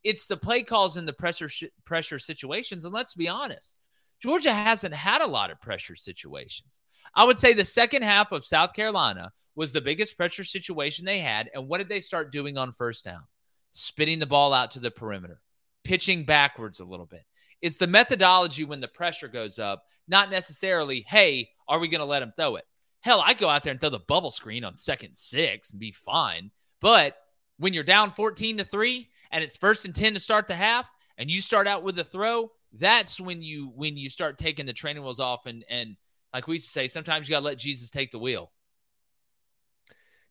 It's 0.05 0.25
the 0.25 0.37
play 0.37 0.63
calls 0.63 0.95
in 0.95 1.05
the 1.05 1.11
pressure 1.11 1.49
sh- 1.49 1.65
pressure 1.83 2.17
situations. 2.17 2.85
And 2.85 2.93
let's 2.93 3.13
be 3.13 3.27
honest, 3.27 3.75
Georgia 4.21 4.53
hasn't 4.53 4.93
had 4.93 5.21
a 5.21 5.27
lot 5.27 5.51
of 5.51 5.59
pressure 5.59 5.97
situations. 5.97 6.79
I 7.13 7.25
would 7.25 7.37
say 7.37 7.53
the 7.53 7.65
second 7.65 8.03
half 8.03 8.31
of 8.31 8.45
South 8.45 8.73
Carolina 8.73 9.33
was 9.53 9.73
the 9.73 9.81
biggest 9.81 10.15
pressure 10.15 10.45
situation 10.45 11.03
they 11.03 11.19
had. 11.19 11.49
And 11.53 11.67
what 11.67 11.79
did 11.79 11.89
they 11.89 11.99
start 11.99 12.31
doing 12.31 12.57
on 12.57 12.71
first 12.71 13.03
down? 13.03 13.23
Spitting 13.71 14.19
the 14.19 14.25
ball 14.25 14.53
out 14.53 14.71
to 14.71 14.79
the 14.79 14.91
perimeter, 14.91 15.41
pitching 15.83 16.23
backwards 16.23 16.79
a 16.79 16.85
little 16.85 17.05
bit. 17.05 17.25
It's 17.61 17.77
the 17.77 17.87
methodology 17.87 18.63
when 18.63 18.79
the 18.79 18.87
pressure 18.87 19.27
goes 19.27 19.59
up, 19.59 19.83
not 20.07 20.31
necessarily, 20.31 21.05
hey, 21.07 21.49
are 21.67 21.79
we 21.79 21.89
going 21.89 21.99
to 21.99 22.05
let 22.05 22.21
them 22.21 22.33
throw 22.37 22.55
it? 22.55 22.65
Hell, 23.03 23.21
I 23.23 23.33
go 23.33 23.49
out 23.49 23.63
there 23.63 23.71
and 23.71 23.79
throw 23.79 23.89
the 23.89 23.99
bubble 23.99 24.31
screen 24.31 24.63
on 24.63 24.75
second 24.75 25.15
six 25.15 25.71
and 25.71 25.79
be 25.79 25.91
fine. 25.91 26.51
But 26.79 27.17
when 27.57 27.73
you're 27.73 27.83
down 27.83 28.11
14 28.11 28.57
to 28.57 28.63
3 28.63 29.09
and 29.31 29.43
it's 29.43 29.57
first 29.57 29.85
and 29.85 29.93
10 29.93 30.13
to 30.13 30.19
start 30.19 30.47
the 30.47 30.55
half 30.55 30.89
and 31.17 31.29
you 31.29 31.41
start 31.41 31.67
out 31.67 31.83
with 31.83 31.99
a 31.99 32.03
throw, 32.03 32.51
that's 32.71 33.19
when 33.19 33.43
you 33.43 33.71
when 33.75 33.97
you 33.97 34.09
start 34.09 34.37
taking 34.37 34.65
the 34.65 34.73
training 34.73 35.03
wheels 35.03 35.19
off 35.19 35.45
and 35.45 35.63
and 35.69 35.95
like 36.33 36.47
we 36.47 36.55
used 36.55 36.67
to 36.67 36.71
say, 36.71 36.87
sometimes 36.87 37.27
you 37.27 37.33
got 37.33 37.39
to 37.39 37.45
let 37.45 37.57
Jesus 37.57 37.89
take 37.89 38.11
the 38.11 38.19
wheel. 38.19 38.51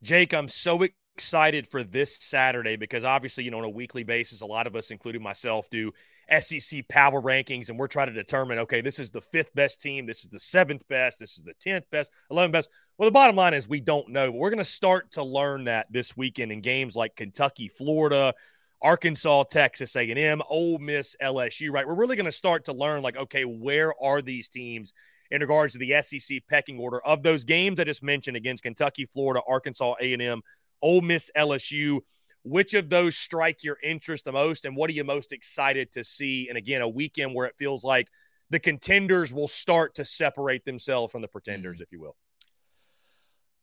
Jake, 0.02 0.34
I'm 0.34 0.48
so 0.48 0.76
excited 1.16 1.66
for 1.66 1.84
this 1.84 2.16
Saturday 2.16 2.76
because 2.76 3.04
obviously, 3.04 3.44
you 3.44 3.50
know, 3.50 3.58
on 3.58 3.64
a 3.64 3.70
weekly 3.70 4.04
basis, 4.04 4.40
a 4.40 4.46
lot 4.46 4.66
of 4.66 4.74
us, 4.74 4.90
including 4.90 5.22
myself, 5.22 5.68
do 5.70 5.92
SEC 6.40 6.86
power 6.88 7.20
rankings 7.20 7.68
and 7.68 7.78
we're 7.78 7.88
trying 7.88 8.06
to 8.06 8.12
determine, 8.12 8.58
okay, 8.60 8.80
this 8.80 8.98
is 8.98 9.10
the 9.10 9.20
fifth 9.20 9.54
best 9.54 9.80
team, 9.80 10.06
this 10.06 10.22
is 10.22 10.30
the 10.30 10.38
seventh 10.38 10.86
best, 10.88 11.18
this 11.18 11.36
is 11.36 11.44
the 11.44 11.54
10th 11.54 11.84
best, 11.90 12.10
11th 12.30 12.52
best. 12.52 12.70
Well, 12.96 13.08
the 13.08 13.12
bottom 13.12 13.36
line 13.36 13.54
is 13.54 13.68
we 13.68 13.80
don't 13.80 14.08
know, 14.08 14.30
but 14.30 14.38
we're 14.38 14.50
going 14.50 14.58
to 14.58 14.64
start 14.64 15.12
to 15.12 15.22
learn 15.22 15.64
that 15.64 15.86
this 15.90 16.16
weekend 16.16 16.52
in 16.52 16.60
games 16.60 16.96
like 16.96 17.16
Kentucky, 17.16 17.68
Florida, 17.68 18.34
Arkansas, 18.80 19.44
Texas 19.44 19.94
A&M, 19.96 20.42
Ole 20.48 20.78
Miss, 20.78 21.16
LSU, 21.22 21.72
right? 21.72 21.86
We're 21.86 21.94
really 21.94 22.16
going 22.16 22.26
to 22.26 22.32
start 22.32 22.64
to 22.66 22.72
learn 22.72 23.02
like, 23.02 23.16
okay, 23.16 23.44
where 23.44 23.92
are 24.02 24.22
these 24.22 24.48
teams 24.48 24.92
in 25.30 25.40
regards 25.40 25.72
to 25.72 25.78
the 25.78 26.00
SEC 26.02 26.42
pecking 26.48 26.78
order 26.78 27.00
of 27.00 27.22
those 27.22 27.44
games 27.44 27.80
I 27.80 27.84
just 27.84 28.02
mentioned 28.02 28.36
against 28.36 28.62
Kentucky, 28.62 29.06
Florida, 29.06 29.40
Arkansas, 29.48 29.94
A&M, 30.00 30.42
Ole 30.82 31.00
Miss, 31.00 31.30
LSU. 31.36 32.00
Which 32.44 32.74
of 32.74 32.90
those 32.90 33.16
strike 33.16 33.62
your 33.62 33.78
interest 33.84 34.24
the 34.24 34.32
most, 34.32 34.64
and 34.64 34.76
what 34.76 34.90
are 34.90 34.94
you 34.94 35.04
most 35.04 35.30
excited 35.30 35.92
to 35.92 36.02
see? 36.02 36.48
And 36.48 36.58
again, 36.58 36.82
a 36.82 36.88
weekend 36.88 37.34
where 37.34 37.46
it 37.46 37.54
feels 37.56 37.84
like 37.84 38.08
the 38.50 38.58
contenders 38.58 39.32
will 39.32 39.46
start 39.46 39.94
to 39.94 40.04
separate 40.04 40.64
themselves 40.64 41.12
from 41.12 41.22
the 41.22 41.28
pretenders, 41.28 41.76
mm-hmm. 41.76 41.82
if 41.84 41.92
you 41.92 42.00
will. 42.00 42.16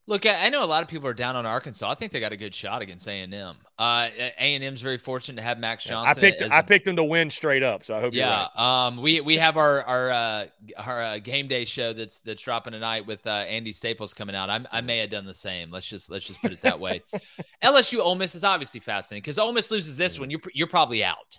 Look, 0.10 0.26
I 0.26 0.50
know 0.50 0.64
a 0.64 0.66
lot 0.66 0.82
of 0.82 0.90
people 0.90 1.08
are 1.08 1.14
down 1.14 1.36
on 1.36 1.46
Arkansas. 1.46 1.88
I 1.88 1.94
think 1.94 2.12
they 2.12 2.20
got 2.20 2.32
a 2.32 2.36
good 2.36 2.56
shot 2.56 2.82
against 2.82 3.08
A 3.08 3.12
and 3.12 3.32
M. 3.32 3.56
Uh, 3.78 4.10
A 4.18 4.56
and 4.56 4.64
M's 4.64 4.82
very 4.82 4.98
fortunate 4.98 5.36
to 5.36 5.44
have 5.44 5.60
Max 5.60 5.84
Johnson. 5.84 6.24
I 6.26 6.32
picked 6.32 6.42
I 6.52 6.62
picked 6.64 6.86
them 6.86 6.96
to 6.96 7.04
win 7.04 7.30
straight 7.30 7.62
up, 7.62 7.86
so 7.86 7.96
I 7.96 8.00
hope. 8.00 8.16
Yeah, 8.16 8.48
right. 8.58 8.88
um, 8.88 8.98
we 9.04 9.22
we 9.22 9.38
have 9.38 9.56
our 9.56 9.84
our 9.84 10.10
uh, 10.10 10.46
our 10.78 11.04
uh, 11.04 11.20
game 11.20 11.48
day 11.48 11.64
show 11.64 11.94
that's 11.94 12.22
that's 12.22 12.42
dropping 12.42 12.74
tonight 12.74 13.06
with 13.06 13.26
uh, 13.28 13.30
Andy 13.30 13.72
Staples 13.72 14.16
coming 14.16 14.36
out. 14.36 14.50
I, 14.50 14.66
I 14.72 14.82
may 14.82 14.98
have 14.98 15.12
done 15.12 15.28
the 15.28 15.34
same. 15.36 15.70
Let's 15.70 15.88
just 15.88 16.10
let's 16.10 16.26
just 16.26 16.42
put 16.42 16.54
it 16.54 16.62
that 16.64 16.80
way. 16.80 17.04
LSU 17.64 18.00
Ole 18.00 18.16
Miss 18.16 18.34
is 18.34 18.44
obviously 18.44 18.80
fascinating 18.80 19.22
because 19.22 19.38
Ole 19.38 19.54
Miss 19.54 19.70
loses 19.70 19.96
this 19.96 20.20
one, 20.20 20.32
you're 20.32 20.42
you're 20.56 20.66
probably 20.66 21.04
out. 21.04 21.38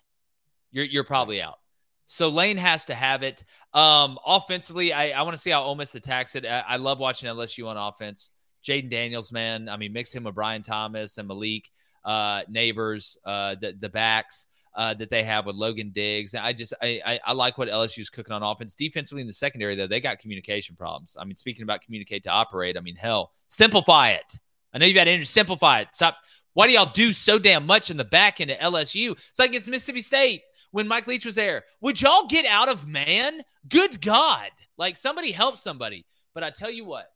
You're 0.70 0.84
you're 0.84 1.02
probably 1.02 1.42
out. 1.42 1.58
So 2.04 2.28
Lane 2.28 2.56
has 2.56 2.84
to 2.84 2.94
have 2.94 3.24
it. 3.24 3.42
Um, 3.74 4.16
offensively, 4.24 4.92
I, 4.92 5.10
I 5.10 5.22
want 5.22 5.34
to 5.34 5.42
see 5.42 5.50
how 5.50 5.64
Ole 5.64 5.74
Miss 5.74 5.96
attacks 5.96 6.36
it. 6.36 6.46
I, 6.46 6.60
I 6.68 6.76
love 6.76 7.00
watching 7.00 7.28
LSU 7.28 7.66
on 7.66 7.76
offense. 7.76 8.30
Jayden 8.64 8.90
Daniels, 8.90 9.32
man. 9.32 9.68
I 9.68 9.76
mean, 9.76 9.92
mix 9.92 10.14
him 10.14 10.24
with 10.24 10.34
Brian 10.34 10.62
Thomas 10.62 11.18
and 11.18 11.28
Malik 11.28 11.70
uh, 12.04 12.42
Nabers, 12.44 13.16
uh, 13.24 13.56
the 13.60 13.76
the 13.78 13.88
backs 13.88 14.46
uh, 14.74 14.94
that 14.94 15.10
they 15.10 15.24
have 15.24 15.46
with 15.46 15.56
Logan 15.56 15.90
Diggs. 15.90 16.34
I 16.34 16.52
just 16.52 16.74
I, 16.82 17.00
I, 17.04 17.20
I 17.26 17.32
like 17.32 17.58
what 17.58 17.68
LSU's 17.68 18.10
cooking 18.10 18.32
on 18.32 18.42
offense. 18.42 18.74
Defensively 18.74 19.20
in 19.20 19.26
the 19.26 19.32
secondary, 19.32 19.74
though, 19.74 19.86
they 19.86 20.00
got 20.00 20.18
communication 20.18 20.76
problems. 20.76 21.16
I 21.18 21.24
mean, 21.24 21.36
speaking 21.36 21.62
about 21.62 21.82
communicate 21.82 22.22
to 22.24 22.30
operate, 22.30 22.76
I 22.76 22.80
mean, 22.80 22.96
hell, 22.96 23.32
simplify 23.48 24.10
it. 24.10 24.38
I 24.72 24.78
know 24.78 24.86
you've 24.86 24.96
had 24.96 25.08
Andrew, 25.08 25.24
simplify 25.24 25.80
it. 25.80 25.88
Stop. 25.92 26.16
Why 26.52 26.66
do 26.66 26.72
y'all 26.72 26.90
do 26.92 27.12
so 27.12 27.38
damn 27.38 27.66
much 27.66 27.90
in 27.90 27.96
the 27.96 28.04
back 28.04 28.40
end 28.40 28.50
of 28.50 28.58
LSU? 28.58 29.12
It's 29.12 29.38
like 29.38 29.54
it's 29.54 29.68
Mississippi 29.68 30.02
State 30.02 30.42
when 30.72 30.88
Mike 30.88 31.06
Leach 31.06 31.24
was 31.24 31.34
there. 31.36 31.64
Would 31.80 32.00
y'all 32.00 32.26
get 32.26 32.44
out 32.44 32.68
of 32.68 32.86
man? 32.86 33.42
Good 33.68 34.00
God. 34.00 34.50
Like 34.76 34.96
somebody 34.96 35.30
help 35.30 35.58
somebody. 35.58 36.06
But 36.34 36.44
I 36.44 36.50
tell 36.50 36.70
you 36.70 36.84
what, 36.84 37.10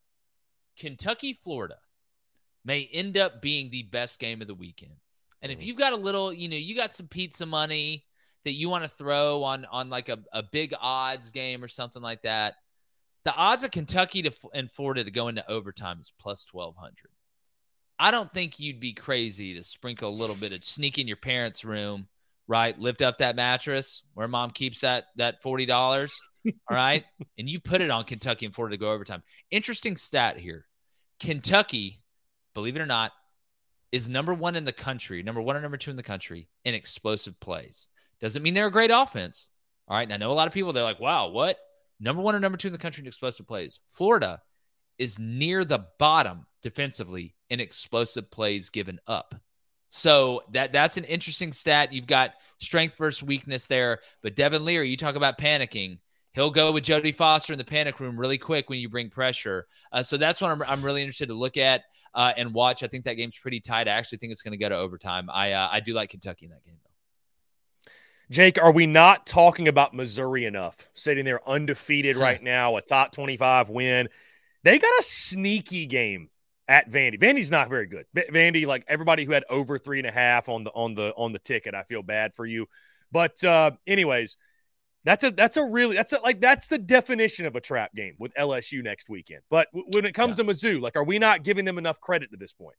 Kentucky, 0.79 1.33
Florida 1.33 1.79
may 2.65 2.89
end 2.93 3.17
up 3.17 3.43
being 3.43 3.71
the 3.71 3.83
best 3.85 4.19
game 4.19 4.41
of 4.41 4.49
the 4.49 4.55
weekend. 4.55 4.95
And 5.43 5.53
if 5.53 5.61
mm. 5.61 5.67
you've 5.67 5.77
got 5.77 5.93
a 5.93 5.97
little, 5.97 6.33
you 6.33 6.49
know, 6.49 6.57
you 6.57 6.75
got 6.75 6.93
some 6.93 7.07
pizza 7.07 7.47
money 7.47 8.05
that 8.45 8.53
you 8.53 8.69
want 8.69 8.85
to 8.85 8.89
throw 8.89 9.43
on 9.43 9.67
on 9.71 9.91
like 9.91 10.09
a, 10.09 10.19
a 10.33 10.43
big 10.43 10.75
odds 10.81 11.31
game 11.31 11.63
or 11.63 11.69
something 11.69 12.03
like 12.03 12.23
that, 12.23 12.55
the 13.25 13.35
odds 13.35 13.65
of 13.65 13.71
Kentucky 13.71 14.23
to 14.23 14.33
and 14.55 14.71
Florida 14.71 15.05
to 15.05 15.11
go 15.11 15.29
into 15.29 15.49
overtime 15.51 15.99
is 16.01 16.13
plus 16.19 16.47
1200. 16.51 17.11
I 17.99 18.11
don't 18.11 18.33
think 18.33 18.59
you'd 18.59 18.81
be 18.81 18.93
crazy 18.93 19.55
to 19.55 19.63
sprinkle 19.63 20.11
a 20.11 20.11
little 20.11 20.37
bit 20.37 20.53
of 20.53 20.65
sneak 20.65 20.99
in 20.99 21.07
your 21.07 21.17
parents' 21.17 21.65
room, 21.65 22.09
right? 22.49 22.77
Lift 22.79 23.03
up 23.03 23.19
that 23.19 23.37
mattress 23.37 24.03
where 24.15 24.29
mom 24.29 24.51
keeps 24.51 24.81
that 24.81 25.07
that 25.17 25.43
$40 25.43 26.11
all 26.47 26.77
right. 26.77 27.05
and 27.39 27.49
you 27.49 27.61
put 27.61 27.81
it 27.81 27.91
on 27.91 28.05
Kentucky 28.05 28.47
and 28.47 28.55
Florida 28.55 28.77
to 28.77 28.81
go 28.81 28.93
overtime. 28.93 29.23
Interesting 29.51 29.97
stat 29.97 30.39
here 30.39 30.67
Kentucky, 31.21 32.03
believe 32.55 32.77
it 32.77 32.83
or 32.83 32.87
not, 32.87 33.13
is 33.93 34.09
number 34.09 34.35
one 34.35 34.57
in 34.57 34.65
the 34.65 34.73
country, 34.73 35.23
number 35.23 35.41
one 35.41 35.57
or 35.57 35.61
number 35.61 35.77
two 35.77 35.91
in 35.91 35.97
the 35.97 36.03
country 36.03 36.49
in 36.65 36.75
explosive 36.75 37.39
plays. 37.41 37.87
Doesn't 38.21 38.43
mean 38.43 38.55
they're 38.55 38.67
a 38.67 38.73
great 38.73 38.91
offense. 38.91 39.51
All 39.87 39.97
right. 39.97 40.03
And 40.03 40.13
I 40.13 40.17
know 40.17 40.33
a 40.33 40.35
lot 40.35 40.47
of 40.47 40.55
people, 40.55 40.73
they're 40.73 40.83
like, 40.83 41.01
wow, 41.01 41.29
what? 41.29 41.59
Number 42.01 42.23
one 42.23 42.35
or 42.35 42.41
number 42.41 42.59
two 42.59 42.69
in 42.69 42.73
the 42.73 42.79
country 42.79 43.03
in 43.03 43.07
explosive 43.07 43.47
plays. 43.47 43.81
Florida 43.91 44.41
is 44.99 45.19
near 45.19 45.65
the 45.65 45.87
bottom 45.99 46.47
defensively 46.63 47.35
in 47.51 47.61
explosive 47.61 48.31
plays 48.31 48.71
given 48.71 48.99
up. 49.07 49.35
So 49.91 50.43
that 50.53 50.73
that's 50.73 50.97
an 50.97 51.05
interesting 51.05 51.53
stat. 51.53 51.93
You've 51.93 52.09
got 52.09 52.33
strength 52.59 52.97
versus 52.97 53.23
weakness 53.23 53.67
there. 53.67 54.01
But 54.23 54.35
Devin 54.35 54.65
Leary, 54.65 54.91
you 54.91 54.97
talk 54.97 55.15
about 55.15 55.39
panicking 55.39 55.99
he'll 56.35 56.51
go 56.51 56.73
with 56.73 56.85
Jodie 56.85 57.15
Foster 57.15 57.53
in 57.53 57.59
the 57.59 57.65
panic 57.65 58.01
room 58.01 58.19
really 58.19 58.39
quick 58.39 58.69
when 58.69 58.79
you 58.79 58.89
bring 58.89 59.09
pressure. 59.09 59.67
Uh, 59.93 60.03
so 60.03 60.17
that's 60.17 60.41
what 60.41 60.51
I'm, 60.51 60.63
I'm 60.63 60.83
really 60.83 61.01
interested 61.01 61.29
to 61.29 61.35
look 61.35 61.57
at 61.57 61.83
uh, 62.15 62.33
and 62.37 62.53
watch. 62.53 62.83
I 62.83 62.89
think 62.89 63.05
that 63.05 63.15
game's 63.15 63.39
pretty 63.39 63.61
tight. 63.61 63.89
I 63.89 63.93
actually 63.93 64.19
think 64.19 64.33
it's 64.33 64.43
going 64.43 64.53
to 64.53 64.59
go 64.59 64.69
to 64.69 64.77
overtime. 64.77 65.31
I 65.33 65.53
uh, 65.53 65.69
I 65.71 65.81
do 65.81 65.95
like 65.95 66.11
Kentucky 66.11 66.47
in 66.47 66.51
that 66.51 66.65
game 66.65 66.77
though. 66.83 67.91
Jake, 68.31 68.63
are 68.63 68.73
we 68.73 68.87
not 68.87 69.27
talking 69.27 69.69
about 69.69 69.95
Missouri 69.95 70.45
enough? 70.45 70.89
Sitting 70.95 71.25
there 71.25 71.47
undefeated 71.49 72.17
right 72.17 72.43
now, 72.43 72.77
a 72.77 72.83
top 72.83 73.13
25 73.13 73.69
win. 73.69 74.09
They 74.63 74.79
got 74.79 74.99
a 74.99 75.03
sneaky 75.03 75.87
game 75.87 76.31
at 76.67 76.91
Vandy. 76.91 77.21
Vandy's 77.21 77.51
not 77.51 77.69
very 77.69 77.87
good. 77.87 78.07
Vandy, 78.15 78.67
like 78.67 78.85
everybody 78.89 79.25
who 79.25 79.33
had 79.33 79.45
over 79.51 79.79
three 79.79 79.99
and 79.99 80.07
a 80.07 80.13
half 80.13 80.49
on 80.49 80.65
the 80.65 80.71
on 80.71 80.95
the 80.95 81.13
on 81.17 81.33
the 81.33 81.39
ticket, 81.39 81.75
I 81.75 81.83
feel 81.83 82.03
bad 82.03 82.35
for 82.35 82.47
you. 82.47 82.67
But 83.13 83.43
uh, 83.45 83.73
anyways, 83.87 84.37
that's 85.05 85.23
a 85.23 85.31
that's 85.31 85.57
a 85.57 85.65
really 85.65 85.97
that's 85.97 86.13
a, 86.13 86.21
like 86.21 86.41
that's 86.41 86.69
the 86.69 86.79
definition 86.79 87.47
of 87.47 87.55
a 87.57 87.61
trap 87.61 87.95
game 87.95 88.15
with 88.19 88.33
LSU 88.35 88.83
next 88.83 89.09
weekend. 89.09 89.43
But 89.51 89.69
w- 89.73 89.87
when 89.93 90.05
it 90.05 90.13
comes 90.13 90.39
yeah. 90.39 90.45
to 90.45 90.51
Mizzou, 90.51 90.81
like, 90.81 90.97
are 90.97 91.05
we 91.05 91.19
not 91.19 91.43
giving 91.43 91.65
them 91.65 91.79
enough 91.79 92.01
credit 92.01 92.31
to 92.31 92.37
this 92.37 92.53
point? 92.53 92.77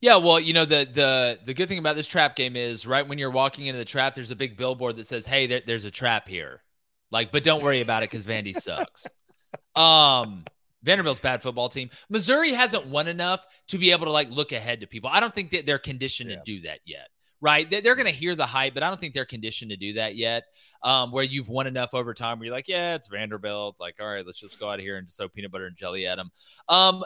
Yeah, 0.00 0.16
well, 0.16 0.38
you 0.38 0.52
know 0.52 0.64
the 0.64 0.88
the 0.90 1.38
the 1.44 1.54
good 1.54 1.68
thing 1.68 1.78
about 1.78 1.96
this 1.96 2.06
trap 2.06 2.36
game 2.36 2.54
is 2.54 2.86
right 2.86 3.06
when 3.06 3.18
you're 3.18 3.30
walking 3.30 3.66
into 3.66 3.78
the 3.78 3.84
trap, 3.84 4.14
there's 4.14 4.30
a 4.30 4.36
big 4.36 4.56
billboard 4.56 4.96
that 4.96 5.08
says, 5.08 5.26
"Hey, 5.26 5.46
there, 5.48 5.62
there's 5.66 5.84
a 5.84 5.90
trap 5.90 6.28
here." 6.28 6.62
Like, 7.10 7.32
but 7.32 7.42
don't 7.42 7.62
worry 7.62 7.80
about 7.80 8.02
it 8.02 8.10
because 8.10 8.24
Vandy 8.24 8.54
sucks. 8.54 9.06
um, 9.74 10.44
Vanderbilt's 10.84 11.20
bad 11.20 11.42
football 11.42 11.68
team. 11.68 11.90
Missouri 12.08 12.52
hasn't 12.52 12.86
won 12.86 13.08
enough 13.08 13.44
to 13.68 13.78
be 13.78 13.90
able 13.90 14.06
to 14.06 14.12
like 14.12 14.30
look 14.30 14.52
ahead 14.52 14.80
to 14.80 14.86
people. 14.86 15.10
I 15.12 15.18
don't 15.18 15.34
think 15.34 15.50
that 15.50 15.66
they're 15.66 15.78
conditioned 15.78 16.30
yeah. 16.30 16.36
to 16.36 16.42
do 16.44 16.60
that 16.62 16.80
yet. 16.84 17.08
Right? 17.40 17.70
They're 17.70 17.94
going 17.94 18.06
to 18.06 18.12
hear 18.12 18.34
the 18.34 18.46
hype, 18.46 18.74
but 18.74 18.82
I 18.82 18.88
don't 18.88 18.98
think 18.98 19.14
they're 19.14 19.24
conditioned 19.24 19.70
to 19.70 19.76
do 19.76 19.92
that 19.92 20.16
yet. 20.16 20.44
Um, 20.82 21.12
where 21.12 21.24
you've 21.24 21.48
won 21.48 21.66
enough 21.68 21.90
over 21.94 22.12
time 22.14 22.38
where 22.38 22.46
you're 22.46 22.54
like, 22.54 22.68
yeah, 22.68 22.94
it's 22.94 23.06
Vanderbilt. 23.06 23.76
Like, 23.78 23.96
all 24.00 24.08
right, 24.08 24.26
let's 24.26 24.40
just 24.40 24.58
go 24.58 24.68
out 24.70 24.80
here 24.80 24.96
and 24.96 25.06
just 25.06 25.18
throw 25.18 25.28
peanut 25.28 25.52
butter 25.52 25.66
and 25.66 25.76
jelly 25.76 26.06
at 26.06 26.16
them. 26.16 26.30
Um, 26.68 27.04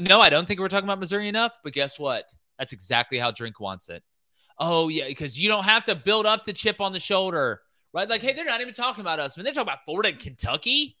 no, 0.00 0.20
I 0.20 0.30
don't 0.30 0.46
think 0.46 0.58
we're 0.58 0.68
talking 0.68 0.88
about 0.88 0.98
Missouri 0.98 1.28
enough. 1.28 1.58
But 1.62 1.72
guess 1.72 1.98
what? 1.98 2.32
That's 2.58 2.72
exactly 2.72 3.18
how 3.18 3.30
Drink 3.30 3.60
wants 3.60 3.88
it. 3.88 4.02
Oh 4.58 4.88
yeah, 4.88 5.08
because 5.08 5.40
you 5.40 5.48
don't 5.48 5.64
have 5.64 5.86
to 5.86 5.94
build 5.94 6.26
up 6.26 6.44
the 6.44 6.52
chip 6.52 6.80
on 6.80 6.92
the 6.92 7.00
shoulder, 7.00 7.62
right? 7.94 8.08
Like, 8.08 8.20
hey, 8.20 8.34
they're 8.34 8.44
not 8.44 8.60
even 8.60 8.74
talking 8.74 9.00
about 9.00 9.18
us. 9.18 9.36
I 9.36 9.40
mean, 9.40 9.44
they're 9.44 9.54
talking 9.54 9.68
about 9.68 9.84
Florida 9.86 10.10
and 10.10 10.18
Kentucky. 10.18 10.96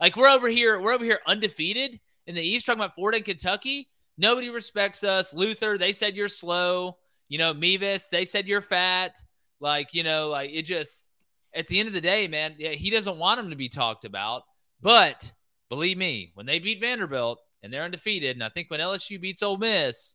Like 0.00 0.16
we're 0.16 0.30
over 0.30 0.48
here, 0.48 0.80
we're 0.80 0.94
over 0.94 1.04
here 1.04 1.20
undefeated 1.26 2.00
in 2.26 2.34
the 2.34 2.42
East, 2.42 2.64
talking 2.64 2.80
about 2.80 2.94
Florida 2.94 3.16
and 3.16 3.24
Kentucky. 3.24 3.88
Nobody 4.16 4.48
respects 4.48 5.04
us. 5.04 5.34
Luther, 5.34 5.76
they 5.76 5.92
said 5.92 6.16
you're 6.16 6.28
slow. 6.28 6.96
You 7.32 7.38
know, 7.38 7.54
Mevis, 7.54 8.10
they 8.10 8.26
said 8.26 8.46
you're 8.46 8.60
fat. 8.60 9.18
Like, 9.58 9.94
you 9.94 10.02
know, 10.02 10.28
like 10.28 10.50
it 10.52 10.64
just 10.64 11.08
at 11.54 11.66
the 11.66 11.78
end 11.78 11.88
of 11.88 11.94
the 11.94 12.00
day, 12.02 12.28
man, 12.28 12.56
yeah, 12.58 12.72
he 12.72 12.90
doesn't 12.90 13.16
want 13.16 13.40
him 13.40 13.48
to 13.48 13.56
be 13.56 13.70
talked 13.70 14.04
about. 14.04 14.42
But 14.82 15.32
believe 15.70 15.96
me, 15.96 16.32
when 16.34 16.44
they 16.44 16.58
beat 16.58 16.82
Vanderbilt 16.82 17.40
and 17.62 17.72
they're 17.72 17.84
undefeated, 17.84 18.36
and 18.36 18.44
I 18.44 18.50
think 18.50 18.70
when 18.70 18.80
LSU 18.80 19.18
beats 19.18 19.42
Ole 19.42 19.56
Miss, 19.56 20.14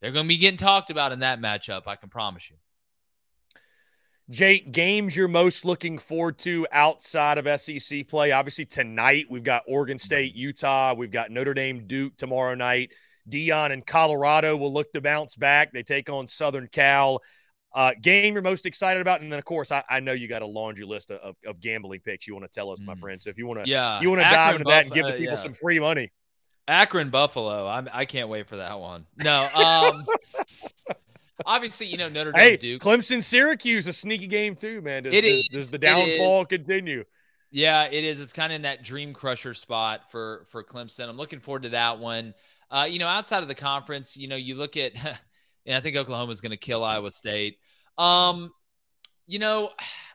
they're 0.00 0.12
going 0.12 0.24
to 0.24 0.28
be 0.28 0.38
getting 0.38 0.56
talked 0.56 0.88
about 0.88 1.12
in 1.12 1.18
that 1.18 1.42
matchup. 1.42 1.82
I 1.86 1.96
can 1.96 2.08
promise 2.08 2.48
you. 2.48 2.56
Jake, 4.30 4.72
games 4.72 5.14
you're 5.14 5.28
most 5.28 5.66
looking 5.66 5.98
forward 5.98 6.38
to 6.38 6.66
outside 6.72 7.36
of 7.36 7.60
SEC 7.60 8.08
play? 8.08 8.32
Obviously, 8.32 8.64
tonight 8.64 9.26
we've 9.28 9.44
got 9.44 9.64
Oregon 9.68 9.98
State, 9.98 10.34
Utah. 10.34 10.94
We've 10.94 11.12
got 11.12 11.30
Notre 11.30 11.52
Dame, 11.52 11.86
Duke 11.86 12.16
tomorrow 12.16 12.54
night. 12.54 12.92
Deion 13.28 13.72
and 13.72 13.86
Colorado 13.86 14.56
will 14.56 14.72
look 14.72 14.92
to 14.92 15.00
bounce 15.00 15.36
back. 15.36 15.72
They 15.72 15.82
take 15.82 16.08
on 16.08 16.26
Southern 16.26 16.68
Cal. 16.68 17.22
Uh, 17.74 17.92
game 18.00 18.32
you're 18.32 18.42
most 18.42 18.64
excited 18.64 19.02
about, 19.02 19.20
and 19.20 19.30
then 19.30 19.38
of 19.38 19.44
course 19.44 19.70
I, 19.70 19.84
I 19.88 20.00
know 20.00 20.12
you 20.12 20.28
got 20.28 20.40
a 20.40 20.46
laundry 20.46 20.86
list 20.86 21.10
of, 21.10 21.36
of, 21.44 21.60
gambling 21.60 22.00
picks 22.00 22.26
you 22.26 22.32
want 22.32 22.46
to 22.46 22.50
tell 22.50 22.70
us, 22.70 22.78
my 22.80 22.94
mm. 22.94 23.00
friend. 23.00 23.20
So 23.20 23.28
if 23.28 23.36
you 23.36 23.46
want 23.46 23.64
to, 23.64 23.70
yeah, 23.70 24.00
you 24.00 24.08
want 24.08 24.22
to 24.22 24.24
dive 24.24 24.54
into 24.54 24.64
Buff- 24.64 24.72
that 24.72 24.84
and 24.86 24.94
give 24.94 25.04
the 25.04 25.12
people 25.12 25.28
uh, 25.28 25.36
yeah. 25.36 25.42
some 25.42 25.52
free 25.52 25.78
money. 25.78 26.10
Akron 26.66 27.10
Buffalo. 27.10 27.68
I'm 27.68 27.88
I 27.92 28.06
can't 28.06 28.30
wait 28.30 28.48
for 28.48 28.56
that 28.56 28.80
one. 28.80 29.04
No, 29.18 29.46
um, 29.54 30.06
obviously, 31.46 31.86
you 31.86 31.98
know 31.98 32.08
Notre 32.08 32.32
Dame 32.32 32.40
hey, 32.40 32.56
Duke. 32.56 32.82
Clemson 32.82 33.22
Syracuse 33.22 33.86
a 33.86 33.92
sneaky 33.92 34.26
game 34.26 34.56
too, 34.56 34.80
man. 34.80 35.02
Does, 35.02 35.14
it 35.14 35.24
is. 35.24 35.48
Does, 35.48 35.62
does 35.64 35.70
the 35.72 35.78
downfall 35.78 36.46
continue? 36.46 37.04
Yeah, 37.50 37.84
it 37.84 38.04
is. 38.04 38.20
It's 38.20 38.32
kind 38.32 38.52
of 38.52 38.56
in 38.56 38.62
that 38.62 38.82
dream 38.82 39.12
crusher 39.12 39.54
spot 39.54 40.10
for 40.10 40.46
for 40.50 40.64
Clemson. 40.64 41.08
I'm 41.08 41.16
looking 41.16 41.40
forward 41.40 41.64
to 41.64 41.68
that 41.70 41.98
one. 41.98 42.34
Uh, 42.70 42.86
you 42.88 42.98
know, 42.98 43.06
outside 43.06 43.42
of 43.42 43.48
the 43.48 43.54
conference, 43.54 44.16
you 44.16 44.28
know, 44.28 44.36
you 44.36 44.54
look 44.54 44.76
at, 44.76 44.92
and 45.66 45.76
I 45.76 45.80
think 45.80 45.96
Oklahoma 45.96 46.32
is 46.32 46.40
going 46.40 46.50
to 46.50 46.56
kill 46.56 46.84
Iowa 46.84 47.10
State. 47.10 47.58
Um, 47.98 48.52
you 49.26 49.38
know, 49.38 49.70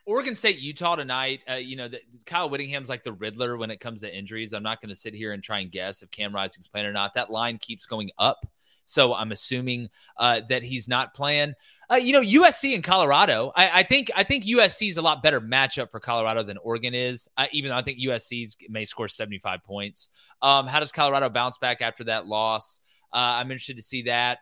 Oregon 0.06 0.36
State, 0.36 0.60
Utah 0.60 0.96
tonight. 0.96 1.42
Uh, 1.50 1.56
you 1.56 1.76
know, 1.76 1.88
the, 1.88 2.00
Kyle 2.26 2.50
Whittingham's 2.50 2.90
like 2.90 3.04
the 3.04 3.14
Riddler 3.14 3.58
when 3.58 3.72
it 3.72 3.80
comes 3.80 4.02
to 4.02 4.16
injuries. 4.16 4.54
I'm 4.54 4.64
not 4.64 4.82
going 4.82 4.90
to 4.90 4.96
sit 4.96 5.14
here 5.14 5.34
and 5.34 5.44
try 5.44 5.60
and 5.60 5.72
guess 5.72 6.02
if 6.02 6.12
Cam 6.12 6.34
Rising's 6.34 6.68
playing 6.68 6.88
or 6.88 6.94
not. 6.94 7.14
That 7.14 7.30
line 7.30 7.58
keeps 7.58 7.86
going 7.86 8.12
up. 8.18 8.46
So 8.86 9.14
I'm 9.14 9.32
assuming 9.32 9.90
uh, 10.18 10.42
that 10.50 10.64
he's 10.64 10.88
not 10.88 11.14
playing. 11.14 11.54
Uh, 11.90 11.96
you 11.96 12.14
know, 12.14 12.22
USC 12.22 12.74
and 12.74 12.84
Colorado. 12.84 13.52
I, 13.56 13.80
I, 13.80 13.84
think 13.84 14.10
I 14.16 14.24
think 14.24 14.46
USC 14.46 14.90
is 14.90 14.98
a 14.98 15.02
lot 15.02 15.22
better 15.22 15.42
matchup 15.42 15.92
for 15.92 16.00
Colorado 16.00 16.44
than 16.44 16.58
Oregon 16.58 16.94
is. 16.94 17.28
Uh, 17.38 17.48
even 17.52 17.70
though 17.70 17.76
I 17.76 17.82
think 17.82 18.00
USC 18.00 18.56
may 18.70 18.86
score 18.86 19.08
75 19.08 19.64
points. 19.64 20.10
Um, 20.42 20.68
how 20.68 20.80
does 20.80 20.92
Colorado 20.92 21.30
bounce 21.30 21.58
back 21.58 21.82
after 21.82 22.06
that 22.06 22.26
loss? 22.26 22.80
Uh, 23.14 23.40
I'm 23.40 23.52
interested 23.52 23.76
to 23.76 23.82
see 23.82 24.04
that. 24.04 24.40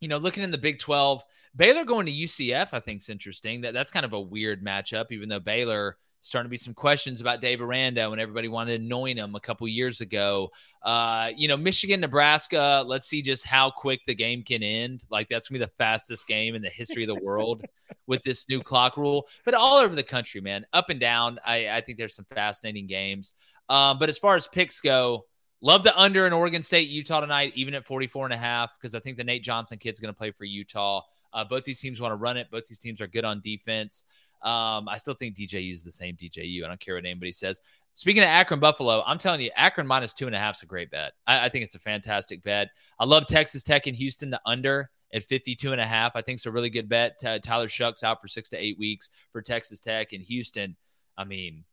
You 0.00 0.08
know, 0.08 0.16
looking 0.16 0.42
in 0.42 0.50
the 0.50 0.58
Big 0.58 0.78
12, 0.78 1.22
Baylor 1.54 1.84
going 1.84 2.06
to 2.06 2.12
UCF, 2.12 2.72
I 2.72 2.80
think 2.80 3.02
is 3.02 3.08
interesting. 3.08 3.60
That 3.60 3.74
that's 3.74 3.90
kind 3.90 4.06
of 4.06 4.14
a 4.14 4.20
weird 4.20 4.64
matchup, 4.64 5.12
even 5.12 5.28
though 5.28 5.40
Baylor 5.40 5.96
starting 6.22 6.48
to 6.48 6.50
be 6.50 6.56
some 6.56 6.72
questions 6.72 7.20
about 7.20 7.40
Dave 7.40 7.60
Aranda 7.60 8.08
when 8.08 8.20
everybody 8.20 8.48
wanted 8.48 8.78
to 8.78 8.84
anoint 8.84 9.18
him 9.18 9.34
a 9.34 9.40
couple 9.40 9.66
years 9.66 10.00
ago. 10.00 10.50
Uh, 10.82 11.30
you 11.36 11.48
know, 11.48 11.56
Michigan, 11.56 12.00
Nebraska, 12.00 12.84
let's 12.86 13.08
see 13.08 13.20
just 13.20 13.44
how 13.44 13.70
quick 13.70 14.00
the 14.06 14.14
game 14.14 14.42
can 14.44 14.62
end. 14.62 15.02
Like 15.10 15.28
that's 15.28 15.48
gonna 15.48 15.58
be 15.58 15.64
the 15.64 15.72
fastest 15.78 16.28
game 16.28 16.54
in 16.54 16.62
the 16.62 16.70
history 16.70 17.02
of 17.02 17.08
the 17.08 17.22
world 17.22 17.64
with 18.06 18.22
this 18.22 18.48
new 18.48 18.62
clock 18.62 18.96
rule. 18.96 19.26
But 19.44 19.54
all 19.54 19.78
over 19.78 19.96
the 19.96 20.02
country, 20.04 20.40
man, 20.40 20.64
up 20.72 20.90
and 20.90 21.00
down. 21.00 21.40
I, 21.44 21.68
I 21.68 21.80
think 21.80 21.98
there's 21.98 22.14
some 22.14 22.26
fascinating 22.32 22.86
games. 22.86 23.34
Um, 23.68 23.98
but 23.98 24.08
as 24.08 24.18
far 24.18 24.36
as 24.36 24.46
picks 24.46 24.80
go, 24.80 25.26
love 25.60 25.82
the 25.82 25.98
under 25.98 26.24
in 26.26 26.32
Oregon 26.32 26.62
State, 26.62 26.88
Utah 26.88 27.20
tonight, 27.20 27.52
even 27.56 27.74
at 27.74 27.84
44 27.84 28.26
and 28.26 28.34
a 28.34 28.38
half, 28.38 28.74
because 28.74 28.94
I 28.94 29.00
think 29.00 29.16
the 29.16 29.24
Nate 29.24 29.42
Johnson 29.42 29.76
kid's 29.78 29.98
gonna 29.98 30.12
play 30.12 30.30
for 30.30 30.44
Utah. 30.44 31.02
Uh, 31.32 31.44
both 31.44 31.64
these 31.64 31.80
teams 31.80 32.00
want 32.00 32.12
to 32.12 32.16
run 32.16 32.36
it. 32.36 32.48
Both 32.50 32.66
these 32.66 32.78
teams 32.78 33.00
are 33.00 33.06
good 33.06 33.24
on 33.24 33.40
defense. 33.40 34.04
Um, 34.42 34.88
I 34.88 34.96
still 34.96 35.14
think 35.14 35.36
DJU 35.36 35.72
is 35.72 35.84
the 35.84 35.90
same 35.90 36.16
DJU. 36.16 36.64
I 36.64 36.68
don't 36.68 36.80
care 36.80 36.94
what 36.94 37.04
anybody 37.04 37.32
says. 37.32 37.60
Speaking 37.94 38.22
of 38.22 38.28
Akron 38.28 38.60
Buffalo, 38.60 39.02
I'm 39.06 39.18
telling 39.18 39.40
you, 39.40 39.50
Akron 39.56 39.86
minus 39.86 40.14
two 40.14 40.26
and 40.26 40.34
a 40.34 40.38
half 40.38 40.56
is 40.56 40.62
a 40.62 40.66
great 40.66 40.90
bet. 40.90 41.12
I, 41.26 41.46
I 41.46 41.48
think 41.48 41.64
it's 41.64 41.74
a 41.74 41.80
fantastic 41.80 42.42
bet. 42.42 42.70
I 42.98 43.04
love 43.04 43.26
Texas 43.26 43.62
Tech 43.62 43.86
and 43.86 43.96
Houston, 43.96 44.30
the 44.30 44.40
under 44.46 44.90
at 45.12 45.22
52 45.24 45.72
and 45.72 45.80
a 45.80 45.86
half. 45.86 46.16
I 46.16 46.22
think 46.22 46.36
it's 46.36 46.46
a 46.46 46.50
really 46.50 46.70
good 46.70 46.88
bet. 46.88 47.20
Tyler 47.42 47.68
Shough's 47.68 48.02
out 48.02 48.20
for 48.20 48.28
six 48.28 48.48
to 48.50 48.56
eight 48.56 48.78
weeks 48.78 49.10
for 49.30 49.42
Texas 49.42 49.78
Tech 49.78 50.12
and 50.12 50.22
Houston. 50.22 50.76
I 51.16 51.24
mean, 51.24 51.64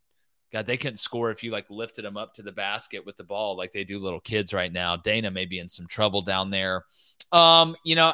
God, 0.52 0.66
they 0.66 0.78
couldn't 0.78 0.98
score 0.98 1.32
if 1.32 1.44
you 1.44 1.52
like 1.52 1.70
lifted 1.70 2.04
them 2.04 2.18
up 2.18 2.34
to 2.34 2.42
the 2.42 2.52
basket 2.52 3.06
with 3.06 3.18
the 3.18 3.24
ball 3.24 3.56
like 3.56 3.72
they 3.72 3.84
do 3.84 4.00
little 4.00 4.20
kids 4.20 4.54
right 4.54 4.72
now. 4.72 4.98
Dana 4.98 5.32
may 5.32 5.46
be 5.46 5.60
in 5.60 5.70
some 5.70 5.88
trouble 5.88 6.22
down 6.22 6.50
there. 6.50 6.86
Um, 7.32 7.76
you 7.86 7.96
know, 7.96 8.14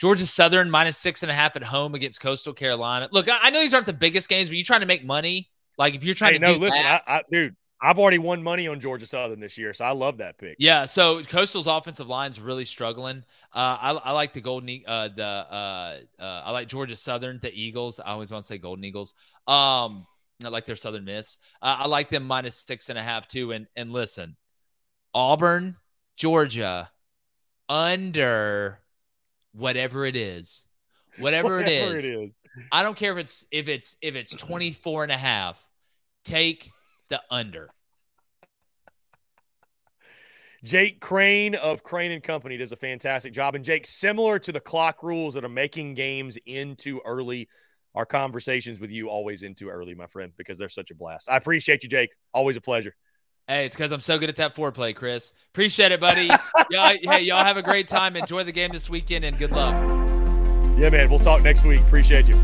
Georgia 0.00 0.26
Southern 0.26 0.70
minus 0.70 0.96
six 0.96 1.22
and 1.22 1.30
a 1.30 1.34
half 1.34 1.56
at 1.56 1.62
home 1.62 1.94
against 1.94 2.20
Coastal 2.20 2.54
Carolina. 2.54 3.08
Look, 3.12 3.28
I, 3.28 3.38
I 3.42 3.50
know 3.50 3.60
these 3.60 3.74
aren't 3.74 3.86
the 3.86 3.92
biggest 3.92 4.28
games, 4.28 4.48
but 4.48 4.56
you're 4.56 4.64
trying 4.64 4.80
to 4.80 4.86
make 4.86 5.04
money. 5.04 5.50
Like 5.76 5.94
if 5.94 6.04
you're 6.04 6.14
trying 6.14 6.32
hey, 6.32 6.38
to 6.38 6.46
no, 6.46 6.54
listen, 6.54 6.80
I, 6.84 7.00
I, 7.06 7.22
dude, 7.30 7.54
I've 7.82 7.98
already 7.98 8.18
won 8.18 8.42
money 8.42 8.66
on 8.66 8.80
Georgia 8.80 9.06
Southern 9.06 9.40
this 9.40 9.56
year, 9.56 9.72
so 9.72 9.84
I 9.84 9.92
love 9.92 10.18
that 10.18 10.38
pick. 10.38 10.56
Yeah, 10.58 10.84
so 10.84 11.22
Coastal's 11.22 11.66
offensive 11.66 12.08
line's 12.08 12.40
really 12.40 12.64
struggling. 12.64 13.24
Uh, 13.54 13.76
I, 13.80 13.90
I, 13.92 14.12
like 14.12 14.32
the 14.32 14.40
Golden, 14.40 14.82
uh, 14.86 15.08
the 15.14 15.24
uh, 15.24 15.98
uh, 16.18 16.42
I 16.44 16.50
like 16.50 16.68
Georgia 16.68 16.96
Southern, 16.96 17.38
the 17.40 17.52
Eagles. 17.52 18.00
I 18.00 18.10
always 18.10 18.30
want 18.30 18.44
to 18.44 18.48
say 18.48 18.58
Golden 18.58 18.84
Eagles. 18.84 19.14
Um, 19.46 20.06
I 20.44 20.48
like 20.48 20.64
their 20.64 20.76
Southern 20.76 21.04
Miss. 21.04 21.38
Uh, 21.60 21.76
I 21.80 21.86
like 21.86 22.08
them 22.08 22.26
minus 22.26 22.56
six 22.56 22.88
and 22.88 22.98
a 22.98 23.02
half 23.02 23.28
too. 23.28 23.52
And 23.52 23.66
and 23.76 23.92
listen, 23.92 24.36
Auburn, 25.14 25.76
Georgia, 26.16 26.90
under 27.68 28.80
whatever 29.52 30.04
it 30.06 30.16
is, 30.16 30.66
whatever, 31.18 31.56
whatever 31.56 31.66
it, 31.66 31.98
is, 31.98 32.04
it 32.04 32.14
is. 32.14 32.30
I 32.72 32.82
don't 32.82 32.96
care 32.96 33.12
if 33.12 33.18
it's 33.18 33.46
if 33.50 33.68
it's 33.68 33.96
if 34.02 34.14
it's 34.14 34.34
24 34.34 35.04
and 35.04 35.12
a 35.12 35.16
half. 35.16 35.64
Take 36.24 36.70
the 37.08 37.20
under. 37.30 37.70
Jake 40.62 41.00
Crain 41.00 41.54
of 41.54 41.82
Crain 41.82 42.12
and 42.12 42.22
Company 42.22 42.58
does 42.58 42.72
a 42.72 42.76
fantastic 42.76 43.32
job. 43.32 43.54
And 43.54 43.64
Jake, 43.64 43.86
similar 43.86 44.38
to 44.40 44.52
the 44.52 44.60
clock 44.60 45.02
rules 45.02 45.34
that 45.34 45.44
are 45.44 45.48
making 45.48 45.94
games 45.94 46.36
into 46.44 47.00
early, 47.06 47.48
our 47.94 48.04
conversations 48.04 48.78
with 48.78 48.90
you 48.90 49.08
always 49.08 49.42
into 49.42 49.70
early, 49.70 49.94
my 49.94 50.06
friend, 50.06 50.32
because 50.36 50.58
they're 50.58 50.68
such 50.68 50.90
a 50.90 50.94
blast. 50.94 51.30
I 51.30 51.36
appreciate 51.38 51.82
you, 51.82 51.88
Jake. 51.88 52.10
Always 52.34 52.56
a 52.56 52.60
pleasure. 52.60 52.94
Hey, 53.48 53.66
it's 53.66 53.74
because 53.74 53.90
I'm 53.92 54.00
so 54.00 54.18
good 54.18 54.28
at 54.28 54.36
that 54.36 54.54
foreplay, 54.54 54.94
Chris. 54.94 55.32
Appreciate 55.52 55.92
it, 55.92 56.00
buddy. 56.00 56.26
y'all, 56.70 56.96
hey, 57.02 57.22
y'all 57.22 57.44
have 57.44 57.56
a 57.56 57.62
great 57.62 57.88
time. 57.88 58.16
Enjoy 58.16 58.44
the 58.44 58.52
game 58.52 58.70
this 58.72 58.88
weekend 58.88 59.24
and 59.24 59.36
good 59.38 59.50
luck. 59.50 59.74
Yeah, 60.78 60.88
man. 60.90 61.10
We'll 61.10 61.18
talk 61.18 61.42
next 61.42 61.64
week. 61.64 61.80
Appreciate 61.80 62.26
you. 62.26 62.36